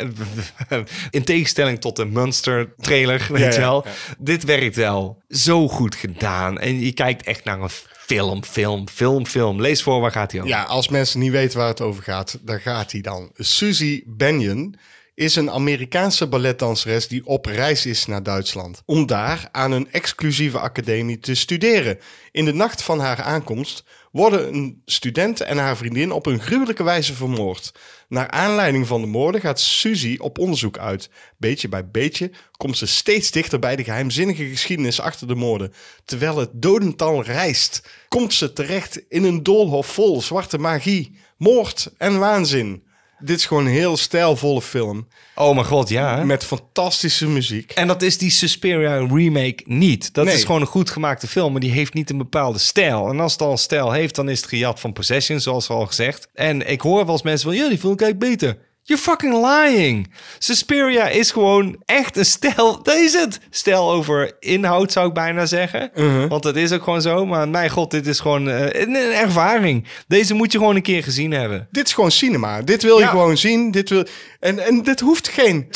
[0.68, 0.78] eh,
[1.10, 3.84] in tegenstelling tot de Monster trailer, weet je wel.
[4.18, 5.22] Dit werkt wel.
[5.28, 6.58] Zo goed gedaan.
[6.58, 7.70] En je kijkt echt naar een
[8.08, 9.60] film, film, film, film.
[9.60, 10.52] Lees voor, waar gaat hij over?
[10.52, 13.30] Ja, als mensen niet weten waar het over gaat, dan gaat hij dan.
[13.34, 14.74] Susie Benyon
[15.18, 18.82] is een Amerikaanse balletdanseres die op reis is naar Duitsland.
[18.84, 21.98] Om daar aan een exclusieve academie te studeren.
[22.32, 26.82] In de nacht van haar aankomst worden een student en haar vriendin op een gruwelijke
[26.82, 27.72] wijze vermoord.
[28.08, 31.10] Naar aanleiding van de moorden gaat Susie op onderzoek uit.
[31.36, 35.72] Beetje bij beetje komt ze steeds dichter bij de geheimzinnige geschiedenis achter de moorden.
[36.04, 42.18] Terwijl het dodental rijst, komt ze terecht in een doolhof vol zwarte magie, moord en
[42.18, 42.86] waanzin.
[43.20, 46.24] Dit is gewoon een heel stijlvolle film Oh mijn god, ja.
[46.24, 47.70] met fantastische muziek.
[47.72, 50.14] En dat is die Suspiria remake niet.
[50.14, 50.34] Dat Nee.
[50.34, 53.08] is gewoon een goed gemaakte film, maar die heeft niet een bepaalde stijl.
[53.08, 55.86] En als het al een stijl heeft, dan is het gejat van Possession, zoals al
[55.86, 56.28] gezegd.
[56.34, 58.58] En ik hoor wel eens mensen van, ja, die ik eigenlijk beter.
[58.88, 60.10] You're fucking lying.
[60.38, 62.26] Suspiria is gewoon echt een.
[62.82, 63.38] Dat is het.
[63.50, 65.90] Stijl over inhoud, zou ik bijna zeggen.
[66.28, 67.26] Want dat is ook gewoon zo.
[67.26, 69.86] Maar mijn god, dit is gewoon eh, een, een ervaring.
[70.06, 71.68] Deze moet je gewoon een keer gezien hebben.
[71.70, 72.62] Dit is gewoon cinema.
[72.62, 73.70] Dit wil je gewoon zien.
[73.70, 74.04] Dit wil...
[74.40, 75.66] en, en dit hoeft geen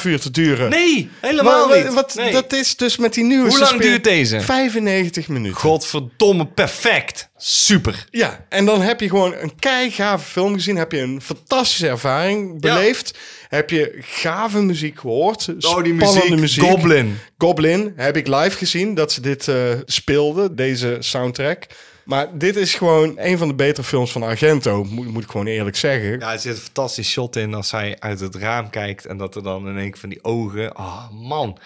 [0.00, 0.70] 2,5 uur te duren.
[0.70, 1.94] Nee, helemaal niet.
[1.94, 2.32] Wat, Nee.
[2.32, 3.48] Dat is dus met die nieuwe...
[3.48, 4.40] Hoe lang Suspiria- duurt deze?
[4.40, 5.56] 95 minuten.
[5.60, 7.28] Godverdomme, perfect.
[7.36, 8.06] Super.
[8.10, 10.76] Ja, en dan heb je gewoon een keigave film gezien.
[10.76, 13.18] Heb je een fantastische ervaring beleefd.
[13.48, 15.48] Heb je gave muziek gehoord.
[15.60, 16.64] Oh, die spannende muziek.
[16.64, 17.18] Goblin.
[17.38, 21.66] Goblin heb ik live gezien dat ze dit eh, speelden, deze soundtrack.
[22.04, 25.46] Maar dit is gewoon een van de betere films van Argento, moet, moet ik gewoon
[25.46, 26.18] eerlijk zeggen.
[26.18, 29.36] Ja, er zit een fantastisch shot in als hij uit het raam kijkt en dat
[29.36, 30.78] er dan in één keer van die ogen.
[30.78, 31.58] Oh man,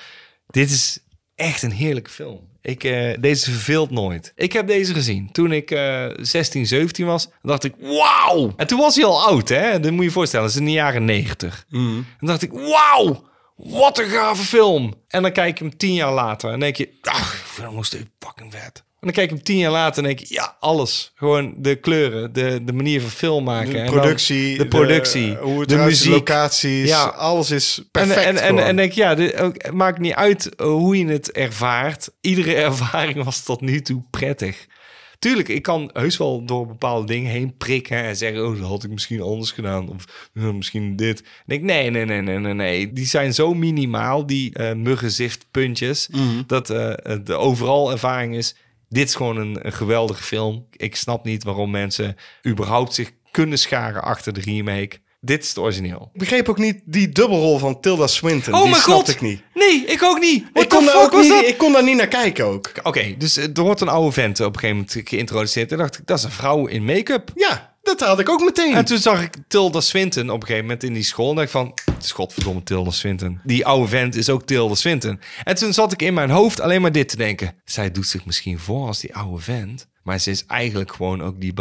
[0.46, 0.98] dit is
[1.34, 2.51] echt een heerlijke film.
[2.62, 4.32] Ik, eh, deze verveelt nooit.
[4.36, 7.24] Ik heb deze gezien toen ik eh 16, 17 was.
[7.24, 8.52] Dan dacht ik, wauw!
[8.56, 9.80] En toen was hij al oud, hè?
[9.80, 10.46] Dat moet je je voorstellen.
[10.46, 11.66] Dat is in de jaren 90.
[11.70, 13.22] En dan dacht ik, wauw!
[13.56, 14.94] Wat een gave film!
[15.08, 17.76] En dan kijk je hem tien jaar later en denk je, ach, ik vind hem
[17.76, 18.84] nog steeds fucking vet.
[19.02, 21.12] En dan kijk je hem tien jaar later en denk je, ja, alles.
[21.14, 23.72] Gewoon de kleuren, de, de manier van film maken.
[23.72, 26.10] De En productie, de productie, de, hoe het de muziek.
[26.12, 27.04] locaties, Ja.
[27.04, 28.62] alles is En, perfect en, en, gewoon.
[28.62, 32.10] en denk ja, dit, ook, het maakt niet uit eh, hoe je het ervaart.
[32.20, 34.66] Iedere ervaring was tot nu toe prettig.
[35.18, 38.84] Tuurlijk, ik kan heus wel door bepaalde dingen heen prikken en zeggen, oh, dat had
[38.84, 39.88] ik misschien anders gedaan.
[39.88, 41.22] Of eh, misschien dit.
[41.46, 42.92] Denk ik, nee, nee, nee, nee, nee, nee.
[42.92, 46.42] Die zijn zo minimaal, die eh muggenziftpuntjes, Mhm.
[46.46, 46.92] dat eh,
[47.24, 48.54] de overal ervaring is.
[48.92, 50.66] Dit is gewoon een, een geweldige film.
[50.70, 52.16] Ik snap niet waarom mensen
[52.46, 55.00] überhaupt zich kunnen scharen achter de remake.
[55.20, 56.10] Dit is het origineel.
[56.12, 58.54] Ik begreep ook niet die dubbelrol van Tilda Swinton.
[58.54, 59.14] Oh die mijn snapte god!
[59.14, 59.42] ik niet.
[59.54, 60.44] Nee, ik ook niet.
[60.52, 61.46] What Ik kon, daar fuck ook was niet dat?
[61.46, 62.72] ik kon daar niet naar kijken ook.
[62.82, 65.72] Oké, dus eh, er wordt een oude vent op een gegeven moment geïntroduceerd.
[65.72, 67.30] En dacht ik, dat is een vrouw in make-up.
[67.34, 68.74] Ja, dat had ik ook meteen.
[68.74, 71.28] En toen zag ik Tilda Swinton op een gegeven moment in die school.
[71.28, 73.40] En dacht ik van, het godverdomme Tilda Swinton.
[73.44, 75.20] Die oude vent is ook Tilda Swinton.
[75.44, 77.54] En toen zat ik in mijn hoofd alleen maar dit te denken.
[77.64, 79.88] Zij doet zich misschien voor als die oude vent.
[80.02, 81.52] Maar ze is eigenlijk gewoon ook die...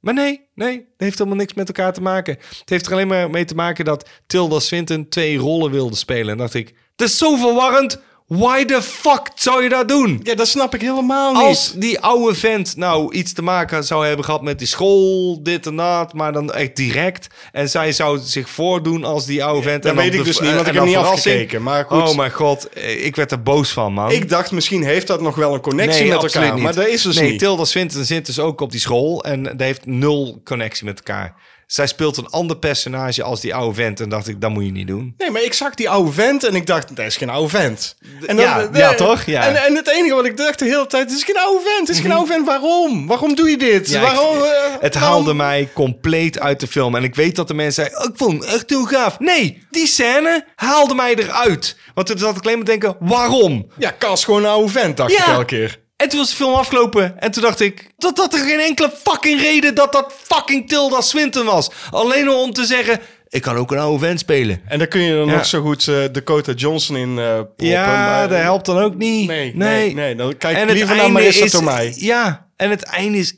[0.00, 2.34] Maar nee, nee, dat heeft helemaal niks met elkaar te maken.
[2.58, 6.28] Het heeft er alleen maar mee te maken dat Tilda Swinton twee rollen wilde spelen.
[6.28, 8.00] En dacht ik, dat is zo verwarrend.
[8.28, 10.20] Why the fuck zou je dat doen?
[10.22, 11.42] Ja, dat snap ik helemaal niet.
[11.42, 15.66] Als die oude vent nou iets te maken zou hebben gehad met die school, dit
[15.66, 17.26] en dat, maar dan echt direct.
[17.52, 19.82] En zij zou zich voordoen als die oude vent.
[19.82, 21.62] dat en dan weet ik dus niet, want ik heb niet afgekeken.
[21.62, 22.68] Maar goed, Oh mijn god,
[23.02, 24.10] ik werd er boos van, man.
[24.10, 26.54] ik dacht misschien heeft dat nog wel een connectie met elkaar.
[26.54, 26.62] niet.
[26.62, 27.38] Maar dat is dus nee, niet.
[27.38, 31.34] Tilda Swinton zit dus ook op die school en dat heeft nul connectie met elkaar.
[31.68, 34.70] Zij speelt een ander personage als die oude vent en dacht ik, dat moet je
[34.70, 35.14] niet doen.
[35.18, 37.96] Nee, maar ik zag die oude vent en ik dacht, dat is geen oude vent.
[38.26, 39.22] En Ja, ja, toch?
[39.24, 39.42] Ja.
[39.46, 41.88] En, en het enige wat ik dacht de hele tijd, het is geen oude vent.
[41.88, 42.46] Het is geen oude vent.
[42.46, 43.06] Waarom?
[43.06, 43.88] Waarom doe je dit?
[43.90, 44.36] Ja, waarom?
[44.36, 44.50] ik- eh,
[44.80, 46.94] het waarom- haalde mij compleet uit de film.
[46.96, 49.18] En ik weet dat de mensen zeiden, oh, ik vond het echt heel gaaf.
[49.18, 51.76] Nee, die scène haalde mij eruit.
[51.94, 53.66] Want toen zat ik alleen maar te denken, waarom?
[53.78, 55.80] Ja, Cas gewoon een oude vent, dacht ik elke keer.
[55.98, 57.20] En toen was de film afgelopen.
[57.20, 61.00] En toen dacht ik, dat dat er geen enkele fucking reden dat dat fucking Tilda
[61.00, 61.70] Swinton was.
[61.90, 64.60] Alleen om te zeggen, ik kan ook een oude vent spelen.
[64.68, 65.32] En dan kun je er Ja.
[65.34, 67.66] nog zo goed eh, Dakota Johnson in eh proppen.
[67.66, 69.26] Ja, maar- dat helpt dan ook niet.
[69.28, 70.14] Nee, nee, nee.
[70.14, 71.92] Dan kijk En liever naar Marissa is- Tomei.
[71.96, 73.34] Ja, en het einde is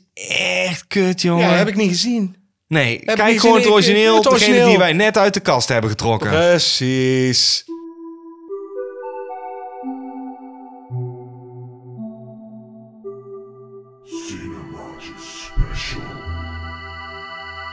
[0.59, 1.47] echt kut, jongen.
[1.49, 2.35] Ja, heb ik niet gezien.
[2.67, 4.13] Nee, kijk gewoon het origineel.
[4.15, 4.67] het Degene origineel.
[4.67, 6.29] die wij net uit de kast hebben getrokken.
[6.29, 7.63] Precies.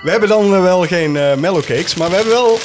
[0.02, 2.58] We hebben dan eh, wel geen eh mellowcakes, maar we hebben wel...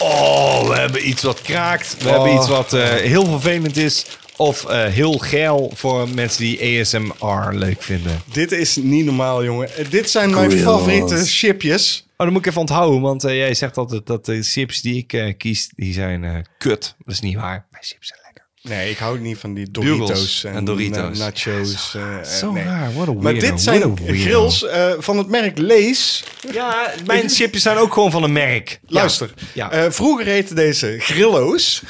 [0.00, 1.96] Oh, we hebben iets wat kraakt.
[2.02, 2.12] We Oh.
[2.14, 4.06] hebben iets wat eh, heel vervelend is.
[4.36, 8.20] Of eh, heel geil voor mensen die ASMR leuk vinden.
[8.32, 9.68] Dit is niet normaal, jongen.
[9.90, 12.06] Dit zijn mijn favoriete chipjes.
[12.10, 13.00] Oh, dan moet ik even onthouden.
[13.00, 16.94] Want jij zegt altijd dat de chips die ik eh, kies, die zijn eh, kut.
[16.98, 17.66] Dat is niet waar.
[17.70, 18.20] Mijn chips zijn.
[18.68, 21.18] Nee, ik hou niet van die Doritos en, en Doritos.
[21.18, 21.94] na- nachos.
[21.96, 22.64] eh, Zo nee.
[22.64, 22.94] raar.
[22.94, 26.24] What a Maar dit zijn grills eh, van het merk Lees.
[26.52, 28.80] Ja, mijn chipjes zijn ook gewoon van een merk.
[28.86, 29.70] Luister, Ja.
[29.70, 31.82] eh, vroeger heette deze Grillo's.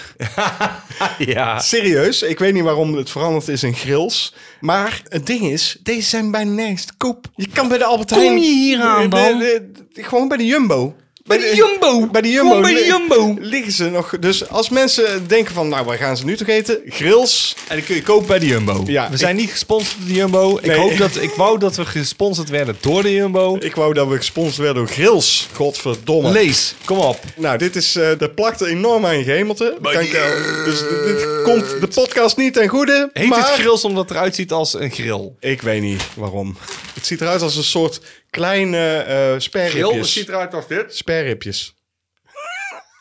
[1.19, 1.59] ja.
[1.61, 4.35] Serieus, ik weet niet waarom het veranderd is in grills.
[4.61, 7.27] Maar het ding is, deze zijn bijna nergens te koop.
[7.37, 8.39] Je kan bij de Albert Kom Heijn...
[8.41, 9.39] je hier aan de- dan?
[9.39, 10.97] de- de- gewoon bij de Jumbo.
[11.29, 12.07] Bij de Jumbo.
[12.07, 12.61] Bij de Jumbo.
[12.61, 13.37] Bij de Jumbo.
[13.41, 14.19] Liggen ze nog.
[14.21, 16.81] Dus als mensen denken van, nou, waar gaan ze nu toch eten?
[16.87, 17.57] Grills.
[17.69, 18.83] En die kun je kopen bij de Jumbo.
[18.87, 20.59] Ja, we zijn niet gesponsord door de Jumbo.
[20.63, 23.57] Ik, hoop dat, ik wou dat we gesponsord werden door de Jumbo.
[23.61, 25.49] Ik wou dat we gesponsord werden door Grills.
[25.53, 26.31] Godverdomme.
[26.31, 27.21] Lees, kom op.
[27.37, 31.89] Nou, dit is, eh dat plakt enorm aan je eh, dus dit, dit komt de
[31.95, 33.11] podcast niet ten goede.
[33.13, 33.39] Heet maar...
[33.39, 35.33] het grills omdat het eruit ziet als een grill?
[35.41, 36.57] Ik weet niet waarom.
[36.95, 38.01] Het ziet eruit als een soort
[38.35, 40.17] kleine eh sperripjes.
[40.17, 40.97] eruit als dit.
[40.97, 41.75] Sperripjes.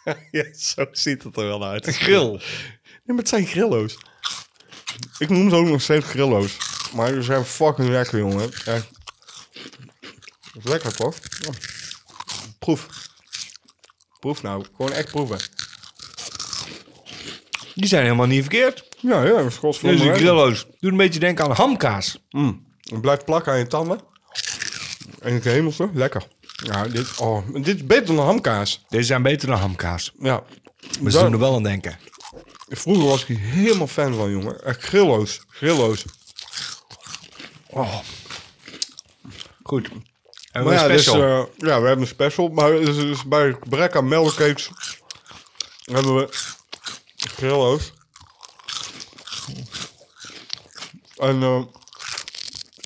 [0.31, 1.87] ja, zo ziet het er wel uit.
[1.87, 2.29] Een grill.
[2.29, 2.39] Nee,
[3.05, 3.97] maar het zijn grillo's.
[5.17, 6.57] Ik noem ze ook nog steeds grillo's.
[6.95, 8.51] Maar ze zijn fucking lekker, jongen.
[8.51, 8.65] Echt.
[10.53, 11.15] Dat is lekker, toch?
[11.39, 11.51] Ja.
[12.59, 12.87] Proef.
[14.19, 14.65] Proef nou.
[14.75, 15.39] Gewoon echt proeven.
[17.75, 18.87] Die zijn helemaal niet verkeerd.
[18.99, 20.65] Ja, ja, is godverdomme Deze grillo's.
[20.79, 22.17] Doe een beetje denken aan hamkaas.
[22.29, 22.65] Mm.
[22.81, 23.99] Het blijft plakken aan je tanden.
[25.23, 25.89] En het hemelste.
[25.93, 26.27] Lekker.
[26.63, 28.81] Ja, dit, oh, dit is beter dan hamkaas.
[28.89, 30.11] Deze zijn beter dan hamkaas.
[30.19, 30.43] Ja.
[31.01, 31.97] Maar ze Daar- doen er wel aan denken.
[32.67, 34.63] Vroeger was ik helemaal fan van, jongen.
[34.65, 35.41] Echt grillo's.
[35.49, 36.05] Grillo's.
[39.63, 39.89] Goed.
[40.51, 41.23] En Maar ja, dus, special.
[41.23, 42.47] eh, ja, we hebben een special.
[42.47, 44.69] Maar dus, dus bij gebrek aan melkcakes
[45.83, 46.27] hebben we
[47.15, 47.93] grillo's.
[51.15, 51.61] En eh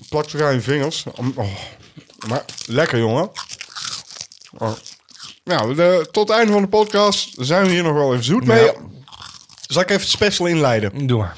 [0.08, 1.04] plak er aan je vingers.
[1.34, 1.54] Oh,
[2.28, 3.30] maar lekker, jongen.
[4.58, 4.72] Oh.
[5.44, 8.44] Nou, de, tot het einde van de podcast zijn we hier nog wel even zoet
[8.44, 8.64] mee.
[8.64, 8.74] Ja.
[9.66, 11.06] Zal ik even het special inleiden?
[11.06, 11.36] Doe maar.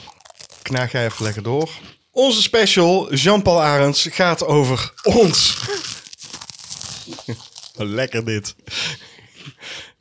[0.63, 1.71] Knaag jij even lekker door.
[2.11, 5.59] Onze special, Jean-Paul Arends, gaat over ons.
[7.75, 8.55] lekker dit.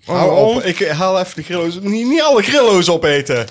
[0.05, 1.75] Hou op, ik haal even de grillo's.
[1.75, 3.47] Niet, niet alle grillo's opeten.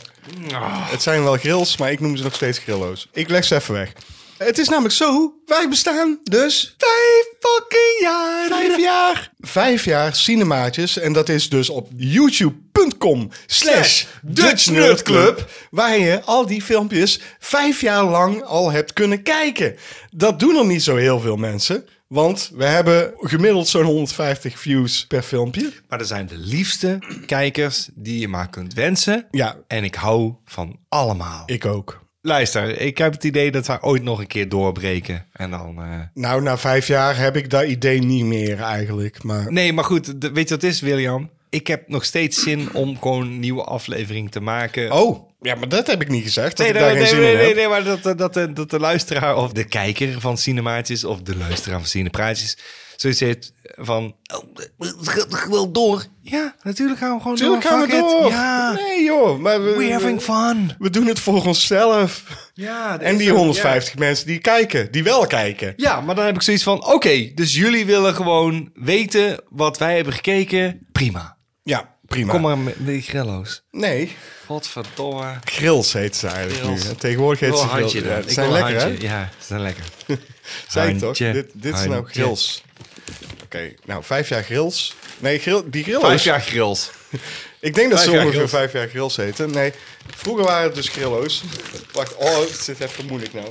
[0.90, 3.08] Het zijn wel grills, maar ik noem ze nog steeds grillo's.
[3.12, 3.92] Ik leg ze even weg.
[4.38, 8.46] Het is namelijk zo, wij bestaan dus vijf fucking jaar.
[8.48, 9.32] Vijf jaar.
[9.38, 10.98] Vijf jaar cinemaatjes.
[10.98, 15.50] En dat is dus op youtube.com slash Dutch Nerd Club.
[15.70, 19.76] Waar je al die filmpjes vijf jaar lang al hebt kunnen kijken.
[20.10, 21.84] Dat doen er niet zo heel veel mensen.
[22.08, 25.72] Want we hebben gemiddeld zo'n 150 views per filmpje.
[25.88, 29.26] Maar er zijn de liefste kijkers die je maar kunt wensen.
[29.30, 31.42] Ja, En ik hou van allemaal.
[31.46, 32.06] ik ook.
[32.20, 35.26] Luister, ik heb het idee dat wij ooit nog een keer doorbreken.
[35.32, 35.76] En dan...
[35.78, 39.22] eh, Nou, na vijf jaar heb ik dat idee niet meer eigenlijk.
[39.22, 41.30] Maar Nee, maar goed, weet je wat het is, William?
[41.50, 44.92] Ik heb nog steeds zin om gewoon een nieuwe aflevering te maken.
[44.92, 46.56] Oh, ja, maar dat heb ik niet gezegd.
[46.56, 47.56] Dat Nee, ik nee, daar nee, geen zin nee, in nee, heb.
[47.56, 51.36] nee, maar dat, dat, dat, dat de luisteraar of de kijker van Cinemaatjes of de
[51.36, 52.58] luisteraar van Cinepraatjes
[53.00, 54.14] zoiets heeft van...
[54.34, 56.04] Oh, het gaat toch wel door?
[56.22, 57.70] Ja, natuurlijk gaan we gewoon Tuurlijk door.
[57.72, 58.30] gaan we door.
[58.30, 60.72] Ja, Nee joh, maar we, we're having fun.
[60.78, 62.22] we doen het voor onszelf.
[62.54, 65.72] Ja, En die ook- 150 mensen die kijken, die wel kijken.
[65.76, 66.00] Ja.
[66.00, 66.86] maar dan heb ik zoiets van...
[66.86, 70.86] Oké, dus jullie willen gewoon weten wat wij hebben gekeken.
[70.92, 71.36] Prima.
[71.62, 72.32] Ja, prima.
[72.32, 73.62] Kom maar met die grillo's.
[73.70, 75.34] Nee, Godverdomme.
[75.44, 76.84] grills heet ze eigenlijk Grills.
[76.88, 76.94] nu.
[76.94, 77.92] Tegenwoordig heet ze grills.
[77.92, 78.86] Ja, zijn lekker hè?
[78.98, 79.84] Ja, ze zijn lekker.
[80.88, 81.16] Ik toch?
[81.16, 82.12] Dit, dit is nou handje.
[82.20, 82.62] grills.
[83.44, 84.94] Oké, nou vijf jaar grills.
[85.18, 86.02] Nee, grill, die grills.
[86.02, 86.90] Vijf jaar grills.
[87.60, 89.50] Ik denk dat Vijf ze ongeveer vijf jaar grills heten.
[89.50, 89.72] Nee,
[90.16, 91.42] vroeger waren het dus grillo's.
[91.92, 93.46] Wacht, oh, het zit even moeilijk nou.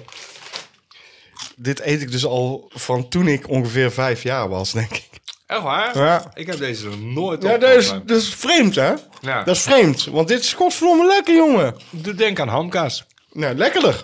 [1.55, 5.09] Dit eet ik dus al van toen ik ongeveer vijf jaar was, denk ik.
[5.47, 5.97] Echt waar?
[5.97, 6.31] Ja.
[6.33, 8.93] Ik heb deze nog nooit Ja, dat is, dat is vreemd, hè?
[9.21, 9.43] Ja.
[9.43, 11.75] Dat is vreemd, want dit is godverdomme lekker, jongen.
[11.89, 13.05] Doe denk aan hamkaas.
[13.31, 14.03] Nou, lekkerder.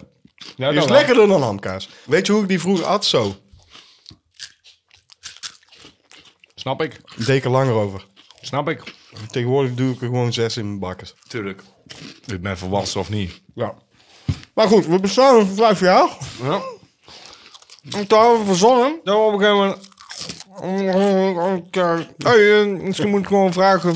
[0.55, 1.89] Ja, Die is lekkerder dan hamkaas.
[2.03, 3.05] Weet je hoe ik die vroeger at?
[3.05, 3.35] Zo.
[6.63, 6.99] Snap ik.
[7.17, 8.05] Een deken langer over.
[8.41, 8.93] Snap ik.
[9.29, 11.07] Tegenwoordig doe ik er gewoon zes in mijn bakken.
[11.27, 11.61] Tuurlijk.
[12.25, 13.41] Ik ben volwassen of niet.
[13.55, 13.73] Ja.
[14.53, 16.09] Maar goed, we bestaan over vijf jaar.
[16.43, 16.61] Ja.
[17.91, 18.99] En toen hebben we verzonnen.
[19.03, 19.89] Dan op een gegeven moment...
[22.17, 23.95] Hey, eh, misschien moet ik gewoon vragen...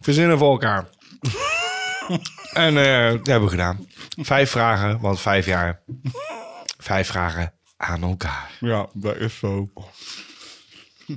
[0.00, 0.88] Verzinnen voor elkaar.
[2.66, 3.88] en eh, dat hebben we gedaan.
[4.16, 5.82] Vijf vragen, want vijf jaar.
[6.78, 8.50] Vijf vragen aan elkaar.
[8.60, 9.68] Ja, dat is zo.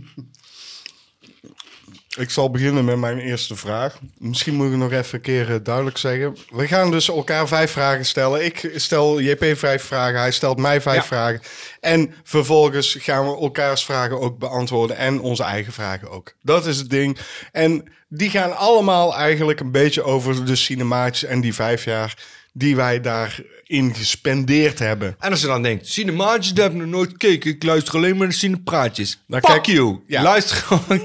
[2.17, 3.99] Ik zal beginnen met mijn eerste vraag.
[4.17, 6.37] Misschien moet ik nog even een keer eh, duidelijk zeggen.
[6.49, 8.45] We gaan dus elkaar vijf vragen stellen.
[8.45, 11.03] Ik stel JP vijf vragen, hij stelt mij vijf Ja.
[11.03, 11.41] vragen.
[11.79, 16.33] En vervolgens gaan we elkaars vragen ook beantwoorden en onze eigen vragen ook.
[16.41, 17.17] Dat is het ding.
[17.51, 22.17] En die gaan allemaal eigenlijk een beetje over de cinemaatjes en die vijf jaar
[22.57, 25.15] die wij daarin gespendeerd hebben.
[25.19, 27.51] En als je dan denkt, cinemaatjes, dat heb ik nog nooit gekeken.
[27.51, 29.23] Ik luister alleen maar naar cinepraatjes.
[29.27, 29.99] Nou, Fuck kijk, you.
[30.07, 30.21] ja.
[30.21, 31.01] Luister gewoon.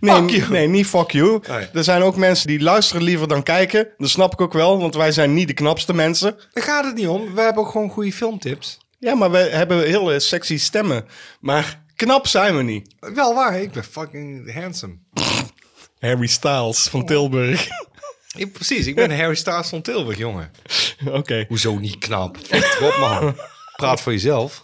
[0.00, 0.50] Nee, Fuck you.
[0.50, 1.40] nee, niet fuck you.
[1.48, 1.66] Nee.
[1.72, 3.88] Er zijn ook mensen die luisteren liever dan kijken.
[3.98, 6.36] Dat snap ik ook wel, want wij zijn niet de knapste mensen.
[6.52, 7.34] Daar gaat het niet om.
[7.34, 8.78] We hebben ook gewoon goede filmtips.
[8.98, 11.04] Ja, maar we hebben hele sexy stemmen.
[11.40, 12.94] Maar knap zijn we niet.
[13.00, 14.94] Wel waar, ik ben fucking handsome.
[15.98, 17.68] Harry Styles van Tilburg.
[18.36, 20.50] Ja, precies, ik ben Harry Styles van Tilburg, jongen.
[21.20, 21.44] Oké.
[21.48, 22.38] Hoezo niet knap?
[22.50, 23.36] Erop, man.
[23.76, 24.62] Praat voor jezelf.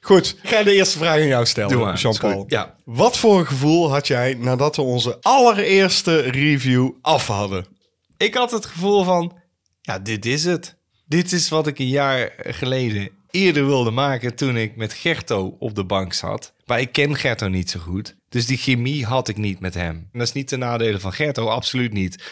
[0.00, 2.44] Goed, ik ga de eerste vraag aan jou stellen, Jean-Paul.
[2.48, 2.76] Ja.
[2.84, 7.66] Wat voor gevoel had jij nadat we onze allereerste review af hadden?
[8.16, 9.38] Ik had het gevoel van,
[9.80, 10.76] ja, dit is het.
[11.06, 15.74] Dit is wat ik een jaar geleden eerder wilde maken toen ik met Gerto op
[15.74, 16.52] de bank zat.
[16.64, 18.16] Maar ik ken Gerto niet zo goed.
[18.28, 19.94] Dus die chemie had ik niet met hem.
[20.12, 22.22] En dat is niet de nadelen van Gerto, absoluut niet.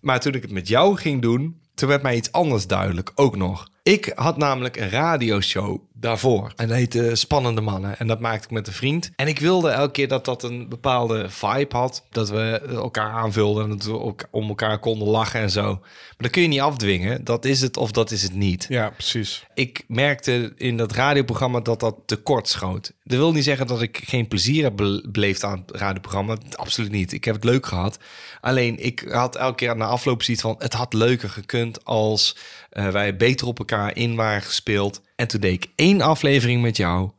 [0.00, 3.36] Maar toen ik het met jou ging doen, toen werd mij iets anders duidelijk, ook
[3.36, 3.68] nog.
[3.90, 6.52] Ik had namelijk een radioshow daarvoor.
[6.56, 7.98] En dat heette Spannende Mannen.
[7.98, 9.10] En dat maakte ik met een vriend.
[9.16, 12.04] En ik wilde elke keer dat dat een bepaalde vibe had.
[12.10, 15.62] Dat we elkaar aanvulden en dat we ook om elkaar konden lachen en zo.
[15.62, 17.24] Maar dat kun je niet afdwingen.
[17.24, 18.66] Dat is het of dat is het niet.
[18.68, 19.46] Ja, precies.
[19.54, 22.92] Ik merkte in dat radioprogramma dat dat tekort schoot.
[23.04, 26.36] Dat wil niet zeggen dat ik geen plezier heb be- beleefd aan het radioprogramma.
[26.54, 27.12] Absoluut niet.
[27.12, 27.98] Ik heb het leuk gehad.
[28.40, 30.54] Alleen ik had elke keer na afloop zoiets van...
[30.58, 32.36] het had leuker gekund als
[32.70, 35.02] eh, wij beter op elkaar in waren gespeeld.
[35.16, 37.10] En toen deed ik één aflevering met jou.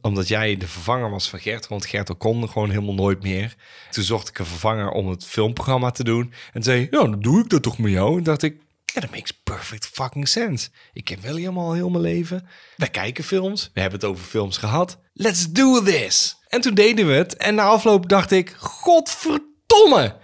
[0.00, 1.68] Omdat jij de vervanger was van Gert.
[1.68, 3.56] Want Gert kon gewoon helemaal nooit meer.
[3.90, 6.32] Toen zocht ik een vervanger om het filmprogramma te doen.
[6.52, 8.18] En zei, ja, dan doe ik dat toch met jou.
[8.18, 10.68] En dacht ik, ja, dat makes perfect fucking sense.
[10.92, 12.46] Ik ken William al heel mijn leven.
[12.76, 13.70] Wij kijken films.
[13.74, 14.98] We hebben het over films gehad.
[15.12, 16.36] Let's do this.
[16.48, 17.36] En toen deden we het.
[17.36, 20.16] En na afloop dacht ik, godverdomme.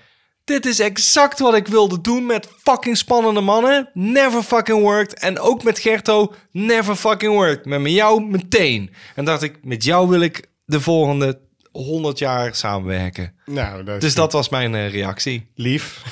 [0.46, 3.90] Dit is exact wat ik wilde doen met fucking spannende mannen.
[3.94, 5.18] Never fucking worked.
[5.18, 7.64] En ook met Gerto, never fucking worked.
[7.64, 8.90] Maar met jou meteen.
[9.14, 11.40] En dacht ik, met jou wil ik de volgende
[11.72, 13.34] 100 jaar samenwerken.
[13.44, 15.50] Nou, dat Dus dat was mijn eh, reactie.
[15.54, 16.02] lief.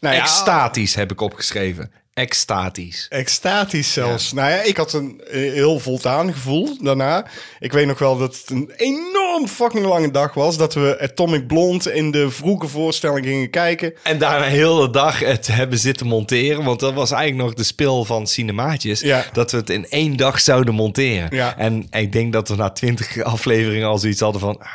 [0.00, 1.92] nou ja, Extatisch heb ik opgeschreven.
[2.12, 3.06] Extatisch.
[3.08, 4.32] Extatisch zelfs.
[4.32, 7.26] Nou ja, ik had een heel voldaan gevoel daarna.
[7.58, 10.56] Ik weet nog wel dat het een enorm fucking lange dag was.
[10.56, 13.94] Dat we Atomic Blonde in de vroege voorstelling gingen kijken.
[14.02, 16.64] En daarna heel de dag het hebben zitten monteren.
[16.64, 19.00] Want dat was eigenlijk nog de spil van cinemaatjes.
[19.00, 19.24] Ja.
[19.32, 21.28] Dat we het in één dag zouden monteren.
[21.30, 21.58] Ja.
[21.58, 24.58] En ik denk dat we na twintig afleveringen al zoiets hadden van...
[24.58, 24.66] Ah,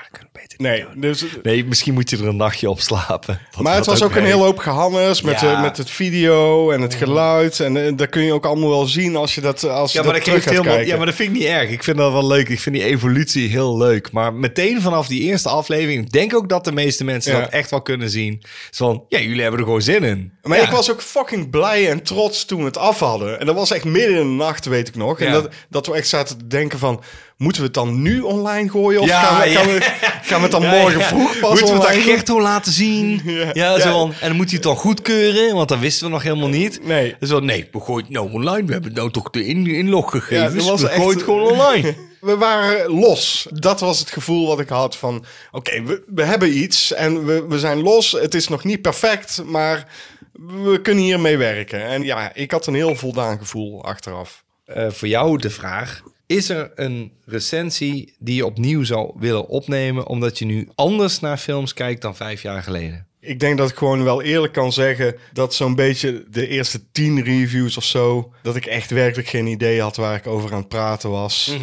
[0.41, 1.01] beter niet Nee, doen.
[1.01, 1.25] dus...
[1.43, 3.39] Nee, misschien moet je er een nachtje op slapen.
[3.61, 5.53] Maar het was ook een hele hoop gehannes met, Ja.
[5.53, 7.59] eh, met het video en het geluid.
[7.59, 10.03] En eh, dat kun je ook allemaal wel zien als je dat, als je Ja
[10.03, 10.91] maar, dat dat geeft gaat helemaal, kijken.
[10.91, 11.69] ja, maar dat vind ik niet erg.
[11.69, 12.49] Ik vind dat wel leuk.
[12.49, 14.11] Ik vind die evolutie heel leuk.
[14.11, 16.05] Maar meteen vanaf die eerste aflevering...
[16.05, 17.39] ik denk ook dat de meeste mensen Ja.
[17.39, 18.43] dat echt wel kunnen zien.
[18.71, 20.31] Zo van, ja, jullie hebben er gewoon zin in.
[20.43, 20.63] Maar Ja.
[20.63, 23.39] ik was ook fucking blij en trots toen we het af hadden.
[23.39, 25.19] En dat was echt midden in de nacht, weet ik nog.
[25.19, 25.31] En Ja.
[25.33, 27.01] dat, dat we echt zaten te denken van...
[27.39, 29.01] Moeten we het dan nu online gooien?
[29.01, 29.59] Of Ja, gaan, we, ja.
[29.59, 29.81] gaan, we,
[30.21, 32.01] gaan we het dan morgen vroeg pas Moeten we het aan?
[32.01, 33.21] Gerto laten zien?
[33.53, 36.47] Ja, zo en dan moet hij het dan goedkeuren, want dat wisten we nog helemaal
[36.49, 36.79] niet.
[36.85, 37.15] Nee.
[37.19, 38.65] Dus nee, we gooien het nou online.
[38.67, 41.95] We hebben nou toch de in dat was we echt- gooien het gewoon online.
[42.21, 43.47] We waren los.
[43.51, 45.25] Dat was het gevoel wat ik had van...
[45.51, 48.11] Oké, we, we hebben iets en we, we zijn los.
[48.11, 49.87] Het is nog niet perfect, maar
[50.33, 51.83] we kunnen hiermee werken.
[51.85, 54.43] En ja, ik had een heel voldaan gevoel achteraf.
[54.65, 56.01] Eh, voor jou de vraag.
[56.29, 60.07] Is er een recensie die je opnieuw zou willen opnemen...
[60.07, 63.07] omdat je nu anders naar films kijkt dan vijf jaar geleden?
[63.19, 67.23] Ik denk dat ik gewoon wel eerlijk kan zeggen dat zo'n beetje de eerste tien
[67.23, 70.67] reviews of zo, dat ik echt werkelijk geen idee had waar ik over aan het
[70.67, 71.57] praten was.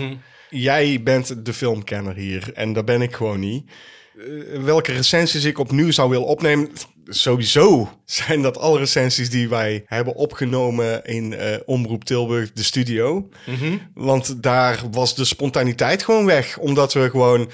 [0.50, 3.70] Jij bent de filmkenner hier en daar ben ik gewoon niet.
[4.18, 6.70] Eh, welke recensies ik opnieuw zou willen opnemen?
[7.08, 13.28] Sowieso zijn dat alle recensies die wij hebben opgenomen in eh, Omroep Tilburg, de studio.
[13.94, 17.50] Want daar was de spontaniteit gewoon weg, omdat we gewoon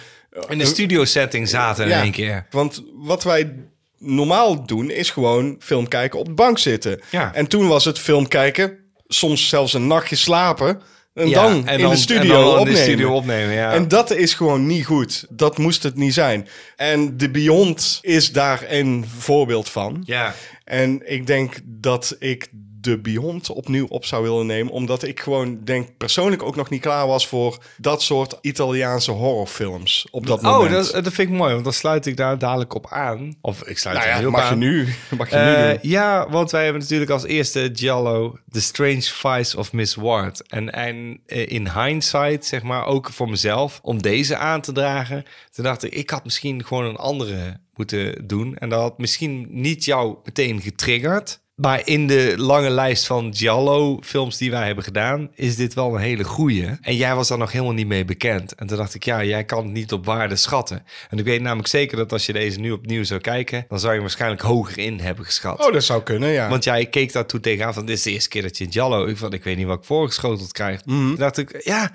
[0.48, 2.46] In de studio setting zaten in één keer.
[2.50, 3.54] Want wat wij
[3.98, 7.00] normaal doen, is gewoon film kijken op de bank zitten.
[7.10, 7.34] Ja.
[7.34, 10.82] En toen was het film kijken, soms zelfs een nachtje slapen.
[11.14, 12.72] En Ja, dan en in de studio en dan in opnemen.
[12.74, 13.72] de studio opnemen, ja.
[13.72, 15.26] En dat is gewoon niet goed.
[15.30, 16.48] Dat moest het niet zijn.
[16.76, 20.02] En de Beyond is daar een voorbeeld van.
[20.06, 20.34] ja.
[20.64, 22.48] En ik denk dat ik
[22.82, 24.72] de Beyond opnieuw op zou willen nemen.
[24.72, 30.06] Omdat ik gewoon denk persoonlijk ook nog niet klaar was voor dat soort Italiaanse horrorfilms
[30.10, 30.70] op dat Oh, moment.
[30.92, 33.34] dat, dat vind ik mooi, want dan sluit ik daar dadelijk op aan.
[33.40, 35.78] Of ik sluit nou ja, op mag je nu, mag je nu Eh, doen.
[35.82, 40.42] ja, want wij hebben natuurlijk als eerste Giallo The Strange Vice of Miss Ward.
[40.48, 45.24] En, en eh, in hindsight, zeg maar, ook voor mezelf, om deze aan te dragen.
[45.52, 48.56] Toen dacht ik, ik had misschien gewoon een andere moeten doen.
[48.56, 51.40] En dat had misschien niet jou meteen getriggerd.
[51.62, 56.00] Maar in de lange lijst van Giallo-films die wij hebben gedaan, is dit wel een
[56.00, 56.68] hele goeie.
[56.80, 58.54] En jij was daar nog helemaal niet mee bekend.
[58.54, 60.84] En toen dacht ik, ja, jij kan het niet op waarde schatten.
[61.10, 63.90] En ik weet namelijk zeker dat als je deze nu opnieuw zou kijken, dan zou
[63.90, 65.66] je hem waarschijnlijk hoger in hebben geschat.
[65.66, 66.48] Oh, dat zou kunnen, ja.
[66.48, 69.06] Want jij keek daar toen tegenaan van, dit is de eerste keer dat je Jallo...
[69.06, 70.80] Ik, van, ik weet niet wat ik voorgeschoteld krijg.
[70.80, 71.92] Toen dacht ik, ja,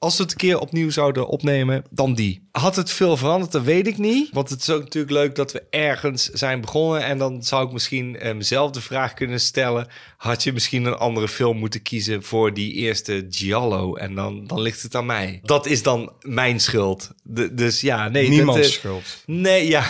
[0.00, 2.48] als we het een keer opnieuw zouden opnemen, dan die.
[2.52, 4.28] Had het veel veranderd, dat weet ik niet.
[4.32, 7.04] Want het is ook natuurlijk leuk dat we ergens zijn begonnen.
[7.04, 9.86] En dan zou ik misschien eh, mezelf de vraag kunnen stellen...
[10.16, 13.94] had je misschien een andere film moeten kiezen voor die eerste Giallo?
[13.94, 15.40] En dan, dan ligt het aan mij.
[15.42, 17.10] Dat is dan mijn schuld.
[17.22, 18.28] De, dus ja, nee.
[18.28, 19.22] Niemands dat, eh, schuld.
[19.26, 19.84] Nee, ja.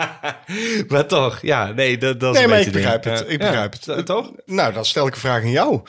[0.88, 3.18] maar toch, ja, nee, dat, dat is Nee, maar ik begrijp ding.
[3.18, 3.28] het.
[3.30, 4.06] Ik begrijp Ja, het.
[4.06, 4.32] toch?
[4.46, 5.80] Nou, dan stel ik een vraag aan jou.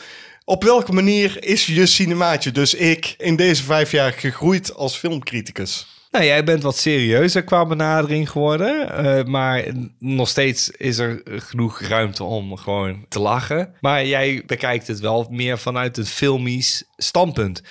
[0.49, 5.87] Op welke manier is je cinemaatje, dus ik, in deze vijf jaar gegroeid als filmcriticus?
[6.11, 8.89] Nou, jij bent wat serieuzer qua benadering geworden.
[8.89, 9.63] eh, maar
[9.99, 13.73] nog steeds is er genoeg ruimte om gewoon te lachen.
[13.81, 17.61] Maar jij bekijkt het wel meer vanuit een filmisch standpunt.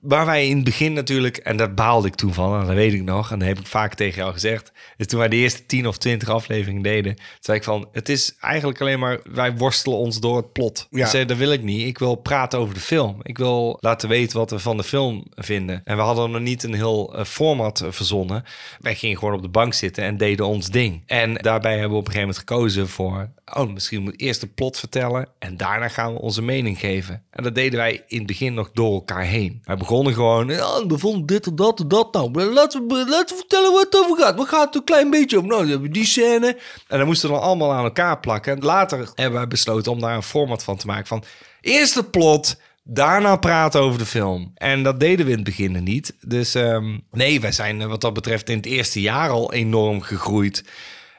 [0.00, 2.92] Waar wij in het begin natuurlijk, en daar baalde ik toen van, en dat weet
[2.92, 4.72] ik nog, en dat heb ik vaak tegen jou gezegd.
[4.96, 8.36] Dus toen wij de eerste 10 of 20 afleveringen deden, zei ik van: Het is
[8.40, 10.86] eigenlijk alleen maar, wij worstelen ons door het plot.
[10.90, 11.04] Ja.
[11.04, 11.86] Dus, eh, dat wil ik niet.
[11.86, 13.20] Ik wil praten over de film.
[13.22, 15.80] Ik wil laten weten wat we van de film vinden.
[15.84, 18.44] En we hadden nog niet een heel eh, format verzonnen.
[18.80, 21.02] Wij gingen gewoon op de bank zitten en deden ons ding.
[21.06, 23.30] En daarbij hebben we op een gegeven moment gekozen voor...
[23.54, 25.28] oh, misschien moet eerst de plot vertellen...
[25.38, 27.22] en daarna gaan we onze mening geven.
[27.30, 29.62] En dat deden wij in het begin nog door elkaar heen.
[29.88, 30.48] Begonnen gewoon...
[30.48, 32.12] ja, we vonden dit en dat en dat.
[32.12, 34.36] Nou, laten we, laten we vertellen waar het over gaat.
[34.36, 35.46] Waar gaat het een klein beetje om?
[35.46, 36.56] Nou, dan hebben we die scène.
[36.88, 38.56] En dan moesten we dan allemaal aan elkaar plakken.
[38.56, 41.24] En later hebben wij besloten om daar een format van te maken van...
[41.60, 42.56] eerst de plot...
[42.90, 44.52] Daarna praten over de film.
[44.54, 46.14] En dat deden we in het begin niet.
[46.20, 50.00] Dus ehm, nee, wij zijn eh, wat dat betreft in het eerste jaar al enorm
[50.00, 50.64] gegroeid.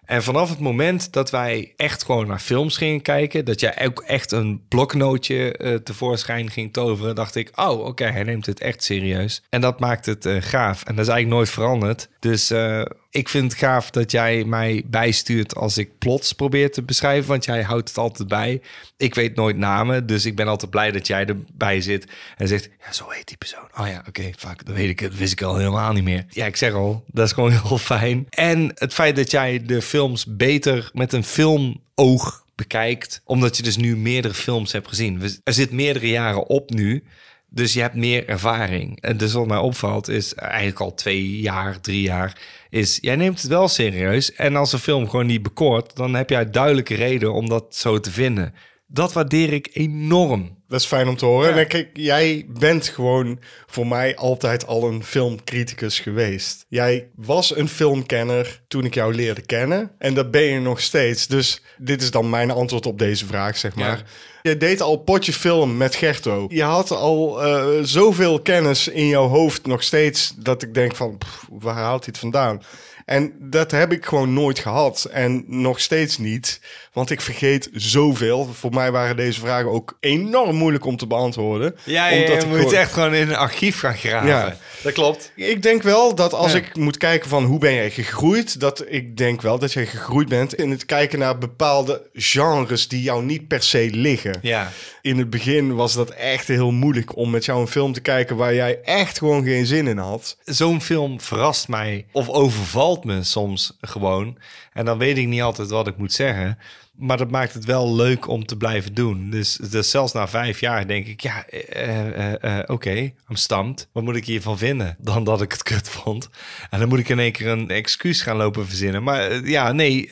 [0.09, 4.03] En vanaf het moment dat wij echt gewoon naar films gingen kijken, dat jij ook
[4.07, 8.83] echt een bloknootje eh, tevoorschijn ging toveren, dacht ik, oh oké, hij neemt het echt
[8.83, 9.43] serieus.
[9.49, 10.83] En dat maakt het eh, gaaf.
[10.83, 12.09] En dat is eigenlijk nooit veranderd.
[12.19, 12.81] Dus eh,
[13.11, 17.45] ik vind het gaaf dat jij mij bijstuurt als ik plots probeer te beschrijven, want
[17.45, 18.61] jij houdt het altijd bij.
[18.97, 22.07] Ik weet nooit namen, dus ik ben altijd blij dat jij erbij zit
[22.37, 23.67] en zegt, ja, zo heet die persoon.
[23.77, 26.25] Oh ja, oké, fuck, dat weet ik, dat wist ik al helemaal niet meer.
[26.29, 28.27] Ja, ik zeg al, dat is gewoon heel fijn.
[28.29, 33.77] En het feit dat jij de films beter met een filmoog bekijkt, omdat je dus
[33.77, 35.21] nu meerdere films hebt gezien.
[35.43, 37.03] Er zit meerdere jaren op nu.
[37.49, 39.01] Dus je hebt meer ervaring.
[39.01, 42.37] En dus wat mij opvalt is eigenlijk al twee jaar, drie jaar...
[42.69, 44.33] is jij neemt het wel serieus.
[44.33, 45.95] En als een film gewoon niet bekoort...
[45.95, 48.53] dan heb jij duidelijke reden om dat zo te vinden.
[48.87, 50.57] Dat waardeer ik enorm.
[50.67, 51.57] Dat is fijn om te horen.
[51.57, 56.65] En kijk, jij bent gewoon voor mij altijd al een filmcriticus geweest.
[56.67, 59.91] Jij was een filmkenner toen ik jou leerde kennen.
[59.97, 61.27] En dat ben je nog steeds.
[61.27, 63.97] Dus dit is dan mijn antwoord op deze vraag, zeg maar.
[63.97, 64.03] Ja.
[64.41, 66.45] Je deed al potje film met Gerto.
[66.49, 70.33] Je had al eh, zoveel kennis in jouw hoofd nog steeds...
[70.37, 71.17] dat ik denk van,
[71.49, 72.61] waar haalt hij het vandaan?
[73.05, 75.07] En dat heb ik gewoon nooit gehad.
[75.11, 76.61] En nog steeds niet.
[76.99, 78.49] Want ik vergeet zoveel.
[78.53, 81.75] Voor mij waren deze vragen ook enorm moeilijk om te beantwoorden.
[81.83, 84.27] Ja, ja, Omdat je ik moet gewoon- echt gewoon in een archief gaan graven.
[84.27, 84.57] Ja.
[84.83, 85.31] dat klopt.
[85.35, 86.57] Ik denk wel dat als Ja.
[86.57, 90.29] ik moet kijken van hoe ben jij gegroeid, dat ik denk wel dat jij gegroeid
[90.29, 94.39] bent in het kijken naar bepaalde genres die jou niet per se liggen.
[94.41, 94.71] Ja.
[95.01, 98.35] In het begin was dat echt heel moeilijk om met jou een film te kijken
[98.35, 100.37] waar jij echt gewoon geen zin in had.
[100.43, 104.37] Zo'n film verrast mij of overvalt me soms gewoon.
[104.73, 106.57] En dan weet ik niet altijd wat ik moet zeggen.
[106.99, 109.29] Maar dat maakt het wel leuk om te blijven doen.
[109.29, 112.91] Dus, dus zelfs na vijf jaar denk ik, ja, eh, eh, eh, oké,
[113.29, 113.87] I'm stumped.
[113.91, 114.95] Wat moet ik hiervan vinden?
[114.99, 116.29] Dan dat ik het kut vond.
[116.69, 119.03] En dan moet ik in één keer een excuus gaan lopen verzinnen.
[119.03, 120.07] Maar ja, nee,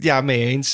[0.00, 0.72] ja, mee eens.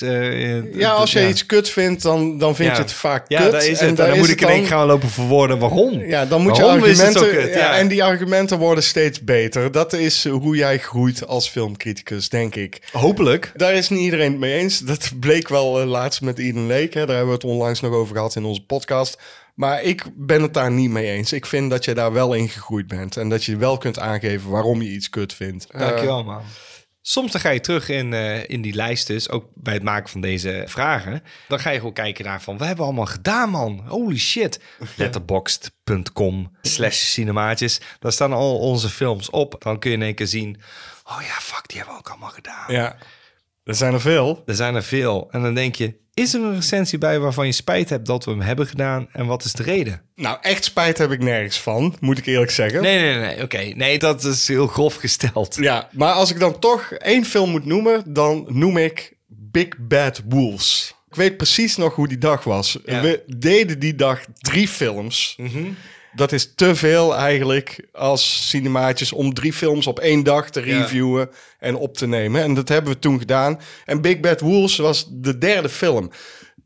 [0.73, 1.29] Ja, als je ja.
[1.29, 2.75] iets kut vindt, dan, dan vind Ja.
[2.75, 3.53] je het vaak Ja, kut.
[3.53, 3.81] daar is het.
[3.81, 6.01] En En, daar dan moet ik in één keer gaan lopen verwoorden waarom.
[6.01, 7.31] Ja, dan moet je Waarom zo argumenten...
[7.31, 7.53] kut?
[7.55, 7.77] ja, Ja.
[7.79, 9.73] en die argumenten worden steeds beter.
[9.73, 12.79] Dat is hoe jij groeit als filmcriticus, denk ik.
[12.93, 13.53] Hopelijk.
[13.57, 14.79] Daar is niet iedereen het mee eens.
[14.79, 16.99] Dat bleek wel eh, laatst met Eden Lake.
[16.99, 17.07] Hè.
[17.07, 19.23] Daar hebben we het onlangs nog over gehad in onze podcast.
[19.55, 21.33] Maar ik ben het daar niet mee eens.
[21.33, 23.17] Ik vind dat je daar wel in gegroeid bent.
[23.17, 25.67] En dat je wel kunt aangeven waarom je iets kut vindt.
[25.71, 26.43] Eh, Dankjewel, man.
[27.03, 30.09] Soms dan ga je terug in, eh, in die lijst dus, ook bij het maken
[30.09, 31.23] van deze vragen.
[31.49, 33.85] Dan ga je gewoon kijken naar van, we hebben allemaal gedaan, man.
[33.87, 34.61] Holy shit.
[34.97, 37.81] Letterboxd.com slash cinemaatjes.
[37.99, 39.57] Daar staan al onze films op.
[39.59, 40.61] Dan kun je in één keer zien,
[41.05, 42.65] oh ja, fuck, die hebben we ook allemaal gedaan.
[42.75, 42.97] ja,
[43.69, 44.43] er zijn er veel.
[44.47, 45.29] Er zijn er veel.
[45.31, 48.31] En dan denk je, is er een recensie bij waarvan je spijt hebt dat we
[48.31, 49.09] hem hebben gedaan?
[49.13, 50.03] En wat is de reden?
[50.15, 52.83] Nou, echt spijt heb ik nergens van, moet ik eerlijk zeggen.
[52.83, 53.59] Nee, nee, nee, oké.
[53.59, 55.57] Nee, dat is heel grof gesteld.
[55.61, 60.23] Ja, maar als ik dan toch één film moet noemen, dan noem ik Big Bad
[60.29, 60.95] Wolves.
[61.09, 62.79] Ik weet precies nog hoe die dag was.
[62.85, 63.01] Ja.
[63.01, 65.39] We deden die dag drie films.
[66.15, 70.81] Dat is te veel eigenlijk als cinemaatjes om drie films op één dag te Ja.
[70.81, 72.43] reviewen en op te nemen.
[72.43, 73.61] En dat hebben we toen gedaan.
[73.85, 76.11] En Big Bad Wolves was de derde film.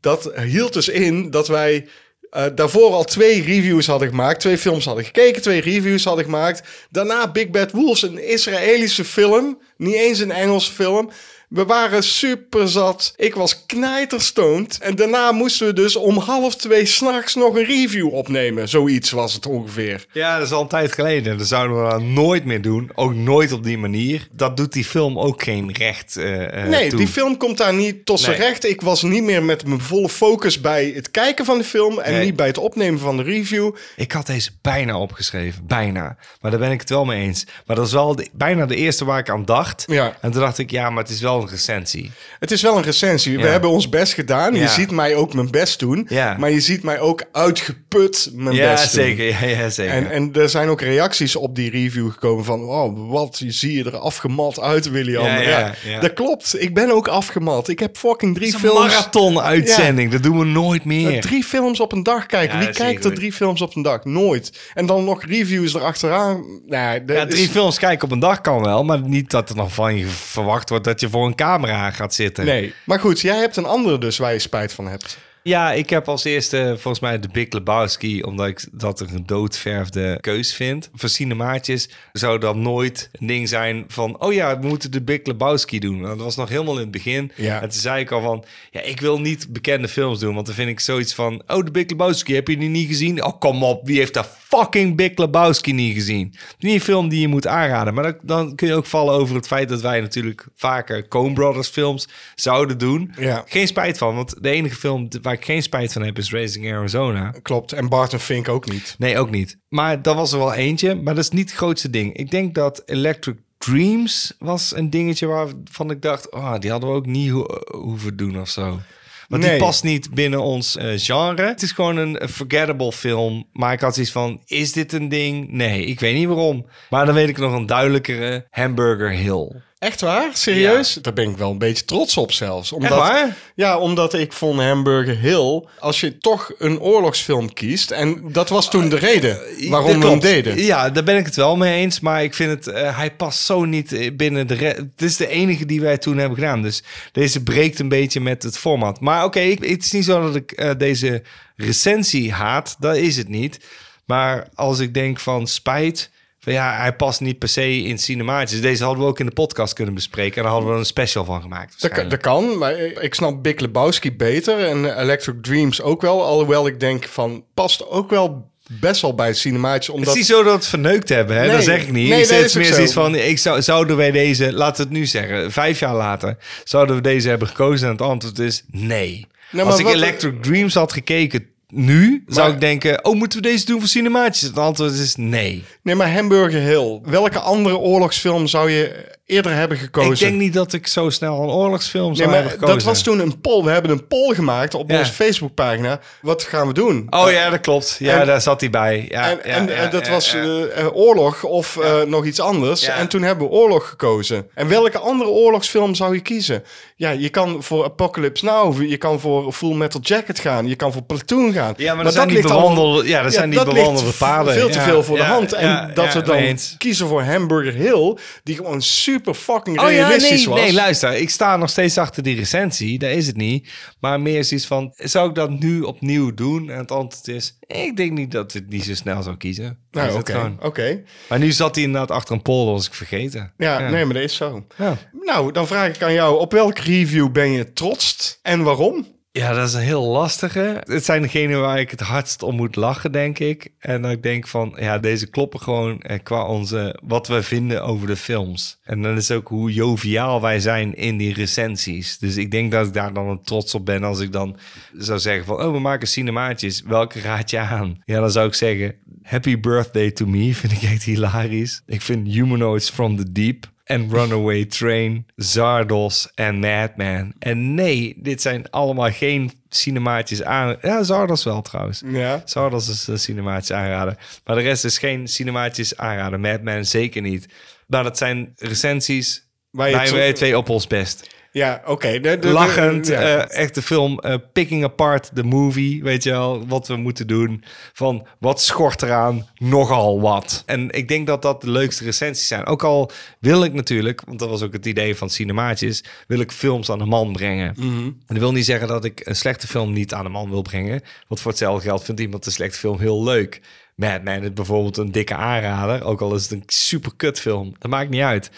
[0.01, 1.87] Dat hield dus in dat wij
[2.31, 4.39] eh, daarvoor al twee reviews hadden gemaakt.
[4.39, 6.67] Twee films hadden gekeken, twee reviews hadden gemaakt.
[6.89, 9.59] Daarna Big Bad Wolves, een Israëlische film.
[9.77, 11.09] Niet eens een Engelse film.
[11.53, 13.13] We waren super zat.
[13.17, 14.77] Ik was knijterstoned.
[14.81, 18.69] En daarna moesten we dus om half twee s'nachts nog een review opnemen.
[18.69, 20.05] Zoiets was het ongeveer.
[20.11, 21.37] Ja, dat is al een tijd geleden.
[21.37, 22.89] Dat zouden we dat nooit meer doen.
[22.95, 24.27] Ook nooit op die manier.
[24.31, 26.99] Dat doet die film ook geen recht eh, eh, Nee, toe.
[26.99, 28.47] die film komt daar niet tot zijn Nee.
[28.47, 28.65] recht.
[28.65, 31.99] Ik was niet meer met mijn volle focus bij het kijken van de film...
[31.99, 32.25] en Nee.
[32.25, 33.71] niet bij het opnemen van de review.
[33.95, 35.67] Ik had deze bijna opgeschreven.
[35.67, 36.17] Bijna.
[36.41, 37.45] Maar daar ben ik het wel mee eens.
[37.65, 39.83] Maar dat is wel de- bijna de eerste waar ik aan dacht.
[39.87, 40.17] Ja.
[40.21, 42.11] En toen dacht ik, ja, maar het is wel een recensie.
[42.39, 43.37] Het is wel een recensie.
[43.37, 43.49] We Ja.
[43.49, 44.55] hebben ons best gedaan.
[44.55, 46.05] Je ziet mij ook mijn best doen.
[46.09, 46.35] Ja.
[46.39, 49.03] Maar je ziet mij ook uitgeput mijn best doen.
[49.03, 49.25] zeker.
[49.25, 49.93] Ja, ja, zeker.
[49.93, 52.61] En, en er zijn ook reacties op die review gekomen van...
[52.63, 55.25] Oh, wat zie je er afgemat uit, William.
[55.25, 55.73] Ja.
[55.99, 56.61] Dat klopt.
[56.61, 57.67] Ik ben ook afgemat.
[57.67, 58.79] Ik heb fucking drie films...
[58.79, 60.11] marathon-uitzending.
[60.11, 61.13] Dat doen we nooit meer.
[61.13, 62.57] Eh, Drie films op een dag kijken.
[62.57, 63.05] Wie kijkt zeker.
[63.11, 64.03] er drie films op een dag?
[64.03, 64.59] Nooit.
[64.73, 66.43] En dan nog reviews erachteraan.
[66.67, 69.55] Dat Ja, drie is- films kijken op een dag kan wel, maar niet dat er
[69.55, 72.45] nog van je verwacht wordt dat je voor een camera gaat zitten.
[72.45, 72.73] Nee.
[72.83, 75.17] Maar goed, jij hebt een andere dus waar je spijt van hebt.
[75.43, 80.17] Ja, ik heb als eerste volgens mij de Big Lebowski, omdat ik dat een doodverfde
[80.21, 80.89] keus vind.
[80.93, 85.19] Voor cinemaatjes zou dat nooit een ding zijn van, oh ja, we moeten de Big
[85.23, 86.01] Lebowski doen.
[86.01, 87.31] Dat was nog helemaal in het begin.
[87.35, 87.61] Ja.
[87.61, 90.55] En toen zei ik al van, ja, ik wil niet bekende films doen, want dan
[90.55, 93.23] vind ik zoiets van, oh, de Big Lebowski, heb je die niet gezien?
[93.23, 96.33] Oh, kom op, wie heeft dat fucking Big Lebowski niet gezien?
[96.59, 99.35] Niet een film die je moet aanraden, maar dan, dan kun je ook vallen over
[99.35, 103.13] het feit dat wij natuurlijk vaker Coen Brothers films zouden doen.
[103.19, 103.43] Ja.
[103.47, 106.71] Geen spijt van, want de enige film waar ik geen spijt van heb is Racing
[106.73, 107.33] Arizona.
[107.41, 107.71] Klopt.
[107.73, 108.95] En Barton Fink ook niet.
[108.97, 109.57] Nee, ook niet.
[109.69, 112.15] Maar dat was er wel eentje, maar dat is niet het grootste ding.
[112.17, 116.95] Ik denk dat Electric Dreams was een dingetje waarvan ik dacht, oh, die hadden we
[116.95, 118.79] ook niet ho- hoeven doen of zo.
[119.27, 119.51] Want Nee.
[119.51, 121.47] die past niet binnen ons eh, genre.
[121.47, 123.47] Het is gewoon een een forgettable film.
[123.53, 125.51] Maar ik had zoiets van, is dit een ding?
[125.51, 126.65] Nee, ik weet niet waarom.
[126.89, 129.51] Maar dan weet ik nog een duidelijkere Hamburger Hill.
[129.83, 130.29] Echt waar?
[130.33, 130.93] Serieus?
[130.93, 132.71] Daar ben ik wel een beetje trots op zelfs.
[132.71, 133.35] Omdat, Echt waar?
[133.55, 135.63] Ja, omdat ik vond Hamburger Hill...
[135.79, 137.91] Als je toch een oorlogsfilm kiest...
[137.91, 140.57] En dat was toen de reden waarom Dat we hem deden.
[140.63, 141.99] Ja, daar ben ik het wel mee eens.
[141.99, 144.55] Maar ik vind het, eh, hij past zo niet eh, binnen de...
[144.55, 146.61] Het is de enige die wij toen hebben gedaan.
[146.61, 148.99] Dus deze breekt een beetje met het format.
[148.99, 151.21] Maar oké, ik- het is niet zo dat ik eh, deze
[151.55, 152.75] recensie haat.
[152.79, 153.59] Dat is het niet.
[154.05, 156.11] Maar als ik denk van spijt...
[156.43, 158.61] Van ja, hij past niet per se in cinemaatjes.
[158.61, 160.37] Deze hadden we ook in de podcast kunnen bespreken.
[160.37, 161.81] En daar hadden we een special van gemaakt.
[161.81, 166.23] Dat, kan- dat kan, maar ik snap Big Lebowski beter en Electric Dreams ook wel.
[166.23, 169.85] Alhoewel ik denk van, past ook wel best wel bij cinemaatjes.
[169.87, 171.41] Het Omdat, is niet zo dat we het verneukt hebben, hè?
[171.45, 171.51] Nee.
[171.55, 172.09] dat zeg ik niet.
[172.09, 172.73] Nee, ik zeg dat het meer zo.
[172.73, 176.37] zoiets van, ik zou, zouden wij deze, laten we het nu zeggen, vijf jaar later,
[176.63, 177.85] zouden we deze hebben gekozen?
[177.87, 179.27] En het antwoord is nee.
[179.51, 183.65] Nou, Als ik Electric Dreams had gekeken nu, zou ik denken, oh, moeten we deze
[183.65, 184.41] doen voor cinemaatjes?
[184.41, 185.63] Het antwoord is nee.
[185.83, 186.99] nee, maar Hamburger Hill.
[187.03, 190.11] Welke andere oorlogsfilm zou je eerder hebben gekozen?
[190.13, 192.75] Ik denk niet dat ik zo snel een oorlogsfilm Nee, zou maar hebben gekozen.
[192.75, 193.63] dat was toen een poll.
[193.63, 194.97] We hebben een poll gemaakt op Ja.
[194.99, 195.99] onze Facebookpagina.
[196.21, 197.07] Wat gaan we doen?
[197.09, 197.95] Oh ja, dat klopt.
[197.99, 199.05] Ja, En- daar zat hij bij.
[199.09, 202.83] Ja, en ja, en eh, dat was eh, eh, oorlog of eh, nog iets anders.
[202.83, 204.47] En toen hebben we oorlog gekozen.
[204.53, 206.63] En welke andere oorlogsfilm zou je kiezen?
[206.95, 210.91] Ja, je kan voor Apocalypse Now, je kan voor Full Metal Jacket gaan, je kan
[210.91, 211.73] voor Platoon gaan.
[211.77, 214.53] Ja, maar dat zijn die ligt bewandelde- ja, dat zijn die dat ligt bewandelde paden.
[214.53, 215.53] Veel te veel voor de hand.
[215.53, 220.45] En dat we dan kiezen voor Hamburger Hill, die gewoon super fucking Oh ja, realistisch
[220.45, 220.59] nee, was.
[220.59, 221.13] nee, luister.
[221.13, 222.99] Ik sta nog steeds achter die recensie.
[222.99, 223.69] Dat is het niet.
[223.99, 226.69] Maar meer zoiets van, zou ik dat nu opnieuw doen?
[226.69, 229.79] En het antwoord is, ik denk niet dat ik het niet zo snel zou kiezen.
[229.91, 230.55] Nou, is oké.
[230.59, 231.03] oké.
[231.29, 233.53] Maar nu zat hij inderdaad achter een poll, dat was ik vergeten.
[233.57, 234.65] Ja, nee, maar dat is zo.
[234.77, 234.97] Ja.
[235.11, 239.07] Nou, dan vraag ik aan jou, op welke review ben je trotst en waarom?
[239.35, 240.81] Ja, dat is een heel lastige.
[240.83, 243.69] Het zijn degenen waar ik het hardst om moet lachen, denk ik.
[243.79, 247.83] En dan ik denk van, ja, deze kloppen gewoon eh, qua onze, wat we vinden
[247.83, 248.79] over de films.
[248.83, 252.17] En dan is ook hoe joviaal wij zijn in die recensies.
[252.17, 254.57] Dus ik denk dat ik daar dan trots op ben als ik dan
[254.97, 256.81] zou zeggen van, oh, we maken cinemaatjes.
[256.81, 258.01] Welke raad je aan?
[258.05, 261.81] Ja, dan zou ik zeggen, Happy Birthday to Me vind ik echt hilarisch.
[261.85, 267.33] Ik vind Humanoids from the Deep en Runaway Train, Zardos en Madman.
[267.39, 270.77] En nee, dit zijn allemaal geen cinemaatjes aan.
[270.81, 272.01] Ja, Zardos wel trouwens.
[272.05, 272.41] Ja.
[272.45, 274.17] Zardos is een cinematisch aanrader.
[274.45, 276.39] Maar de rest is geen cinemaatjes aanrader.
[276.39, 277.47] Madman zeker niet.
[277.87, 281.29] Maar dat zijn recensies wij twee op ons best.
[281.53, 282.11] Ja, oké.
[282.11, 283.19] De- de- de- Lachend, ja.
[283.21, 287.27] eh, echt de film eh, Picking Apart the Movie, weet je wel, wat we moeten
[287.27, 287.63] doen.
[287.93, 290.63] Van wat schort eraan, nogal wat.
[290.65, 292.65] En ik denk dat dat de leukste recensies zijn.
[292.65, 296.51] Ook al wil ik natuurlijk, want dat was ook het idee van cinemaatjes, wil ik
[296.51, 297.75] films aan de man brengen.
[297.77, 300.61] En dat wil niet zeggen dat ik een slechte film niet aan de man wil
[300.61, 301.01] brengen.
[301.27, 303.61] Want voor hetzelfde geld vindt iemand een slechte film heel leuk.
[303.95, 307.75] Madman is bijvoorbeeld een dikke aanrader, ook al is het een super kut film.
[307.79, 308.51] Dat maakt niet uit.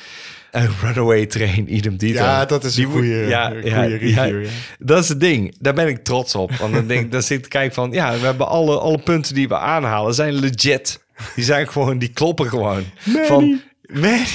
[0.61, 2.23] En Runaway Train, idem dito.
[2.23, 4.49] Ja, dat is een goeie- ja, een ja, review, ja.
[4.79, 5.55] Dat is het ding.
[5.59, 6.51] Daar ben ik trots op.
[6.51, 7.91] Want dan, denk, dan zit ik te kijken van...
[7.91, 11.03] Ja, we hebben alle, alle punten die we aanhalen zijn legit.
[11.35, 11.97] Die zijn gewoon...
[11.97, 12.83] Die kloppen gewoon.
[13.25, 13.61] Van...
[13.93, 14.25] Manny,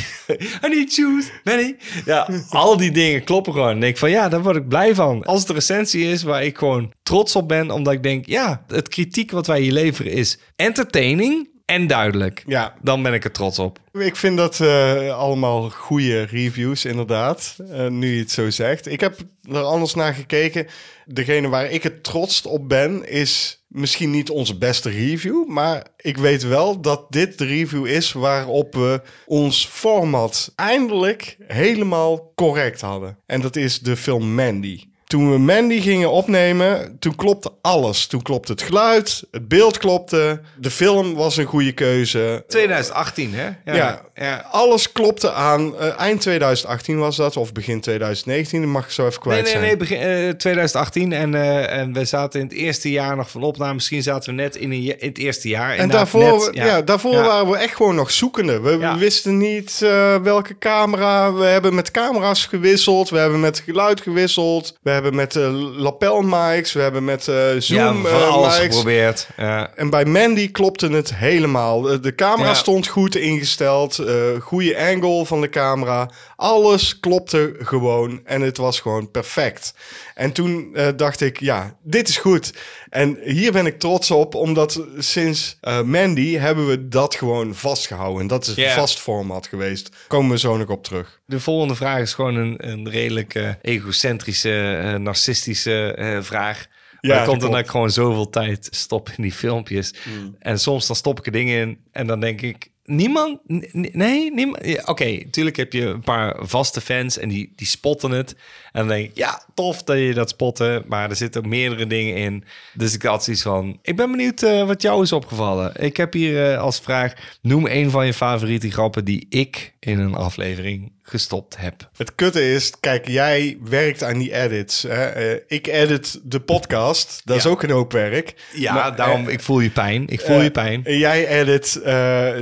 [0.64, 1.76] I need shoes, Manny.
[2.04, 3.68] Ja, al die dingen kloppen gewoon.
[3.68, 5.24] En ik denk van, ja, daar word ik blij van.
[5.24, 7.70] Als het een recensie is waar ik gewoon trots op ben...
[7.70, 12.42] omdat ik denk, ja, het kritiek wat wij hier leveren is entertaining en duidelijk.
[12.46, 12.74] Ja.
[12.82, 13.78] Dan ben ik er trots op.
[13.92, 17.56] Ik vind dat eh, allemaal goede reviews, inderdaad.
[17.70, 18.86] eh, nu je het zo zegt.
[18.86, 20.66] Ik heb er anders naar gekeken.
[21.06, 25.48] Degene waar ik het trotst op ben, is misschien niet onze beste review.
[25.48, 32.32] Maar ik weet wel dat dit de review is waarop we ons format eindelijk helemaal
[32.34, 33.18] correct hadden.
[33.26, 34.89] En dat is de film Mandy.
[35.10, 38.06] Toen we Mandy gingen opnemen, toen klopte alles.
[38.06, 42.44] Toen klopte het geluid, het beeld klopte, de film was een goede keuze.
[42.48, 43.44] 2018, hè?
[43.44, 44.02] Ja, ja.
[44.50, 45.76] Alles klopte aan.
[45.78, 48.60] eh, eind 2018 was dat, of begin 2019.
[48.60, 51.12] Dat mag ik zo even kwijt Nee, nee, nee, begin, eh, 2018.
[51.12, 53.74] En, eh, en we zaten in het eerste jaar nog van opname.
[53.74, 55.70] Misschien zaten we net in, een, ja- in het eerste jaar.
[55.70, 56.82] En Inderdaad, daarvoor, net, ja.
[56.82, 57.22] daarvoor Ja.
[57.22, 58.60] waren we echt gewoon nog zoekende.
[58.60, 58.98] We, we Ja.
[58.98, 61.32] wisten niet eh, welke camera.
[61.32, 63.08] We hebben met camera's gewisseld.
[63.10, 64.78] We hebben met geluid gewisseld.
[64.82, 66.72] We hebben met eh lapel mics.
[66.72, 68.74] We hebben met eh Ja, Zoom eh, alles mics.
[68.76, 69.28] geprobeerd.
[69.36, 69.70] Ja.
[69.76, 71.80] En bij Mandy klopte het helemaal.
[71.80, 72.54] De- De camera Ja.
[72.54, 73.98] stond goed ingesteld.
[73.98, 74.09] eh
[74.40, 76.10] goede angle van de camera.
[76.36, 78.20] Alles klopte gewoon.
[78.24, 79.74] En het was gewoon perfect.
[80.14, 82.52] En toen eh, dacht ik, ja, dit is goed.
[82.88, 84.34] En hier ben ik trots op.
[84.34, 88.20] Omdat sinds eh, Mandy hebben we dat gewoon vastgehouden.
[88.20, 89.90] En dat is een vast format geweest.
[90.06, 91.20] Komen we zo nog op terug.
[91.26, 96.66] De volgende vraag is gewoon een, een redelijk eh, egocentrische, narcistische vraag.
[97.00, 99.94] Ja, Maar dat komt ik gewoon zoveel tijd stop in die filmpjes.
[100.38, 102.70] En soms dan stop ik er dingen in en dan denk ik...
[102.90, 103.38] Niemand?
[103.72, 104.86] Nee, niemand.
[104.88, 108.32] Oké, natuurlijk heb je een paar vaste fans en die, die spotten het.
[108.72, 110.84] En dan denk ik, ja, tof dat je dat spotten.
[110.86, 112.44] Maar er zitten ook meerdere dingen in.
[112.74, 115.82] Dus ik had zoiets van, ik ben benieuwd eh, wat jou is opgevallen.
[115.82, 119.98] Ik heb hier eh, als vraag, noem een van je favoriete grappen die ik in
[119.98, 121.88] een aflevering gestopt heb.
[121.96, 124.82] Het kutte is, kijk, jij werkt aan die edits.
[124.82, 125.04] Hè?
[125.04, 127.22] Eh, ik edit de podcast.
[127.24, 128.34] Dat is ook een hoop werk.
[128.52, 130.08] Ja, Maar, daarom, eh, ik voel je pijn.
[130.08, 130.84] Ik voel eh, je pijn.
[130.84, 131.72] en jij edit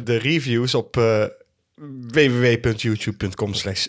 [0.05, 0.97] de reviews op
[2.11, 3.87] www.youtube.com slash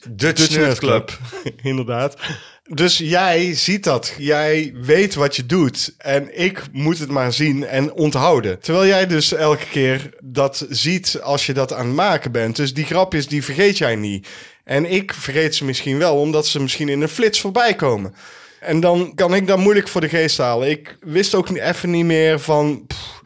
[0.78, 1.18] Club.
[1.62, 2.16] Inderdaad.
[2.64, 4.14] Dus jij ziet dat.
[4.18, 5.94] Jij weet wat je doet.
[5.98, 8.60] En ik moet het maar zien en onthouden.
[8.60, 12.56] Terwijl jij dus elke keer dat ziet als je dat aan het maken bent.
[12.56, 14.28] Dus die grapjes, die vergeet jij niet.
[14.70, 18.14] En ik vergeet ze misschien wel, omdat ze misschien in een flits voorbij komen.
[18.60, 20.70] En dan kan ik dat moeilijk voor de geest halen.
[20.70, 22.84] Ik wist ook niet- even niet meer van...
[22.88, 23.18] pff,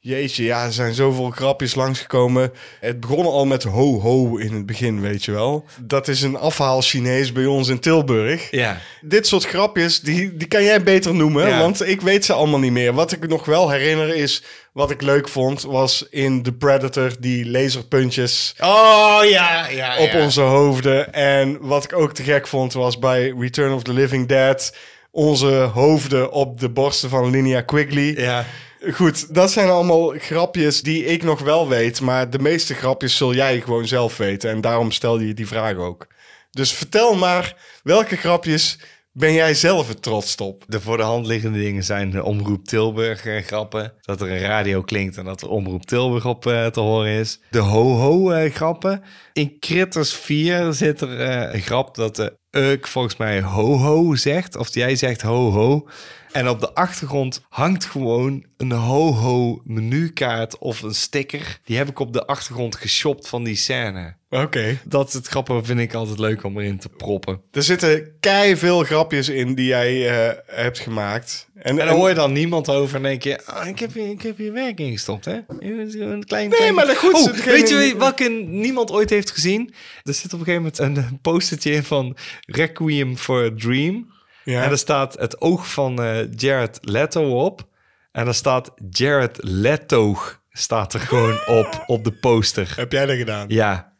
[0.00, 2.52] Jeetje, ja, er zijn zoveel grapjes langsgekomen.
[2.80, 5.64] Het begon al met ho-ho in het begin, weet je wel.
[5.80, 8.50] Dat is een afhaal Chinees bij ons in Tilburg.
[8.50, 8.78] Ja.
[9.00, 11.58] Dit soort grapjes, die, die kan jij beter noemen, Ja.
[11.60, 12.92] want ik weet ze allemaal niet meer.
[12.92, 14.42] Wat ik nog wel herinner is,
[14.78, 20.40] wat ik leuk vond, was in The Predator die laserpuntjes Oh, ja, ja, op onze
[20.40, 21.12] hoofden.
[21.12, 24.76] En wat ik ook te gek vond, was bij Return of the Living Dead...
[25.10, 28.14] onze hoofden op de borsten van Linnea Quigley.
[28.16, 28.44] Ja.
[28.90, 32.00] Goed, dat zijn allemaal grapjes die ik nog wel weet.
[32.00, 34.50] Maar de meeste grapjes zul jij gewoon zelf weten.
[34.50, 36.06] En daarom stel je die vraag ook.
[36.50, 38.78] Dus vertel maar, welke grapjes
[39.18, 40.64] ben jij zelf het trots op?
[40.66, 43.92] De voor de hand liggende dingen zijn de Omroep Tilburg eh, grappen.
[44.00, 47.40] Dat er een radio klinkt en dat er Omroep Tilburg op eh, te horen is.
[47.50, 49.02] De ho-ho eh, grappen.
[49.32, 51.20] In Critters 4 zit er
[51.54, 54.56] een grap dat de Euk volgens mij ho-ho zegt.
[54.56, 55.88] Of jij zegt ho-ho.
[56.32, 61.60] En op de achtergrond hangt gewoon een ho-ho menukaart of een sticker.
[61.64, 64.16] Die heb ik op de achtergrond geshopt van die scène.
[64.30, 64.78] Oké.
[64.84, 67.40] Dat is het grappige vind ik altijd leuk om erin te proppen.
[67.52, 71.48] Er zitten kei veel grapjes in die jij eh, hebt gemaakt.
[71.54, 73.44] En, En en- dan hoor je dan niemand over en denk je...
[73.46, 75.32] "Ah, ik, heb ik heb hier werk in gestopt, hè?
[75.58, 76.74] Een klein, Nee, klein...
[76.74, 79.74] maar dat goed, Oh, weet je welke niemand ooit heeft gezien?
[80.02, 84.12] Er zit op een gegeven moment een, een postertje in van Requiem for a Dream.
[84.44, 84.62] Ja.
[84.64, 87.66] En er staat het oog van eh, Jared Leto op.
[88.12, 90.16] En er staat Jared Leto
[90.52, 92.72] staat er gewoon op, op de poster.
[92.76, 93.44] Heb jij dat gedaan?
[93.48, 93.96] Ja.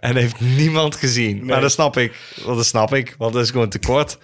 [0.00, 1.44] En heeft niemand gezien.
[1.44, 2.16] Maar dat snap ik.
[2.44, 3.14] Want dat snap ik.
[3.18, 4.18] Want dat is gewoon te kort.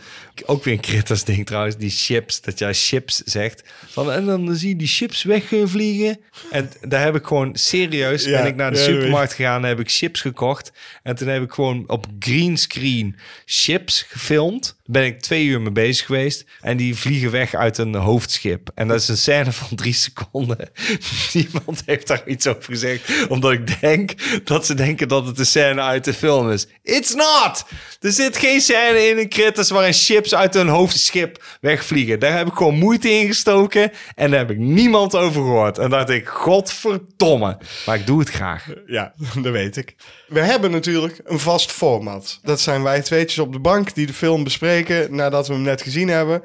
[0.44, 1.76] Ook weer een critters ding trouwens.
[1.76, 2.40] Die chips.
[2.40, 3.62] Dat jij chips zegt.
[3.86, 6.18] Van, en dan zie je die chips wegvliegen.
[6.50, 8.24] En daar heb ik gewoon serieus...
[8.24, 9.62] Ja, ben ik naar de ja, supermarkt gegaan.
[9.62, 10.72] En heb ik chips gekocht.
[11.02, 14.64] En toen heb ik gewoon op greenscreen chips gefilmd.
[14.64, 16.44] Daar ben ik twee uur mee bezig geweest.
[16.60, 18.70] En die vliegen weg uit een hoofdschip.
[18.74, 20.70] En dat is een scène van drie seconden.
[21.32, 23.28] Niemand heeft daar iets over gezegd.
[23.28, 24.12] Omdat ik denk
[24.44, 26.66] dat ze denken dat het een scène uit de film is.
[26.82, 27.64] It's not!
[28.06, 32.20] Er zit geen scène in een critters waarin chips uit een hoofdschip wegvliegen.
[32.20, 33.92] Daar heb ik gewoon moeite in gestoken.
[34.14, 35.78] En daar heb ik niemand over gehoord.
[35.78, 37.58] En dacht ik, godverdomme.
[37.86, 38.66] Maar ik doe het graag.
[38.86, 39.94] Ja, dat weet ik.
[40.28, 42.38] We hebben natuurlijk een vast format.
[42.42, 45.82] Dat zijn wij tweetjes op de bank die de film bespreken nadat we hem net
[45.82, 46.42] gezien hebben.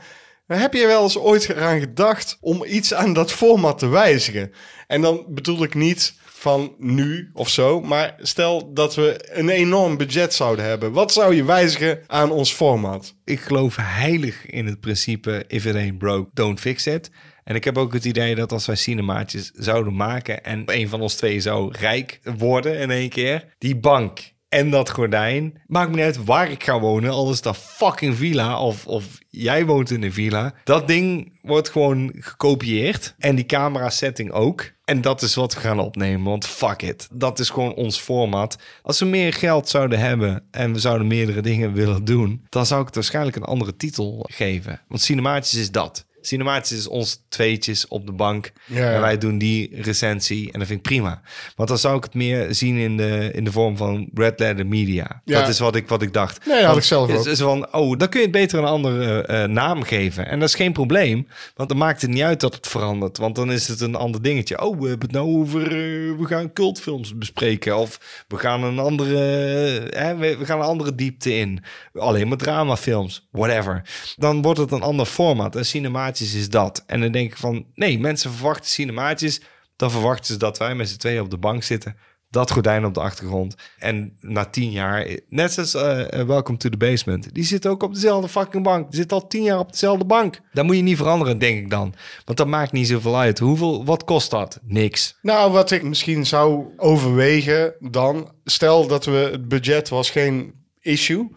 [0.48, 4.52] Heb je wel eens ooit eraan gedacht om iets aan dat format te wijzigen?
[4.88, 9.98] En dan bedoel ik niet van nu of zo, maar stel dat we een enorm
[9.98, 10.92] budget zouden hebben.
[10.92, 13.16] Wat zou je wijzigen aan ons format?
[13.24, 17.12] ik geloof heilig in het principe if it ain't broke, don't fix it.
[17.44, 21.02] En ik heb ook het idee dat als wij cinemaatjes zouden maken en een van
[21.02, 25.96] ons twee zou rijk worden in één keer, die bank en dat gordijn, maakt me
[25.96, 29.92] niet uit waar ik ga wonen, al is dat fucking villa of, of jij woont
[29.92, 30.54] in een villa.
[30.64, 34.72] Dat ding wordt gewoon gekopieerd en die camera setting ook.
[34.92, 37.08] En dat is wat we gaan opnemen, want fuck it.
[37.12, 38.58] Dat is gewoon ons format.
[38.82, 42.80] Als we meer geld zouden hebben en we zouden meerdere dingen willen doen, dan zou
[42.80, 44.82] ik het waarschijnlijk een andere titel geven.
[44.88, 46.06] Want cinematisch is dat.
[46.22, 48.52] Cinematisch is ons tweetjes op de bank.
[48.66, 48.94] Ja.
[48.94, 51.22] En wij doen die recensie en dat vind ik prima.
[51.56, 54.68] Want dan zou ik het meer zien in de, in de vorm van Red Letter
[54.68, 55.22] Media.
[55.26, 55.40] Ja.
[55.40, 56.46] Dat is wat ik, wat ik dacht.
[56.46, 57.26] Nee, had ik zelf ook.
[57.26, 60.28] is van, oh, dan kun je het beter een andere eh, naam geven.
[60.28, 63.18] En dat is geen probleem, want dan maakt het niet uit dat het verandert.
[63.18, 64.62] Want dan is het een ander dingetje.
[64.62, 67.78] Oh, we hebben het nou over, eh, we gaan cultfilms bespreken.
[67.78, 71.64] Of we gaan een andere, eh, hè, we, we gaan een andere diepte in.
[71.94, 73.82] Alleen maar dramafilms, whatever.
[74.16, 75.56] Dan wordt het een ander format.
[75.56, 76.84] En cinematisch is dat.
[76.88, 79.42] En dan denk ik van, nee, mensen verwachten cinematisch.
[79.76, 81.96] Dan verwachten ze dat wij met z'n tweeën op de bank zitten
[82.30, 83.56] Dat gordijn op de achtergrond.
[83.78, 87.94] En na tien jaar, net zoals eh, Welcome to the Basement, die zit ook op
[87.94, 88.92] dezelfde fucking bank.
[88.92, 90.40] Die zit al tien jaar op dezelfde bank.
[90.54, 91.94] Dat moet je niet veranderen, denk ik dan.
[92.26, 93.40] Want dat maakt niet zoveel uit.
[93.40, 94.60] Hoeveel, wat kost dat?
[94.64, 95.18] Niks.
[95.22, 98.32] Nou, wat ik misschien zou overwegen dan...
[98.44, 101.30] Stel dat we het budget was geen issue...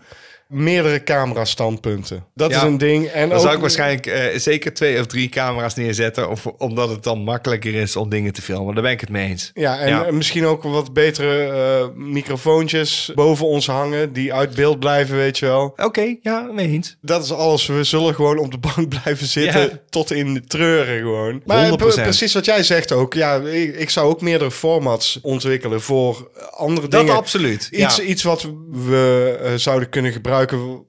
[0.48, 2.24] Meerdere camera-standpunten.
[2.34, 2.56] Dat Ja.
[2.56, 3.06] is een ding.
[3.06, 6.30] En Dan ook, zou ik waarschijnlijk eh, zeker twee of drie camera's neerzetten.
[6.30, 8.74] Of, omdat het dan makkelijker is om dingen te filmen.
[8.74, 9.50] Daar ben ik het mee eens.
[9.54, 10.04] Ja, en Ja.
[10.04, 14.12] eh, misschien ook wat betere eh, microfoontjes boven ons hangen...
[14.12, 15.72] die uit beeld blijven, weet je wel.
[15.76, 16.96] Oké, ja, mee eens.
[17.00, 17.66] Dat is alles.
[17.66, 19.68] We zullen gewoon op de bank blijven zitten Ja.
[19.90, 21.42] tot in de treuren gewoon.
[21.44, 21.76] Maar 100%.
[21.76, 23.14] pre- precies wat jij zegt ook.
[23.14, 27.16] Ja, ik, ik zou ook meerdere formats ontwikkelen voor andere Dat dingen.
[27.16, 27.68] absoluut.
[27.70, 28.02] Iets, ja.
[28.02, 30.32] iets wat we zouden kunnen gebruiken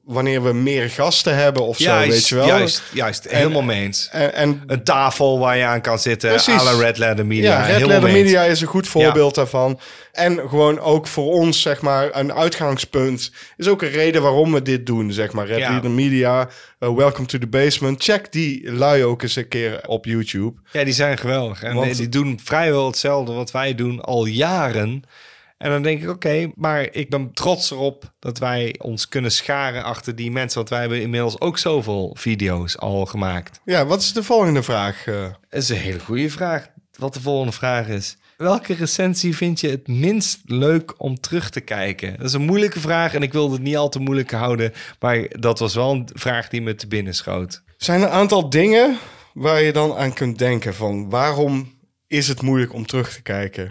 [0.03, 2.45] wanneer we meer gasten hebben of zo, juist, weet je wel.
[2.47, 3.29] Juist, juist.
[3.29, 4.09] Helemaal mee eens.
[4.11, 6.29] En, en Een tafel waar je aan kan zitten.
[6.29, 6.53] Precies.
[6.59, 7.67] à la Red Leather Media.
[7.67, 8.01] ja, Red.
[8.01, 9.79] Media is een goed voorbeeld daarvan.
[10.11, 13.31] En gewoon ook voor ons, zeg maar, een uitgangspunt.
[13.57, 15.45] Is ook een reden waarom we dit doen, zeg maar.
[15.47, 15.81] Red Ja.
[15.81, 16.49] Media,
[16.79, 18.03] eh, Welcome to the Basement.
[18.03, 20.59] Check die lui ook eens een keer op YouTube.
[20.71, 21.63] Ja, die zijn geweldig.
[21.63, 25.03] En Want- die doen vrijwel hetzelfde wat wij doen al jaren.
[25.57, 29.83] En dan denk ik, oké, maar ik ben trots erop dat wij ons kunnen scharen
[29.83, 30.57] achter die mensen.
[30.57, 33.59] Want wij hebben inmiddels ook zoveel video's al gemaakt.
[33.65, 35.07] Ja, wat is de volgende vraag?
[35.07, 35.21] eh?
[35.49, 36.67] Dat is een hele goede vraag.
[36.97, 38.17] Wat de volgende vraag is.
[38.37, 42.17] Welke recensie vind je het minst leuk om terug te kijken?
[42.17, 44.73] Dat is een moeilijke vraag en ik wilde het niet al te moeilijk houden.
[44.99, 47.63] Maar dat was wel een vraag die me te binnen schoot.
[47.77, 48.97] Zijn er een aantal dingen
[49.33, 51.73] waar je dan aan kunt denken van waarom
[52.07, 53.67] is het moeilijk om terug te kijken?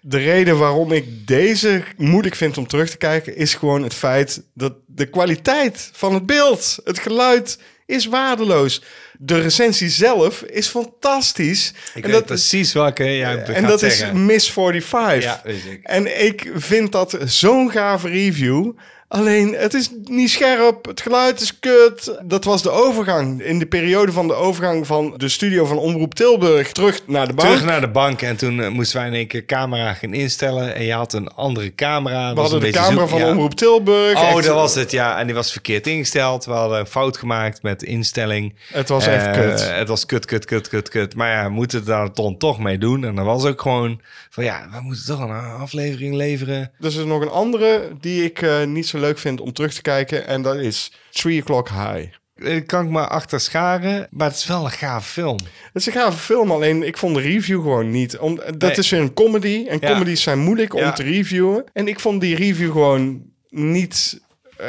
[0.00, 4.42] De reden waarom ik deze moeilijk vind om terug te kijken is gewoon het feit
[4.54, 8.82] dat de kwaliteit van het beeld, het geluid is waardeloos.
[9.18, 11.72] De recensie zelf is fantastisch.
[11.94, 14.08] Ik en dat, precies welke jij en gaat dat zeggen.
[14.08, 15.24] is Miss 45.
[15.24, 15.80] Ja, weet ik.
[15.82, 18.72] En ik vind dat zo'n gave review.
[19.08, 22.18] Alleen, het is niet scherp, het geluid is kut.
[22.22, 23.42] Dat was de overgang.
[23.42, 27.32] In de periode van de overgang van de studio van Omroep Tilburg terug naar de
[27.32, 27.48] bank.
[27.48, 30.74] Terug naar de bank en toen eh, moesten wij in één keer camera gaan instellen.
[30.74, 32.34] En je had een andere camera.
[32.34, 34.16] We hadden de camera van Omroep Tilburg.
[34.18, 35.18] Oh, Echt, dat was het, ja.
[35.18, 36.44] En die was verkeerd ingesteld.
[36.44, 38.54] We hadden een fout gemaakt met de instelling.
[38.72, 39.70] Het was echt Eh, kut.
[39.72, 41.14] Het was kut, kut, kut, kut, kut.
[41.14, 43.04] Maar ja, we moeten daar dan toch mee doen.
[43.04, 45.30] En dan was ook gewoon van ja, we moeten toch een
[45.60, 46.70] aflevering leveren.
[46.78, 49.74] Dus er is nog een andere die ik eh, niet zo leuk vind om terug
[49.74, 50.26] te kijken.
[50.26, 52.06] En dat is 3 O'Clock High.
[52.34, 54.06] Eh, kan ik maar achter scharen.
[54.10, 55.36] Maar het is wel een gaaf film.
[55.72, 58.18] Het is een gave film, alleen ik vond de review gewoon niet.
[58.18, 58.70] Om, dat Nee.
[58.76, 59.64] is weer een comedy.
[59.68, 59.92] En Ja.
[59.92, 61.64] comedies zijn moeilijk om te reviewen.
[61.72, 64.20] En ik vond die review gewoon niet
[64.56, 64.66] eh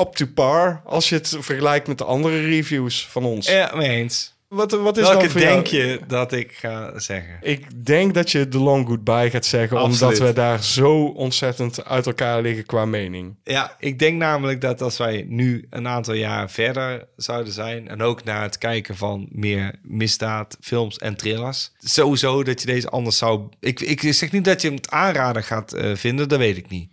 [0.00, 0.80] up to par...
[0.84, 3.46] als je het vergelijkt met de andere reviews van ons.
[3.46, 4.34] Ja, mee eens.
[4.50, 5.86] Wat, wat is Welke dan voor denk jou?
[5.86, 7.38] je dat ik ga zeggen?
[7.40, 9.76] Ik denk dat je The Long Goodbye gaat zeggen...
[9.76, 10.02] Absoluut.
[10.02, 13.36] omdat we daar zo ontzettend uit elkaar liggen qua mening.
[13.44, 17.88] Ja, ik denk namelijk dat als wij nu een aantal jaar verder zouden zijn...
[17.88, 21.72] en ook naar het kijken van meer misdaad, films en thrillers...
[21.78, 23.48] sowieso dat je deze anders zou...
[23.60, 26.68] Ik, ik zeg niet dat je hem het aanraden gaat eh, vinden, dat weet ik
[26.68, 26.90] niet.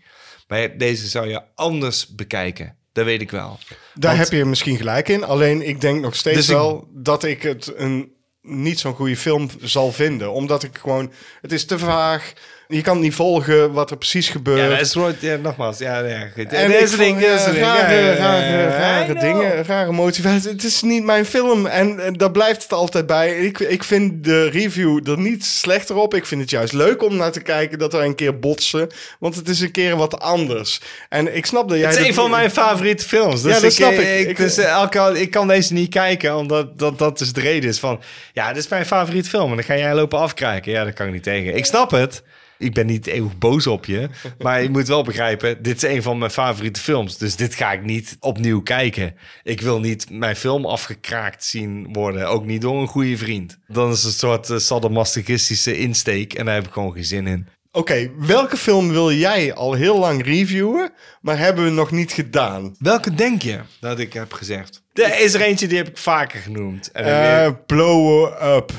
[0.47, 2.75] Maar deze zou je anders bekijken.
[2.97, 3.59] Dat weet ik wel.
[3.93, 5.23] Daar Want- heb je misschien gelijk in.
[5.23, 8.11] Alleen ik denk nog steeds Dus ik- wel dat ik het een
[8.41, 10.31] niet zo'n goede film zal vinden.
[10.31, 11.11] Omdat ik gewoon...
[11.41, 12.33] Het is te vaag.
[12.67, 14.59] Je kan niet volgen wat er precies gebeurt.
[14.59, 16.53] Ja, dat is ja, nogmaals, ja, ja goed.
[16.53, 17.21] En ik is eh, een ding.
[17.59, 20.49] rare, rare, rare dingen, rare motivatie.
[20.49, 23.37] Het is niet mijn film en, en daar blijft het altijd bij.
[23.37, 26.13] Ik, ik vind de review er niet slechter op.
[26.13, 28.87] Ik vind het juist leuk om naar te kijken dat we een keer botsen.
[29.19, 30.81] Want het is een keer wat anders.
[31.09, 31.89] En ik snap dat jij...
[31.89, 33.41] Het is een van mijn favoriete films.
[33.41, 34.19] Dus Ja, dat snap ik.
[34.19, 34.27] ik.
[34.27, 37.69] Ik- dus, eh, elke, ik kan deze niet kijken, omdat dat, dat dus de reden
[37.69, 38.01] is van...
[38.33, 39.49] Ja, dit is mijn favoriete film.
[39.49, 40.71] En dan ga jij lopen afkrijgen.
[40.71, 41.55] Ja, dat kan ik niet tegen.
[41.55, 42.23] Ik snap het.
[42.57, 44.09] Ik ben niet eeuwig boos op je.
[44.39, 47.17] Maar je moet wel begrijpen, dit is een van mijn favoriete films.
[47.17, 49.15] Dus dit ga ik niet opnieuw kijken.
[49.43, 52.27] Ik wil niet mijn film afgekraakt zien worden.
[52.29, 53.57] Ook niet door een goede vriend.
[53.67, 56.33] Dan is het een soort uh, sadomasochistische insteek.
[56.33, 57.47] En daar heb ik gewoon geen zin in.
[57.71, 62.75] Oké, welke film wil jij al heel lang reviewen, maar hebben we nog niet gedaan?
[62.79, 64.83] Welke denk je dat ik heb gezegd?
[64.93, 66.89] Er is er eentje die heb ik vaker genoemd.
[66.93, 68.25] Weer- blow
[68.55, 68.71] up.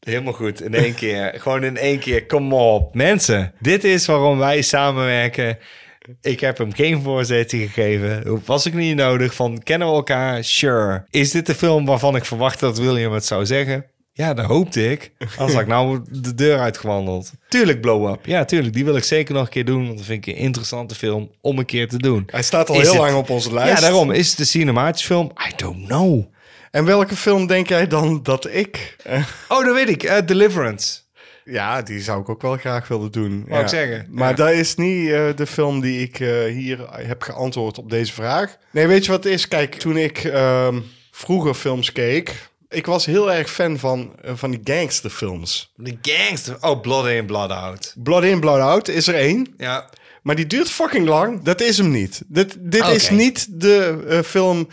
[0.00, 1.32] Helemaal goed, in één keer.
[1.42, 2.94] Gewoon in één keer, kom op.
[2.94, 5.58] Mensen, dit is waarom wij samenwerken.
[6.20, 8.40] Ik heb hem geen voorzetje gegeven.
[8.44, 10.44] Was ik niet nodig van, kennen we elkaar?
[10.44, 11.04] Sure.
[11.10, 13.84] Is dit de film waarvan ik verwacht dat William het zou zeggen?
[14.12, 15.12] Ja, dat hoopte ik.
[15.36, 17.32] Had ik nou de deur uitgewandeld.
[17.48, 18.26] Tuurlijk Blow Up.
[18.26, 18.74] Ja, tuurlijk.
[18.74, 19.84] Die wil ik zeker nog een keer doen.
[19.86, 22.22] Want dat vind ik een interessante film om een keer te doen.
[22.26, 23.74] Hij staat al Is heel het- lang op onze lijst.
[23.74, 24.10] Ja, daarom.
[24.10, 25.30] Is het een cinematische film?
[25.48, 26.24] I don't know.
[26.70, 28.96] En welke film denk jij dan dat ik...
[29.04, 30.02] eh, Oh, dat weet ik.
[30.02, 30.98] Eh, Deliverance.
[31.44, 33.40] Ja, die zou ik ook wel graag willen doen.
[33.46, 33.60] Wou ja.
[33.62, 34.06] ik zeggen.
[34.10, 34.34] Maar Ja.
[34.36, 38.56] dat is niet eh, de film die ik eh, hier heb geantwoord op deze vraag.
[38.70, 39.48] Nee, weet je wat het is?
[39.48, 40.80] Kijk, toen ik ehm,
[41.10, 42.48] vroeger films keek...
[42.68, 45.72] Ik was heel erg fan van, van die gangsterfilms.
[45.76, 46.56] De gangster.
[46.60, 47.94] Oh, Blood in, Blood out.
[47.96, 49.54] Blood In, Blood Out is er één.
[49.56, 49.88] Ja.
[50.22, 51.42] Maar die duurt fucking lang.
[51.42, 52.22] Dat is hem niet.
[52.26, 54.68] Dit, dit is niet de eh, film...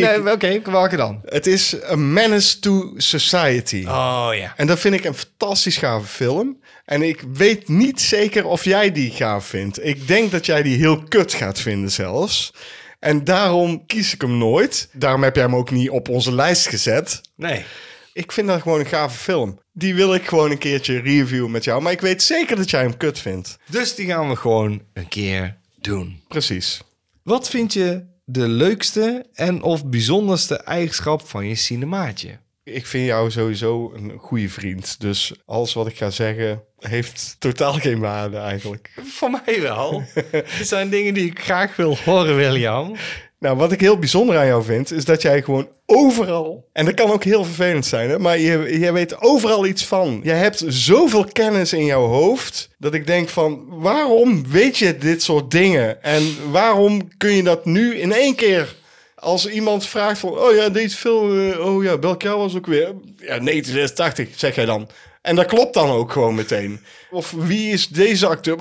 [0.00, 1.20] Nee, oké, welke dan?
[1.24, 3.84] Het is A Menace to Society.
[3.86, 4.52] Oh ja.
[4.56, 6.60] En dat vind ik een fantastisch gave film.
[6.84, 9.84] En ik weet niet zeker of jij die gaaf vindt.
[9.84, 12.52] Ik denk dat jij die heel kut gaat vinden zelfs.
[12.98, 14.88] En daarom kies ik hem nooit.
[14.92, 17.20] Daarom heb jij hem ook niet op onze lijst gezet.
[17.36, 17.64] Nee.
[18.12, 19.60] Ik vind dat gewoon een gave film.
[19.78, 21.82] Die wil ik gewoon een keertje reviewen met jou.
[21.82, 23.58] Maar ik weet zeker dat jij hem kut vindt.
[23.66, 26.22] Dus die gaan we gewoon een keer doen.
[26.28, 26.80] Precies.
[27.22, 32.38] Wat vind je de leukste en of bijzonderste eigenschap van je cinemaatje?
[32.64, 35.00] Ik vind jou sowieso een goede vriend.
[35.00, 38.92] Dus alles wat ik ga zeggen heeft totaal geen waarde eigenlijk.
[39.04, 40.04] Voor mij wel.
[40.30, 42.96] Dit zijn dingen die ik graag wil horen, William.
[43.38, 46.68] Nou, wat ik heel bijzonder aan jou vind, is dat jij gewoon overal...
[46.72, 48.18] En dat kan ook heel vervelend zijn, hè?
[48.18, 50.20] maar je, je weet overal iets van.
[50.22, 53.64] Je hebt zoveel kennis in jouw hoofd, dat ik denk van...
[53.68, 56.02] Waarom weet je dit soort dingen?
[56.02, 58.76] En waarom kun je dat nu in één keer...
[59.20, 62.86] Als iemand vraagt van, oh ja, deze film, eh, oh ja, jaar was ook weer?
[63.16, 64.88] Ja, 1986, zeg jij dan.
[65.28, 66.80] En dat klopt dan ook gewoon meteen.
[67.10, 68.56] Of wie is deze acteur?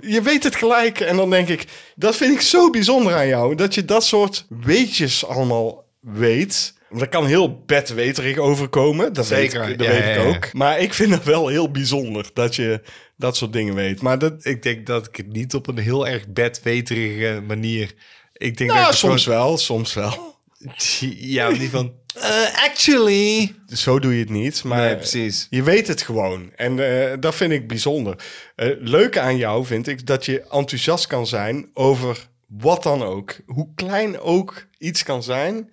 [0.00, 1.00] Je weet het gelijk.
[1.00, 1.64] En dan denk ik,
[1.94, 3.54] dat vind ik zo bijzonder aan jou.
[3.54, 6.74] Dat je dat soort weetjes allemaal weet.
[6.90, 9.12] Dat kan heel bedweterig overkomen.
[9.12, 10.28] Dat Zeker, weet, ik, dat ja, weet ik ja.
[10.28, 10.52] ook.
[10.52, 12.80] Maar ik vind het wel heel bijzonder dat je
[13.16, 14.02] dat soort dingen weet.
[14.02, 17.94] Maar dat, Ik denk dat ik het niet op een heel erg bedweterige manier...
[18.32, 20.34] Ik denk nou, dat ik soms gewoon- wel, soms wel.
[21.18, 21.92] Ja, niet van...
[22.16, 23.54] "Uh, actually...
[23.66, 24.64] Zo doe je het niet.
[24.64, 25.46] Maar Nee, precies.
[25.50, 26.52] Je weet het gewoon.
[26.56, 28.16] En eh, dat vind ik bijzonder.
[28.56, 33.36] Eh leuke aan jou vind ik dat je enthousiast kan zijn over wat dan ook.
[33.46, 35.70] Hoe klein ook iets kan zijn.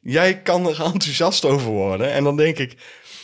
[0.00, 2.12] Jij kan er enthousiast over worden.
[2.12, 2.76] En dan denk ik,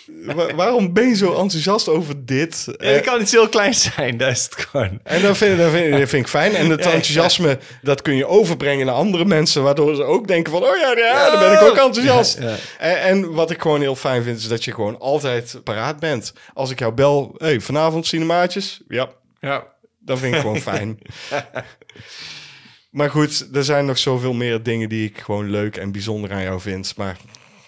[0.07, 2.63] wa- waarom ben je zo enthousiast over dit?
[2.67, 5.01] Ja, Eh, het kan iets heel kleins zijn, dat is het gewoon.
[5.03, 6.55] en dat vind, dat, vind, dat vind ik fijn.
[6.55, 6.95] En het Ja, ja.
[6.95, 9.63] enthousiasme, dat kun je overbrengen naar andere mensen.
[9.63, 12.39] Waardoor ze ook denken van, oh ja, ja, dan ben ik ook enthousiast.
[12.79, 16.33] En, en wat ik gewoon heel fijn vind, is dat je gewoon altijd paraat bent.
[16.55, 18.81] Als ik jou bel, hey, vanavond cinemaatjes?
[18.89, 19.09] Ja,
[19.41, 19.65] Ja.
[19.99, 20.99] dat vind ik gewoon fijn.
[22.91, 26.43] Maar goed, er zijn nog zoveel meer dingen die ik gewoon leuk en bijzonder aan
[26.43, 26.93] jou vind.
[26.97, 27.17] Maar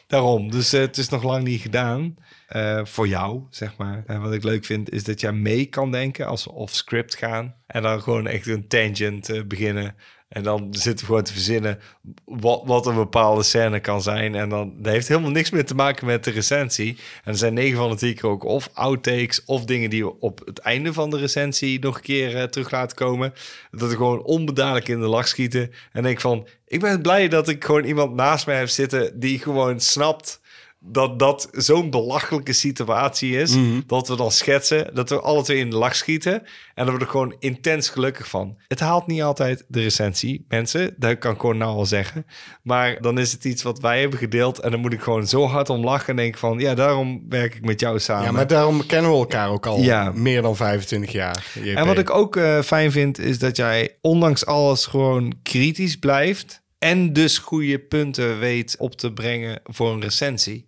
[0.09, 0.51] Daarom.
[0.51, 2.15] Dus eh, het is nog lang niet gedaan.
[2.49, 4.03] eh, voor jou, zeg maar.
[4.07, 7.15] En wat ik leuk vind, is dat jij mee kan denken als we off script
[7.17, 7.55] gaan.
[7.67, 9.95] En dan gewoon echt een tangent eh, beginnen.
[10.29, 11.79] En dan zitten we gewoon te verzinnen
[12.25, 14.35] wat, wat een bepaalde scène kan zijn.
[14.35, 16.97] En dan dat heeft helemaal niks meer te maken met de recensie.
[17.25, 20.21] En er zijn 9 van de 10 keer ook of outtakes of dingen die we
[20.21, 23.33] op het einde van de recensie nog een keer eh, terug laten komen.
[23.71, 25.71] Dat we gewoon onbedadelijk in de lach schieten.
[25.93, 29.39] En denk van, ik ben blij dat ik gewoon iemand naast mij heb zitten die
[29.39, 30.41] gewoon snapt
[30.81, 33.57] dat dat zo'n belachelijke situatie is.
[33.87, 36.43] Dat we dan schetsen, dat we alle twee in de lach schieten.
[36.75, 38.57] En dat we er gewoon intens gelukkig van.
[38.69, 40.95] Het haalt niet altijd de recensie, mensen.
[40.99, 42.27] Dat kan ik gewoon nou al zeggen.
[42.63, 44.59] Maar dan is het iets wat wij hebben gedeeld.
[44.59, 46.09] En dan moet ik gewoon zo hard om lachen.
[46.09, 48.25] En denk van, ja, daarom werk ik met jou samen.
[48.25, 50.13] ja, maar daarom kennen we elkaar ook al Ja.
[50.15, 51.47] meer dan 25 jaar.
[51.55, 51.77] JP.
[51.77, 56.63] En wat ik ook eh, fijn vind, is dat jij ondanks alles gewoon kritisch blijft.
[56.79, 60.67] En dus goede punten weet op te brengen voor een recensie.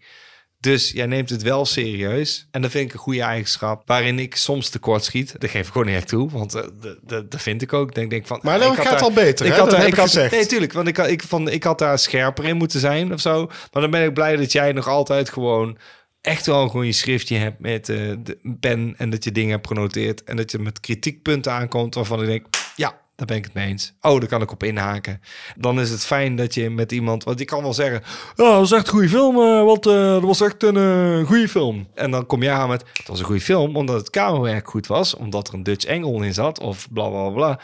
[0.61, 2.49] Dus jij neemt het wel serieus.
[2.51, 3.83] En dat vind ik een goede eigenschap.
[3.87, 5.35] Waarin ik soms tekort schiet.
[5.41, 6.31] Dat geef ik gewoon niet echt toe.
[6.31, 6.63] Want eh,
[7.03, 7.89] dat- vind ik ook.
[7.89, 9.53] Ik denk, denk van, Maar dan ik gaat het al beter, hè?
[9.53, 10.31] had daar- heb ik had.
[10.31, 10.73] Nee, tuurlijk.
[10.73, 13.47] Want ik, had- ik, vond, ik had daar scherper in moeten zijn of zo.
[13.47, 15.79] Maar dan ben ik blij dat jij nog altijd gewoon
[16.21, 19.67] echt wel gewoon je schriftje hebt met eh, de pen en dat je dingen hebt
[19.67, 22.47] genoteerd en dat je met kritiekpunten aankomt waarvan ik denk,
[22.77, 23.93] ja, daar ben ik het mee eens.
[24.01, 25.21] Oh, daar kan ik op inhaken.
[25.57, 28.03] Dan is het fijn dat je met iemand, want je kan wel zeggen,
[28.37, 31.27] ja, dat was echt een goede film, eh, want eh, dat was echt een eh,
[31.27, 31.89] goede film.
[31.95, 34.87] En dan kom je aan met, het was een goede film omdat het camerawerk goed
[34.87, 37.61] was, omdat er een Dutch angle in zat of bla bla bla.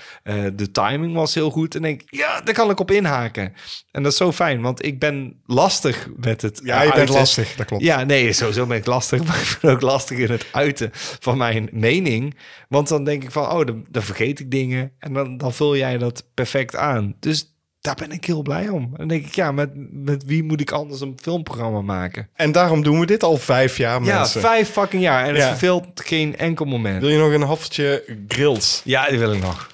[0.51, 3.55] De timing was heel goed en denk, ik, ja, daar kan ik op inhaken.
[3.91, 7.55] En dat is zo fijn, want ik ben lastig met het Ja, je bent lastig,
[7.55, 7.83] dat klopt.
[7.83, 9.25] Ja, nee, sowieso ben ik lastig.
[9.27, 12.35] Maar ik ben ook lastig in het uiten van mijn mening.
[12.69, 14.93] Want dan denk ik van, oh, dan, dan vergeet ik dingen.
[14.99, 17.15] En dan, dan vul jij dat perfect aan.
[17.21, 18.93] Dus daar ben ik heel blij om.
[18.97, 22.29] Dan denk ik, ja, met, met wie moet ik anders een filmprogramma maken?
[22.35, 24.41] En daarom doen we dit al vijf jaar, Ja, mensen.
[24.41, 25.23] vijf fucking jaar.
[25.25, 25.49] En het Ja.
[25.49, 27.01] verveelt geen enkel moment.
[27.01, 28.81] Wil je nog een haffeltje grills?
[28.85, 29.69] Ja, die wil ik nog.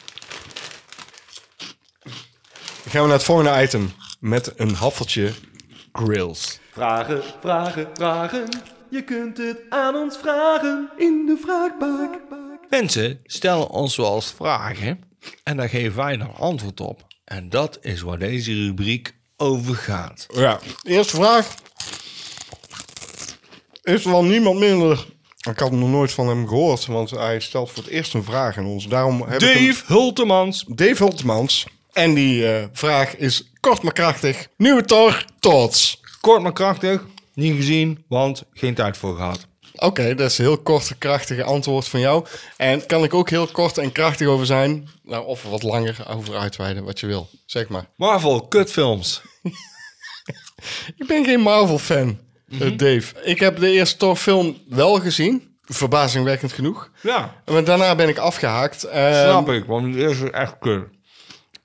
[2.83, 3.93] Dan gaan we naar het volgende item.
[4.21, 5.31] Met een haffeltje
[5.93, 6.59] grills.
[6.73, 8.49] Vragen, vragen, vragen.
[8.91, 12.21] Je kunt het aan ons vragen in de vraagbak.
[12.71, 15.01] Mensen stellen ons wel eens vragen
[15.43, 17.07] en daar geven wij dan antwoord op.
[17.25, 20.27] En dat is waar deze rubriek over gaat.
[20.35, 21.55] Ja, eerste vraag.
[23.83, 25.07] Is er wel niemand minder...
[25.51, 28.59] Ik had nog nooit van hem gehoord, want hij stelt voor het eerst een vraag
[28.59, 28.89] aan ons.
[28.89, 30.65] Daarom heb ik hem- Dave Hultemans.
[30.69, 31.67] Dave Hultmans.
[31.93, 34.47] En die eh, vraag is kort maar krachtig.
[34.57, 36.01] Nieuwe Thor, thoughts.
[36.21, 37.05] Kort maar krachtig.
[37.35, 39.47] Niet gezien, want geen tijd voor gehad.
[39.83, 42.27] Oké, dat is een heel kort en krachtige antwoord van jou.
[42.57, 44.89] En kan ik ook heel kort en krachtig over zijn?
[45.03, 47.29] Nou, of wat langer over uitweiden, wat je wil.
[47.47, 47.87] Zeg maar.
[47.97, 49.21] Marvel, kutfilms.
[50.97, 52.19] Ik ben geen Marvel-fan,
[52.61, 53.23] eh, Dave.
[53.23, 55.57] Ik heb de eerste Thor-film wel gezien.
[55.65, 56.91] Verbazingwekkend genoeg.
[57.01, 58.85] Ja, Maar daarna ben ik afgehaakt.
[58.85, 60.85] Eh, snap ik, want dit is echt kut.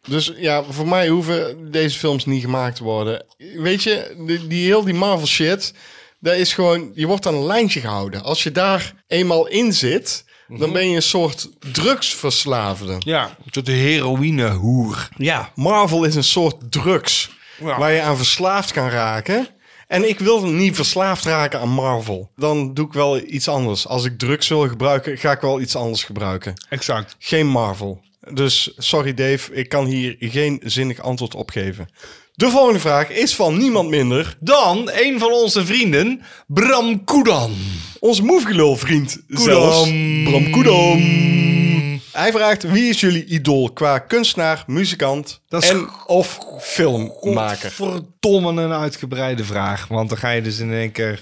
[0.07, 3.25] Dus ja, voor mij hoeven deze films niet gemaakt te worden.
[3.37, 5.73] Weet je, die, die heel die Marvel shit,
[6.19, 8.23] dat is gewoon, je wordt aan een lijntje gehouden.
[8.23, 12.95] Als je daar eenmaal in zit, dan ben je een soort drugsverslaafde.
[12.99, 15.09] Ja, tot de heroïnehoer.
[15.17, 17.29] Ja, Marvel is een soort drugs
[17.59, 17.77] Ja.
[17.79, 19.47] waar je aan verslaafd kan raken.
[19.87, 22.31] En ik wil niet verslaafd raken aan Marvel.
[22.35, 23.87] Dan doe ik wel iets anders.
[23.87, 26.53] Als ik drugs wil gebruiken, ga ik wel iets anders gebruiken.
[26.69, 27.15] Exact.
[27.19, 28.01] Geen Marvel.
[28.33, 31.89] Dus sorry Dave, ik kan hier geen zinnig antwoord op geven.
[32.37, 34.37] De volgende vraag is van niemand minder.
[34.39, 37.51] Dan een van onze vrienden, Bram Koedan.
[37.99, 39.89] Onze moefgelul-vriend zelfs.
[40.23, 40.97] Bram Koedam.
[42.11, 47.71] Hij vraagt, wie is jullie idool qua kunstenaar, muzikant Dat is en of filmmaker?
[47.71, 49.87] Verdomme een uitgebreide vraag.
[49.87, 51.21] Want dan ga je dus in één keer...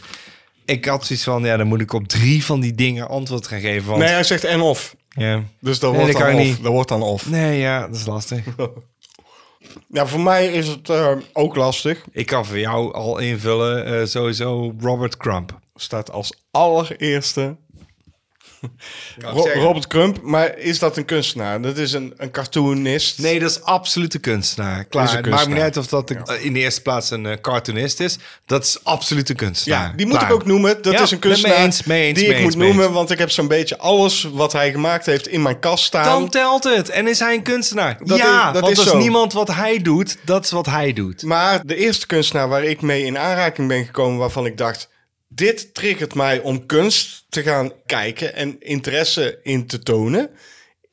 [0.66, 3.60] Ik had zoiets van, ja, dan moet ik op drie van die dingen antwoord gaan
[3.60, 3.88] geven.
[3.88, 4.96] Want, Nee, hij zegt en of.
[5.10, 5.44] ja.
[5.60, 6.58] Dus dat Nee, wordt dat dan of.
[6.58, 7.30] Dat wordt dan of.
[7.30, 8.40] nee, ja, dat is lastig.
[9.88, 12.06] Ja, voor mij is het eh, ook lastig.
[12.12, 15.60] ik kan voor jou al invullen, eh, sowieso Robert Crump.
[15.76, 17.56] Staat als allereerste
[19.18, 19.50] Ro-.
[19.54, 20.22] Robert Crump.
[20.22, 21.62] Maar is dat een kunstenaar?
[21.62, 23.20] Dat is een, een cartoonist.
[23.20, 24.84] Nee, dat is absolute kunstenaar.
[24.86, 25.04] Klaar.
[25.04, 25.98] Is een Het maakt me niet kunstenaar.
[25.98, 28.18] uit of dat in de eerste plaats een eh, cartoonist is.
[28.46, 29.88] Dat is absolute kunstenaar.
[29.90, 30.30] Ja, die moet Klaar.
[30.30, 30.82] ik ook noemen.
[30.82, 32.68] Dat Ja, is een kunstenaar mee eens, mee eens, die mee ik eens, moet mee
[32.68, 32.86] noemen.
[32.88, 32.96] eens.
[32.96, 36.04] Want ik heb zo'n beetje alles wat hij gemaakt heeft in mijn kast staan.
[36.20, 36.90] Dan telt het.
[36.90, 37.98] En is hij een kunstenaar?
[38.04, 38.98] Dat ja, is- dat want is als zo.
[38.98, 41.24] niemand wat hij doet, dat is wat hij doet.
[41.24, 44.20] Maar de eerste kunstenaar waar ik mee in aanraking ben gekomen...
[44.20, 44.90] waarvan ik dacht,
[45.36, 48.36] dit triggert mij om kunst te gaan kijken...
[48.36, 50.30] en interesse in te tonen...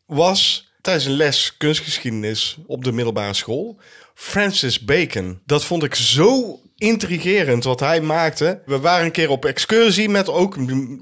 [0.07, 3.81] was tijdens een les kunstgeschiedenis op de middelbare school...
[4.15, 5.41] Francis Bacon.
[5.47, 8.63] Dat vond ik zo intrigerend wat hij maakte.
[8.67, 10.57] We waren een keer op excursie met ook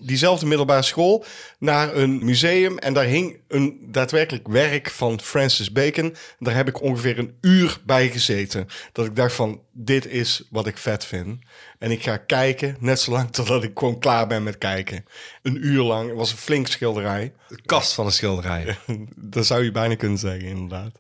[0.07, 1.25] diezelfde middelbare school...
[1.59, 6.15] naar een museum en daar hing een daadwerkelijk werk van Francis Bacon.
[6.39, 8.67] Daar heb ik ongeveer een uur bij gezeten.
[8.93, 11.39] Dat ik dacht van, dit is wat ik vet vind.
[11.79, 15.05] En ik ga kijken, net zolang totdat ik gewoon klaar ben met kijken.
[15.43, 17.33] Een uur lang, het was een flink schilderij.
[17.49, 18.77] De kast van een schilderij.
[19.17, 20.93] Dat zou je bijna kunnen zeggen, inderdaad.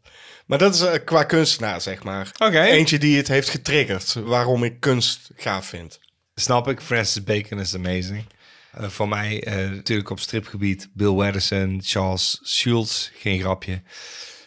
[0.50, 2.30] Maar dat is eh, qua kunstenaar, zeg maar.
[2.38, 2.60] Oké.
[2.60, 4.14] Eentje die het heeft getriggerd.
[4.14, 6.00] Waarom ik kunst gaaf vind.
[6.34, 6.80] Snap ik.
[6.80, 8.24] Francis Bacon is amazing.
[8.72, 13.82] Eh, voor mij eh, natuurlijk op stripgebied Bill Watterson, Charles Schulz, geen grapje.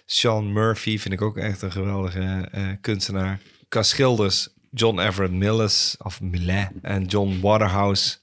[0.05, 3.39] Sean Murphy vind ik ook echt een geweldige eh, kunstenaar.
[3.69, 8.17] Qua schilders John Everett Millis of Millet en John Waterhouse.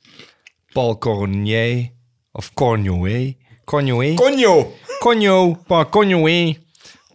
[0.73, 1.91] Paul Cornier
[2.33, 3.37] of Cornouet.
[3.65, 4.17] Cornouet?
[4.17, 4.75] Conjo!
[4.99, 6.59] Conjo, Paul Conjoé.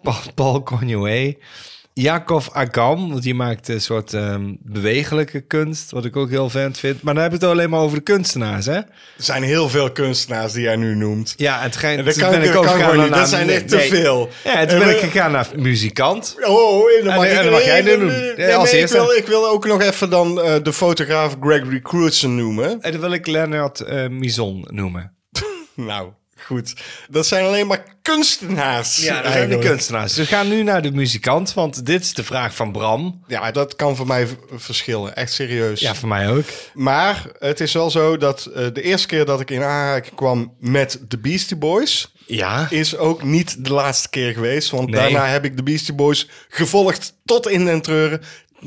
[0.05, 1.33] Paul, Paul Conjoé.
[1.93, 6.77] Jacob Agam, want die maakt een soort ehm, bewegelijke kunst, wat ik ook heel vet
[6.77, 7.01] vind.
[7.01, 8.73] Maar dan hebben we het alleen maar over de kunstenaars, hè?
[8.75, 8.85] Er
[9.17, 11.33] zijn heel veel kunstenaars die jij nu noemt.
[11.37, 13.29] Ja, het schijnt, En dat toen kan ben ik- ik dat ook gegaan naar- Dat
[13.29, 13.89] zijn echt te nee.
[13.89, 14.29] veel.
[14.43, 16.35] Ja, toen En, ben ik gegaan naar muzikant.
[16.41, 18.07] Oh, en dan En- mag en ik, dan mag jij nee, doen.
[18.07, 18.97] nee, Ja, nee, als nee, ik, eerste.
[18.97, 22.81] wil, ik wil ook nog even dan eh, de fotograaf Gregory Crutzen noemen.
[22.81, 25.13] En dan wil ik Leonard eh Mison noemen.
[25.75, 26.09] Nou,
[26.45, 26.73] goed.
[27.09, 28.95] Dat zijn alleen maar kunstenaars.
[28.97, 30.15] Ja, dat zijn de kunstenaars.
[30.15, 33.23] We gaan nu naar de muzikant, want dit is de vraag van Bram.
[33.27, 35.15] Ja, dat kan voor mij verschillen.
[35.15, 35.79] Echt serieus.
[35.79, 36.43] Ja, voor mij ook.
[36.73, 40.53] Maar het is wel zo dat eh, de eerste keer dat ik in aanraking kwam
[40.59, 42.13] met de Beastie Boys...
[42.27, 42.67] Ja.
[42.69, 44.69] is ook niet de laatste keer geweest.
[44.69, 44.99] Want Nee.
[45.01, 48.21] daarna heb ik de Beastie Boys gevolgd tot in den treuren.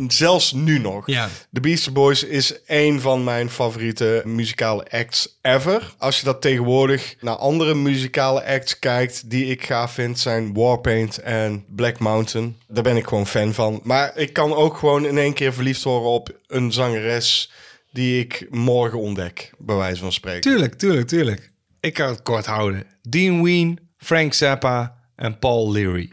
[0.09, 1.06] Zelfs nu nog.
[1.06, 1.28] Ja.
[1.51, 5.94] De Beastie Boys is een van mijn favoriete muzikale acts ever.
[5.98, 11.19] Als je dat tegenwoordig naar andere muzikale acts kijkt die ik gaaf vind, zijn Warpaint
[11.19, 12.56] en Black Mountain.
[12.69, 13.81] Daar ben ik gewoon fan van.
[13.82, 17.52] Maar ik kan ook gewoon in één keer verliefd worden op een zangeres
[17.93, 20.40] die ik morgen ontdek, bij wijze van spreken.
[20.40, 21.51] Tuurlijk, tuurlijk, tuurlijk.
[21.81, 22.86] Ik kan het kort houden.
[23.02, 26.12] Dean Ween, Frank Zappa en Paul Leary.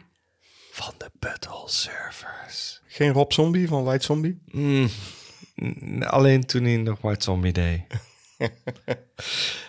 [0.71, 2.74] Van de Battle Surfers.
[2.95, 4.39] Geen Rob Zombie van White Zombie?
[6.07, 7.81] Alleen toen hij nog White Zombie deed.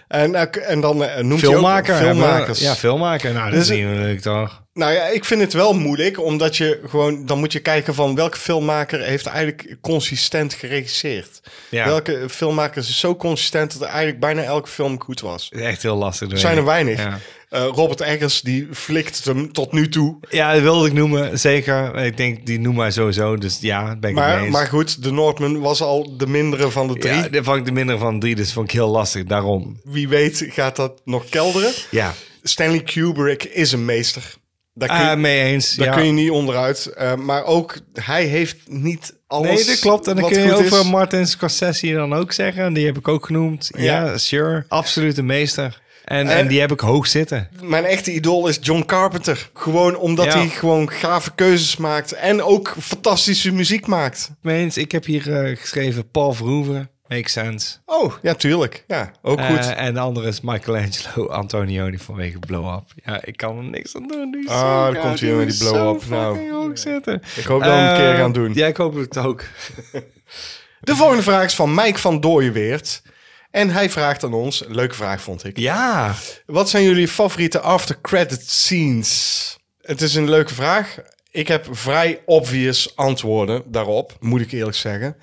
[0.09, 1.95] En, eh, en dan eh, noemt Filmmaker.
[1.95, 2.61] hij ook filmmakers.
[2.61, 3.33] Ja, filmmaker.
[3.33, 4.66] Nou, dat Dus- is niet leuk toch?
[4.77, 7.27] Nou ja, ik vind het wel moeilijk, omdat je gewoon...
[7.27, 11.41] Dan moet je kijken van welke filmmaker heeft eigenlijk consistent geregisseerd.
[11.69, 11.85] Ja.
[11.87, 15.49] Welke filmmaker is zo consistent dat eigenlijk bijna elke film goed was.
[15.51, 16.31] Echt heel lastig.
[16.31, 16.99] Er zijn er weinig.
[17.03, 17.19] Ja.
[17.49, 20.19] Eh, Robert Eggers, die flikt hem tot nu toe.
[20.31, 21.95] Ja, dat wilde ik noemen, zeker.
[21.97, 23.37] Ik denk, die noemen wij sowieso.
[23.37, 24.53] Dus ja, ben ik het mee Maar, eens.
[24.53, 27.15] maar goed, de Northman was al de mindere van de drie.
[27.15, 29.25] Ja, dat vond ik de minder van drie, dus vond ik heel lastig.
[29.25, 29.81] Daarom.
[29.85, 31.73] Wie weet gaat dat nog kelderen.
[31.91, 34.35] Ja, Stanley Kubrick is een meester.
[34.79, 35.75] Daar kun, Ah, je, mee eens.
[35.75, 35.93] daar ja.
[35.95, 36.87] kun je niet onderuit.
[36.87, 40.07] Eh, maar ook, hij heeft niet alles Nee, dat klopt.
[40.07, 40.85] En dan kun je over is.
[40.91, 42.73] Martin Scorsese dan ook zeggen.
[42.73, 43.71] Die heb ik ook genoemd.
[43.77, 44.19] Ja, Ja.
[44.19, 44.65] sure.
[44.69, 45.81] Absoluut een meester.
[46.05, 47.49] En, en die heb ik hoog zitten.
[47.63, 49.51] Mijn echte idool is John Carpenter.
[49.55, 50.39] Gewoon omdat Ja.
[50.39, 52.13] hij gewoon gave keuzes maakt.
[52.13, 54.31] En ook fantastische muziek maakt.
[54.43, 54.77] Mee eens.
[54.77, 56.91] Ik heb hier eh, geschreven Paul Verhoeven.
[57.09, 57.77] Makes sense.
[57.85, 58.85] Oh, ja, tuurlijk.
[58.87, 59.59] Ja, ook goed.
[59.59, 62.83] Eh, en de andere is Michelangelo Antonioni vanwege Blow Up.
[63.05, 64.31] Ja, ik kan er niks aan doen.
[64.31, 64.57] Die Ah,
[64.87, 64.99] gaaf.
[65.03, 66.09] komt hij weer met die is Blow zo Up.
[66.09, 67.23] Nou, hoog zitten.
[67.37, 68.55] ik hoop dat we een keer Eh, gaan doen.
[68.55, 69.45] Ja, ik hoop het ook.
[70.81, 73.03] De volgende vraag is van Mike van Dooyeweert.
[73.51, 75.59] En hij vraagt aan ons, leuke vraag vond ik.
[75.59, 76.15] Ja.
[76.47, 79.57] Wat zijn jullie favoriete after credit scenes?
[79.83, 80.97] Het is een leuke vraag.
[81.31, 85.17] Ik heb vrij obvious antwoorden daarop, moet ik eerlijk zeggen.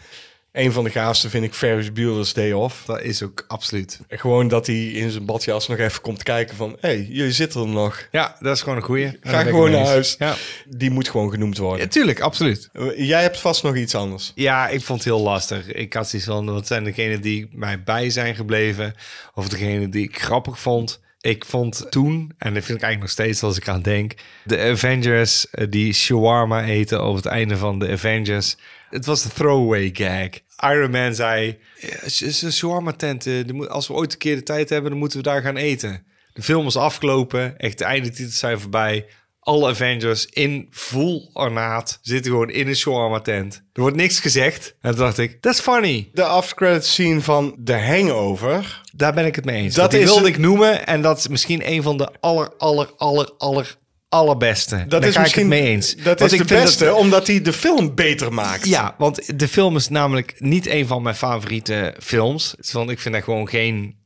[0.54, 2.86] Een van de gaafste vind ik Ferris Bueller's Day Off.
[2.86, 4.00] Dat is ook absoluut.
[4.10, 6.78] Gewoon dat hij in zijn badjas nog even komt kijken van...
[6.80, 8.08] hé, hey, jullie zitten er nog.
[8.12, 9.18] Ja, dat is gewoon een goeie.
[9.22, 10.16] Ga gewoon naar huis.
[10.20, 10.36] Ja.
[10.68, 11.82] Die moet gewoon genoemd worden.
[11.82, 12.70] ja, tuurlijk, absoluut.
[12.74, 14.32] Eh, Jij hebt vast nog iets anders.
[14.36, 15.72] Ja, ik vond het heel lastig.
[15.72, 18.94] Ik had zoiets van, wat zijn degenen die mij bij zijn gebleven?
[19.34, 21.02] Of degenen die ik grappig vond?
[21.22, 24.14] Ik vond toen, en dat vind ik eigenlijk nog steeds als ik aan denk...
[24.44, 28.56] de Avengers eh, die shawarma eten op het einde van de Avengers.
[28.94, 30.30] Het was een throwaway gag.
[30.72, 33.28] Iron Man zei, "Ja, het is een shawarma tent.
[33.68, 36.06] Als we ooit een keer de tijd hebben, dan moeten we daar gaan eten.
[36.34, 37.58] De film is afgelopen.
[37.58, 39.06] Echt, de eindetitels zijn voorbij.
[39.40, 43.56] Alle Avengers in full ornaat zitten gewoon in een shawarma tent.
[43.74, 44.76] Er wordt niks gezegd.
[44.82, 46.10] En toen dacht ik, that's funny.
[46.14, 48.82] De after credit scene van The Hangover.
[48.94, 49.76] Daar ben ik het mee eens.
[49.76, 50.88] Dat Dat is wilde een- ik noemen.
[50.88, 53.78] En dat is misschien een van de aller, aller, aller, aller,
[54.14, 54.76] allerbeste.
[54.88, 55.96] Dat Daar is ga misschien ik het mee eens.
[55.96, 58.66] Dat Want is ik de beste, dat- omdat hij de film beter maakt.
[58.66, 62.56] ja, want de film is namelijk niet een van mijn favoriete films.
[62.72, 64.02] Want ik vind dat gewoon geen...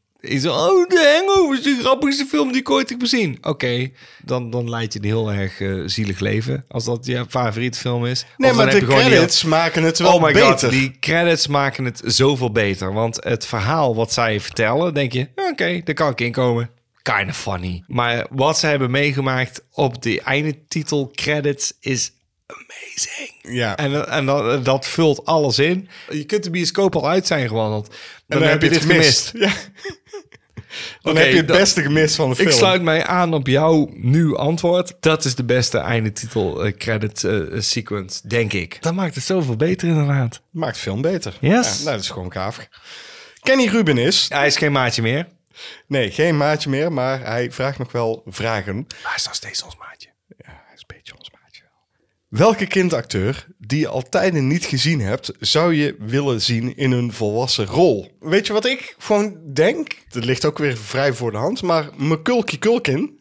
[0.45, 3.37] Oh, de Hangover is de grappigste film die ik ooit heb gezien.
[3.41, 3.89] Oké,
[4.23, 6.65] dan, dan leid je een heel erg eh, zielig leven.
[6.67, 8.25] Als dat je favoriete film is.
[8.37, 10.49] Nee, maar de credits maken het wel oh my beter.
[10.59, 12.93] god, die credits maken het zoveel beter.
[12.93, 16.69] Want het verhaal wat zij vertellen, denk je, oké, daar kan ik inkomen.
[17.15, 17.83] Kind of funny.
[17.87, 22.11] Maar wat ze hebben meegemaakt op de eindtitel credits is
[22.45, 23.31] amazing.
[23.41, 23.77] Ja.
[23.77, 25.87] En, en dat, dat vult alles in.
[26.09, 27.95] Je kunt de bioscoop al uit zijn gewandeld.
[28.27, 29.31] Dan, En heb je dit gemist.
[29.33, 29.51] Ja.
[31.01, 32.47] Dan heb je het dat- beste gemist van de film.
[32.47, 34.93] Ik sluit mij aan op jouw nu antwoord.
[34.99, 38.77] Dat is de beste eindtitel eh, credit eh, sequence, denk ik.
[38.81, 40.41] Dat maakt het zoveel beter inderdaad.
[40.51, 41.37] Maakt de film beter.
[41.39, 41.77] Yes.
[41.77, 42.67] Ja, nou, dat is gewoon gaaf.
[43.41, 44.25] Kenny Ruben is...
[44.29, 45.27] Hij is geen maatje meer.
[45.87, 48.87] Nee, geen maatje meer, maar hij vraagt nog wel vragen.
[49.03, 50.09] Hij is nog steeds ons maatje.
[50.37, 51.63] Hij is een beetje ons maatje.
[52.27, 57.13] Welke kindacteur die je al tijden niet gezien hebt, zou je willen zien in een
[57.13, 58.17] volwassen rol?
[58.19, 59.91] Weet je wat ik gewoon denk?
[60.09, 63.19] Dat ligt ook weer vrij voor de hand, maar McCulky Culkin,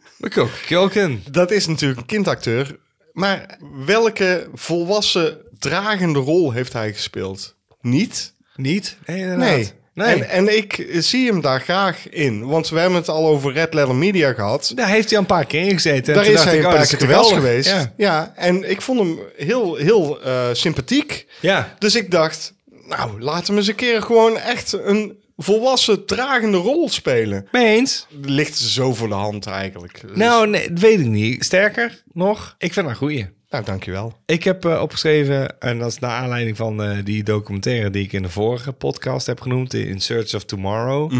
[0.66, 1.22] Kulken.
[1.30, 2.78] dat is natuurlijk een kindacteur.
[3.12, 7.56] Maar welke volwassen dragende rol heeft hij gespeeld?
[7.80, 8.34] Niet?
[8.56, 8.96] Niet?
[9.06, 9.48] Nee, inderdaad.
[9.48, 9.72] Nee.
[9.96, 10.14] Nee.
[10.14, 12.46] En, en ik zie hem daar graag in.
[12.46, 14.72] Want we hebben het al over Red Letter Media gehad.
[14.74, 16.14] Daar heeft hij een paar keer in gezeten.
[16.14, 17.34] En Daar is hij een oh, paar keer geweldig.
[17.34, 17.70] geweest.
[17.70, 17.92] Ja.
[17.96, 18.32] Ja.
[18.36, 21.26] en ik vond hem heel, heel eh, sympathiek.
[21.40, 21.74] ja.
[21.78, 22.52] Dus ik dacht,
[22.88, 27.48] nou, laten we eens een keer gewoon echt een volwassen dragende rol spelen.
[27.52, 28.06] Mee eens?
[28.22, 30.00] Ligt zo voor de hand eigenlijk.
[30.06, 31.44] Dus- Nou, nee, dat weet ik niet.
[31.44, 33.26] Sterker nog, ik vind een goeie.
[33.50, 34.18] Nou, dankjewel.
[34.26, 38.12] Ik heb eh, opgeschreven, en dat is naar aanleiding van eh, die documentaire die ik
[38.12, 41.12] in de vorige podcast heb genoemd, In Search of Tomorrow.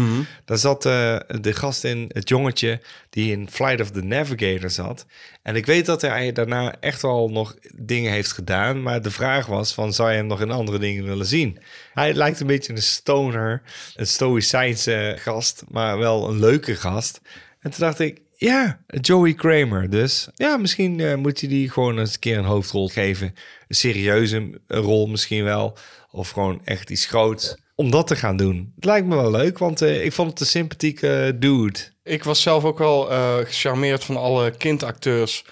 [0.45, 5.05] Daar zat eh, de gast in, het jongetje, die in Flight of the Navigator zat.
[5.41, 9.45] En ik weet dat hij daarna echt wel nog dingen heeft gedaan, maar de vraag
[9.45, 11.59] was van, zou je hem nog in andere dingen willen zien?
[11.93, 13.61] Hij lijkt een beetje een stoner,
[13.95, 17.21] een stoïcijnse gast, maar wel een leuke gast.
[17.59, 19.89] En toen dacht ik, ja, Joey Kramer.
[19.89, 23.35] Dus ja, misschien eh, moet je die gewoon eens een keer een hoofdrol geven.
[23.67, 25.77] Een serieuze rol misschien wel.
[26.11, 27.57] Of gewoon echt iets groots.
[27.75, 28.71] Om dat te gaan doen.
[28.75, 31.79] Het lijkt me wel leuk, want eh, ik vond het een sympathieke dude.
[32.03, 35.43] Ik was zelf ook wel eh gecharmeerd van alle kindacteurs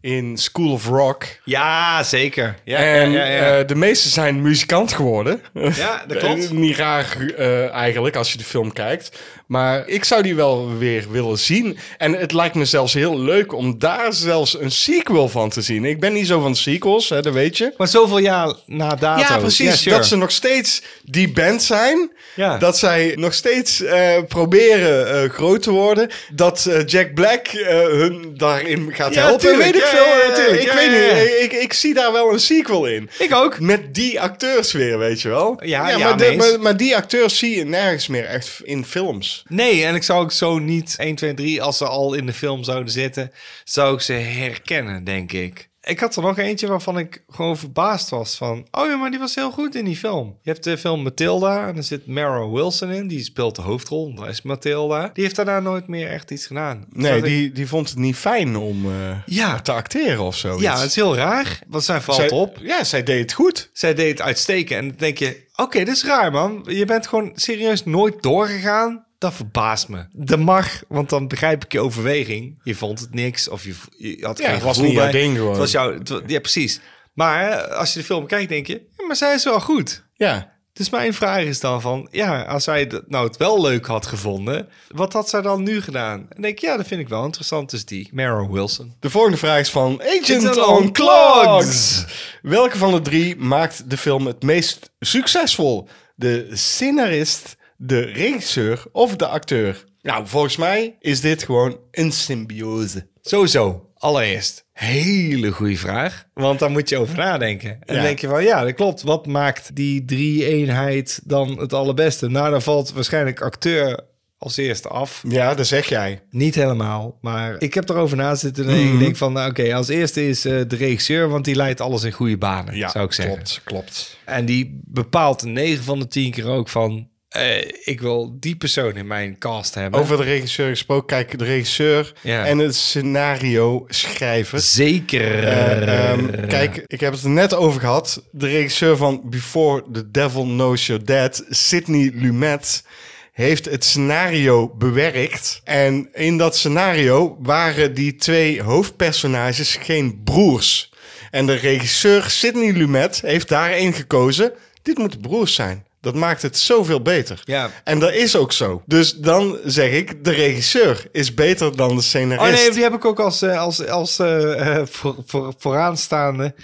[0.00, 1.24] in School of Rock.
[1.44, 2.54] Ja, zeker.
[2.64, 5.40] Ja, en ja, eh, de meeste zijn muzikant geworden.
[5.54, 6.44] Ja, dat klopt.
[6.44, 9.18] Eh, Niet raar eh, eigenlijk als je de film kijkt.
[9.46, 11.78] Maar ik zou die wel weer willen zien.
[11.98, 15.84] En het lijkt me zelfs heel leuk om daar zelfs een sequel van te zien.
[15.84, 17.72] Ik ben niet zo van sequels, hè, dat weet je.
[17.76, 19.20] maar zoveel jaar na dato.
[19.34, 19.80] Ja, precies.
[19.82, 19.96] sure.
[19.96, 22.10] Dat ze nog steeds die band zijn.
[22.34, 22.58] Ja.
[22.58, 26.10] Dat zij nog steeds eh, proberen eh, groot te worden.
[26.34, 29.40] Dat eh, Jack Black hun daarin gaat Ja, helpen.
[29.40, 29.62] tuurlijk.
[29.64, 30.04] Weet ik Ja, veel.
[30.04, 30.62] ja, ja, Eh, tuurlijk.
[30.62, 31.40] Ik weet niet.
[31.52, 33.10] Ik, ik zie daar wel een sequel in.
[33.18, 33.60] Ik ook.
[33.60, 35.60] Met die acteurs weer, weet je wel.
[35.64, 39.35] Ja, ja, maar, de- maar, maar die acteurs zie je nergens meer echt in films.
[39.48, 42.32] Nee, en ik zou ook zo niet 1, 2, 3, als ze al in de
[42.32, 43.30] film zouden zitten,
[43.64, 45.68] zou ik ze herkennen, denk ik.
[45.82, 48.66] Ik had er nog eentje waarvan ik gewoon verbaasd was van...
[48.70, 50.38] Oh ja, maar die was heel goed in die film.
[50.42, 53.08] Je hebt de film Matilda en er zit Mara Wilson in.
[53.08, 55.10] Die speelt de hoofdrol, dat is Matilda.
[55.12, 56.86] Die heeft daarna nooit meer echt iets gedaan.
[56.90, 59.60] Nee, ik- die, die vond het niet fijn om eh, Ja.
[59.60, 60.60] te acteren of zo.
[60.60, 62.58] Ja, het is heel raar, want zij valt zij, op.
[62.62, 63.70] Ja, zij deed het goed.
[63.72, 64.80] Zij deed het uitstekend.
[64.82, 66.64] En dan denk je, oké, dit is raar, man.
[66.68, 69.05] Je bent gewoon serieus nooit doorgegaan.
[69.18, 70.06] Dat verbaast me.
[70.12, 72.60] Dat mag, want dan begrijp ik je overweging.
[72.62, 75.36] Je vond het niks of je, je had Ja, geen het was niet jouw ding
[75.36, 75.50] gewoon.
[75.50, 76.80] Het was jouw, het ja, precies.
[77.12, 80.04] Maar eh, als je de film kijkt, denk je, ja, maar zij is wel goed.
[80.14, 80.54] Ja.
[80.72, 84.06] Dus mijn vraag is dan van, ja, als zij dat nou het wel leuk had
[84.06, 86.26] gevonden, wat had zij dan nu gedaan?
[86.28, 87.70] En denk ik, ja, dat vind ik wel interessant.
[87.70, 88.94] Dus die, Mara Wilson.
[89.00, 92.04] De volgende vraag is van Agent on Clogs.
[92.42, 95.88] Welke van de drie maakt de film het meest succesvol?
[96.14, 99.84] De scenarist, de regisseur of de acteur?
[100.02, 103.06] Nou, volgens mij is dit gewoon een symbiose.
[103.22, 106.24] Sowieso, allereerst, hele goede vraag.
[106.34, 107.70] Want daar moet je over nadenken.
[107.70, 108.02] En dan Ja.
[108.02, 109.02] denk je van, ja, dat klopt.
[109.02, 112.28] Wat maakt die drie-eenheid dan het allerbeste?
[112.28, 114.00] Nou, dan valt waarschijnlijk acteur
[114.38, 115.22] als eerste af.
[115.28, 116.22] Ja, dat zeg jij.
[116.30, 119.88] Niet helemaal, maar ik heb erover na zitten en ik denk van, nou, oké, als
[119.88, 123.34] eerste is eh, de regisseur, want die leidt alles in goede banen, zou ik zeggen.
[123.34, 124.18] Klopt, klopt.
[124.24, 128.96] En die bepaalt 9 van de 10 keer ook van, eh, ik wil die persoon
[128.96, 130.00] in mijn cast hebben.
[130.00, 132.46] Over de regisseur gesproken, kijk, de regisseur Ja.
[132.46, 134.60] en het scenario schrijver.
[134.60, 135.44] Zeker.
[135.44, 138.22] Eh, ehm, kijk, ik heb het er net over gehad.
[138.30, 142.84] De regisseur van Before the Devil Knows You're Dead, Sidney Lumet,
[143.32, 145.60] heeft het scenario bewerkt.
[145.64, 150.92] En in dat scenario waren die twee hoofdpersonages geen broers.
[151.30, 154.52] En de regisseur Sidney Lumet heeft daarin gekozen.
[154.82, 155.85] Dit moeten broers zijn.
[156.00, 157.40] Dat maakt het zoveel beter.
[157.44, 157.70] Ja.
[157.84, 158.82] En dat is ook zo.
[158.86, 162.58] Dus dan zeg ik, de regisseur is beter dan de scenarist.
[162.58, 166.54] Oh nee, die heb ik ook als, eh, als, als eh, eh, voor, voor, vooraanstaande.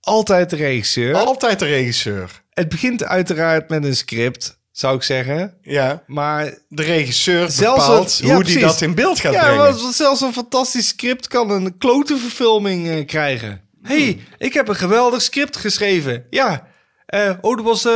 [0.00, 1.14] Altijd de regisseur.
[1.16, 2.42] Altijd de regisseur.
[2.50, 5.54] Het begint uiteraard met een script, zou ik zeggen.
[5.62, 6.02] Ja.
[6.06, 9.64] Maar de regisseur Zelfs bepaalt een- ja, hoe die dat in beeld gaat ja, brengen.
[9.80, 13.60] want zelfs een fantastisch script kan een klote verfilming krijgen.
[13.82, 16.26] hey, ik heb een geweldig script geschreven.
[16.30, 16.68] Ja.
[17.10, 17.92] Eh, oh, dit was, eh,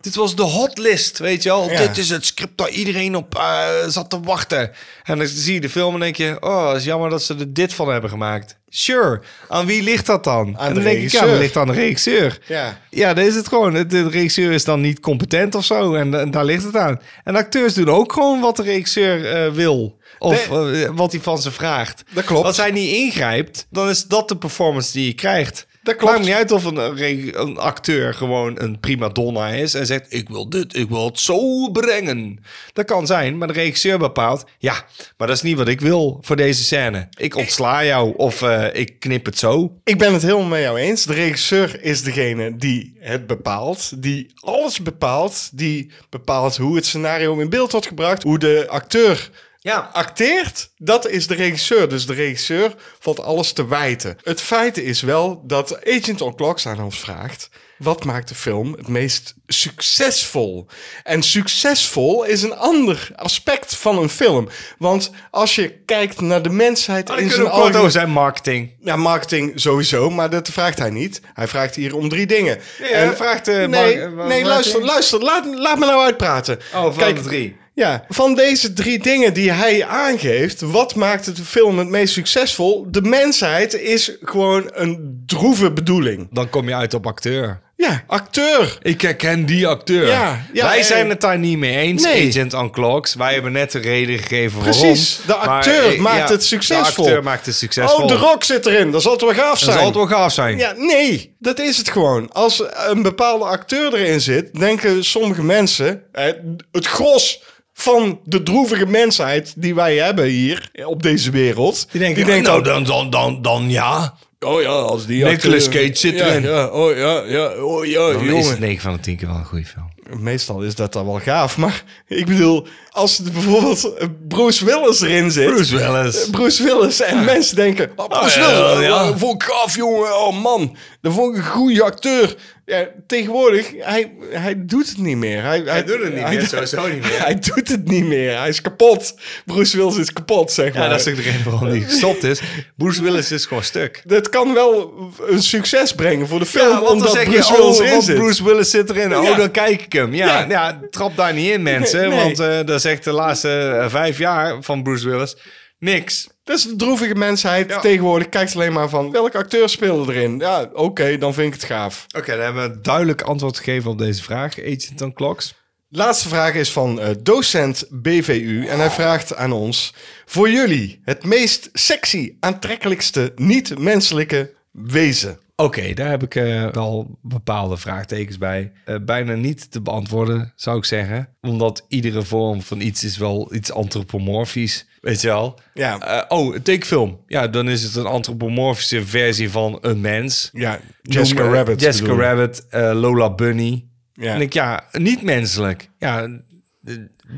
[0.00, 1.70] dit was de hotlist, weet je wel.
[1.70, 1.76] Ja.
[1.76, 4.70] Dit is het script waar iedereen op eh, zat te wachten.
[5.02, 6.36] En dan zie je de film en denk je...
[6.40, 8.56] Oh, het is jammer dat ze er dit van hebben gemaakt.
[8.68, 9.20] Sure.
[9.48, 10.58] Aan wie ligt dat dan?
[10.58, 12.38] Aan en de dan denk ik, ja, dat ligt aan de regisseur.
[12.46, 12.80] Ja.
[12.90, 13.72] Ja, daar is het gewoon.
[13.72, 15.94] De de regisseur is dan niet competent of zo.
[15.94, 17.00] En, en daar ligt het aan.
[17.24, 19.98] En acteurs doen ook gewoon wat de regisseur wil.
[20.18, 20.48] Of
[20.94, 22.04] wat hij van ze vraagt.
[22.10, 22.46] Dat klopt.
[22.46, 25.66] Als hij niet ingrijpt, dan is dat de performance die je krijgt.
[25.84, 26.12] Dat klopt.
[26.12, 30.06] Maakt niet uit of een, eh, een acteur gewoon een prima donna is en zegt:
[30.12, 32.44] Ik wil dit, ik wil het zo brengen.
[32.72, 34.84] Dat kan zijn, maar de regisseur bepaalt: Ja,
[35.16, 37.08] maar dat is niet wat ik wil voor deze scène.
[37.16, 39.78] Ik ontsla jou of eh, ik knip het zo.
[39.84, 41.04] Ik ben het helemaal met jou eens.
[41.04, 44.02] De regisseur is degene die het bepaalt.
[44.02, 45.50] Die alles bepaalt.
[45.52, 48.22] Die bepaalt hoe het scenario in beeld wordt gebracht.
[48.22, 49.30] Hoe de acteur
[49.64, 49.90] Ja.
[49.92, 50.70] acteert.
[50.76, 51.88] Dat is de regisseur.
[51.88, 54.16] Dus de regisseur valt alles te wijten.
[54.22, 57.48] Het feit is wel dat Agent on Clocks aan ons vraagt...
[57.78, 60.66] Wat maakt de film het meest succesvol?
[61.02, 64.48] En succesvol is een ander aspect van een film.
[64.78, 67.90] Want als je kijkt naar de mensheid Dan in zijn algemeen...
[67.90, 68.74] zijn marketing.
[68.80, 71.20] Ja, marketing sowieso, maar dat vraagt hij niet.
[71.34, 72.60] Hij vraagt hier om drie dingen.
[72.78, 75.20] Ja, hij vraagt, eh, nee, wat nee luister, luister.
[75.20, 76.58] Laat, laat me nou uitpraten.
[76.74, 77.56] Oh, van de drie.
[77.74, 82.86] Ja, van deze drie dingen die hij aangeeft, wat maakt het film het meest succesvol?
[82.90, 86.28] De mensheid is gewoon een droeve bedoeling.
[86.30, 87.62] Dan kom je uit op acteur.
[87.76, 88.78] Ja, acteur.
[88.82, 90.06] Ik herken die acteur.
[90.06, 92.28] Ja, ja, Wij zijn het daar niet mee eens, nee.
[92.28, 93.14] Agent on Clocks.
[93.14, 95.44] Wij hebben net de reden gegeven Precies, waarom.
[95.44, 97.04] de acteur eh, maakt het succesvol.
[97.04, 98.02] De acteur maakt het succesvol.
[98.02, 98.90] Oh, de rock zit erin.
[98.90, 99.76] Dat zal het wel gaaf Dat zijn.
[99.76, 100.58] zal het wel gaaf zijn.
[100.58, 102.32] Ja, nee, dat is het gewoon.
[102.32, 106.24] Als een bepaalde acteur erin zit, denken sommige mensen, eh,
[106.72, 107.42] het gros
[107.76, 112.62] van de droevige mensheid die wij hebben hier op deze wereld, Die denken, denkt nou,
[112.62, 114.14] dan, dan, dan, dan ja.
[114.40, 116.42] Oh ja, als die Nicolas acteur- Cage zit ja, erin.
[116.42, 118.50] Ja, oh ja, ja, oh ja, Dan is jongen.
[118.50, 119.92] het 9 van de 10 keer wel een goede film.
[120.22, 123.92] Meestal is dat dan wel gaaf, maar ik bedoel, als er bijvoorbeeld
[124.28, 125.46] Bruce Willis erin zit...
[125.46, 126.28] Bruce Willis.
[126.30, 129.08] Bruce Willis en mensen denken, oh, Bruce Oh, ja, Willis, ja.
[129.08, 130.18] oh, vond ik gaaf, jongen.
[130.26, 132.34] Oh man, dat vond ik een goede acteur.
[132.66, 135.42] Ja, tegenwoordig, hij, hij doet het niet meer.
[135.42, 137.22] Hij, hij doet het niet meer, sowieso niet meer.
[137.22, 138.38] Hij doet het niet meer.
[138.38, 139.14] Hij is kapot.
[139.44, 140.82] Bruce Willis is kapot, zeg maar.
[140.82, 142.40] Ja, dat is ook de reden waarom hij gestopt is.
[142.76, 144.02] Bruce Willis is gewoon stuk.
[144.04, 144.92] Dat kan wel
[145.28, 148.16] een succes brengen voor de film, Ja, omdat Bruce je, Willis oh, erin zit.
[148.16, 149.16] Bruce Willis zit erin.
[149.16, 150.14] Oh, dan kijk ik hem.
[150.14, 150.80] Ja, Ja.
[150.90, 152.08] trap daar niet in, mensen.
[152.08, 152.18] Nee.
[152.18, 155.36] Want eh dat is echt de laatste eh, vijf jaar van Bruce Willis.
[155.78, 156.28] Niks.
[156.44, 157.80] Dat is de droevige mensheid Ja.
[157.80, 158.28] tegenwoordig.
[158.28, 160.38] Kijkt alleen maar van, welke acteur speelde erin?
[160.38, 162.06] Ja, oké, dan vind ik het gaaf.
[162.16, 164.58] Oké, dan hebben we een duidelijk antwoord gegeven op deze vraag.
[164.58, 165.54] Agent on Clocks.
[165.88, 168.66] Laatste vraag is van eh, docent BVU.
[168.66, 169.94] En hij vraagt aan ons...
[170.26, 175.38] Voor jullie het meest sexy, aantrekkelijkste niet-menselijke wezen.
[175.56, 178.72] Oké, daar heb ik eh, wel bepaalde vraagtekens bij.
[178.84, 181.28] Eh, bijna niet te beantwoorden, zou ik zeggen.
[181.40, 184.86] Omdat iedere vorm van iets is wel iets antropomorfisch.
[185.00, 185.58] Weet je wel?
[185.74, 186.00] Ja.
[186.00, 187.20] Eh, oh, een tekenfilm.
[187.26, 190.48] Ja, dan is het een antropomorfische versie van een mens.
[190.52, 191.80] Ja, Jessica Noem, Rabbit.
[191.80, 192.12] Jessica.
[192.12, 193.86] Rabbit, Lola Bunny.
[194.12, 194.34] Ja.
[194.34, 195.90] En ik, ja, niet menselijk.
[195.98, 196.28] Ja,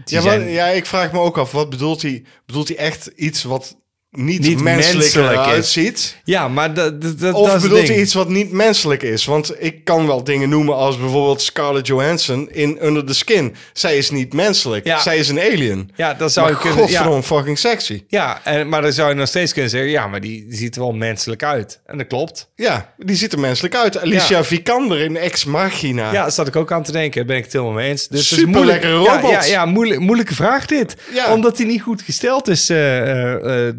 [0.04, 2.24] Ja, zijn ja, ik vraag me ook af, wat bedoelt hij?
[2.46, 3.76] Bedoelt hij echt iets wat
[4.16, 5.46] niet, Niet menselijk, menselijk is.
[5.46, 6.16] eruit ziet?
[6.24, 9.24] ja maar dat, dat, dat, Of dat bedoelt hij iets wat niet menselijk is?
[9.24, 13.54] Want ik kan wel dingen noemen als bijvoorbeeld Scarlett Johansson in Under the Skin.
[13.72, 14.84] Zij is niet menselijk.
[14.86, 14.98] Ja.
[15.00, 15.90] Zij is een alien.
[15.96, 16.90] Ja, dat zou maar je kunnen...
[16.90, 18.04] Ja, fucking sexy.
[18.08, 19.90] ja en, maar dan zou je nog steeds kunnen zeggen...
[19.90, 21.80] Ja, maar die, die ziet er wel menselijk uit.
[21.86, 22.50] En dat klopt.
[22.54, 23.98] Ja, die ziet er menselijk uit.
[24.00, 24.44] Alicia Ja.
[24.44, 26.12] Vikander in Ex Machina.
[26.12, 27.14] Ja, daar zat ik ook aan te denken.
[27.16, 28.08] Daar ben ik het helemaal mee eens.
[28.08, 29.30] Dus Super moeilijk- lekkere robot.
[29.30, 30.96] Ja, ja, moeilijk, moeilijke vraag dit.
[31.12, 31.32] Ja.
[31.32, 33.74] Omdat hij niet goed gesteld is, eh, eh, eh,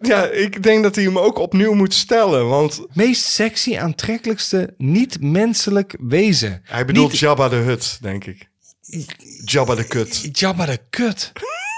[0.00, 2.48] Ja, ik denk dat hij hem ook opnieuw moet stellen.
[2.48, 6.60] Want Meest sexy, aantrekkelijkste, niet-menselijk wezen.
[6.64, 8.48] hij bedoelt Niet- Jabba de Hut, denk ik.
[9.44, 10.28] Jabba de Kut.
[10.38, 11.32] Jabba de kut.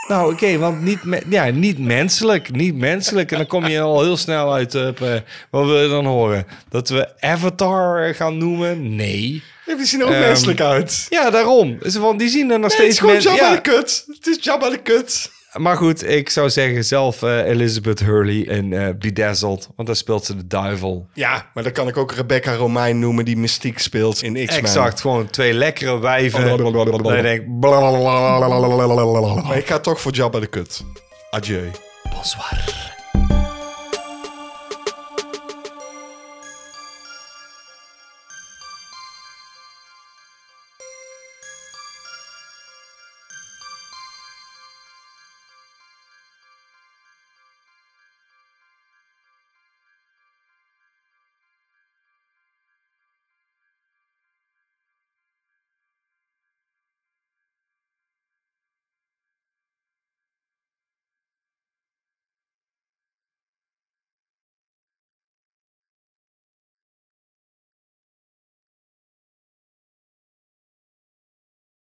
[0.08, 3.30] Nou, oké, want niet, me- ja, niet menselijk, niet menselijk.
[3.32, 5.14] En dan kom je al heel snel uit op, eh,
[5.50, 6.46] wat wil je dan horen?
[6.68, 8.96] Dat we Avatar gaan noemen?
[8.96, 9.42] Nee.
[9.66, 11.06] Ja, die zien er ook Ehm, menselijk uit.
[11.08, 11.78] Ja, daarom.
[11.78, 13.54] Dus, want die zien er nog Nee, het is steeds gewoon Jabba ja.
[13.54, 14.04] de Kut.
[14.06, 15.30] Het is Jabba de Kut.
[15.58, 19.68] Maar goed, ik zou zeggen zelf eh, Elizabeth Hurley in eh Bedazzled.
[19.76, 21.08] Want daar speelt ze de duivel.
[21.14, 24.58] Ja, maar dan kan ik ook Rebecca Romein noemen die mystiek speelt in X-Men.
[24.58, 26.56] Exact, gewoon twee lekkere wijven.
[26.58, 27.46] Dat je denkt...
[29.44, 30.84] Maar ik ga toch voor Jabba de Kut.
[31.30, 31.70] Adieu.
[32.14, 32.96] Bonsoir.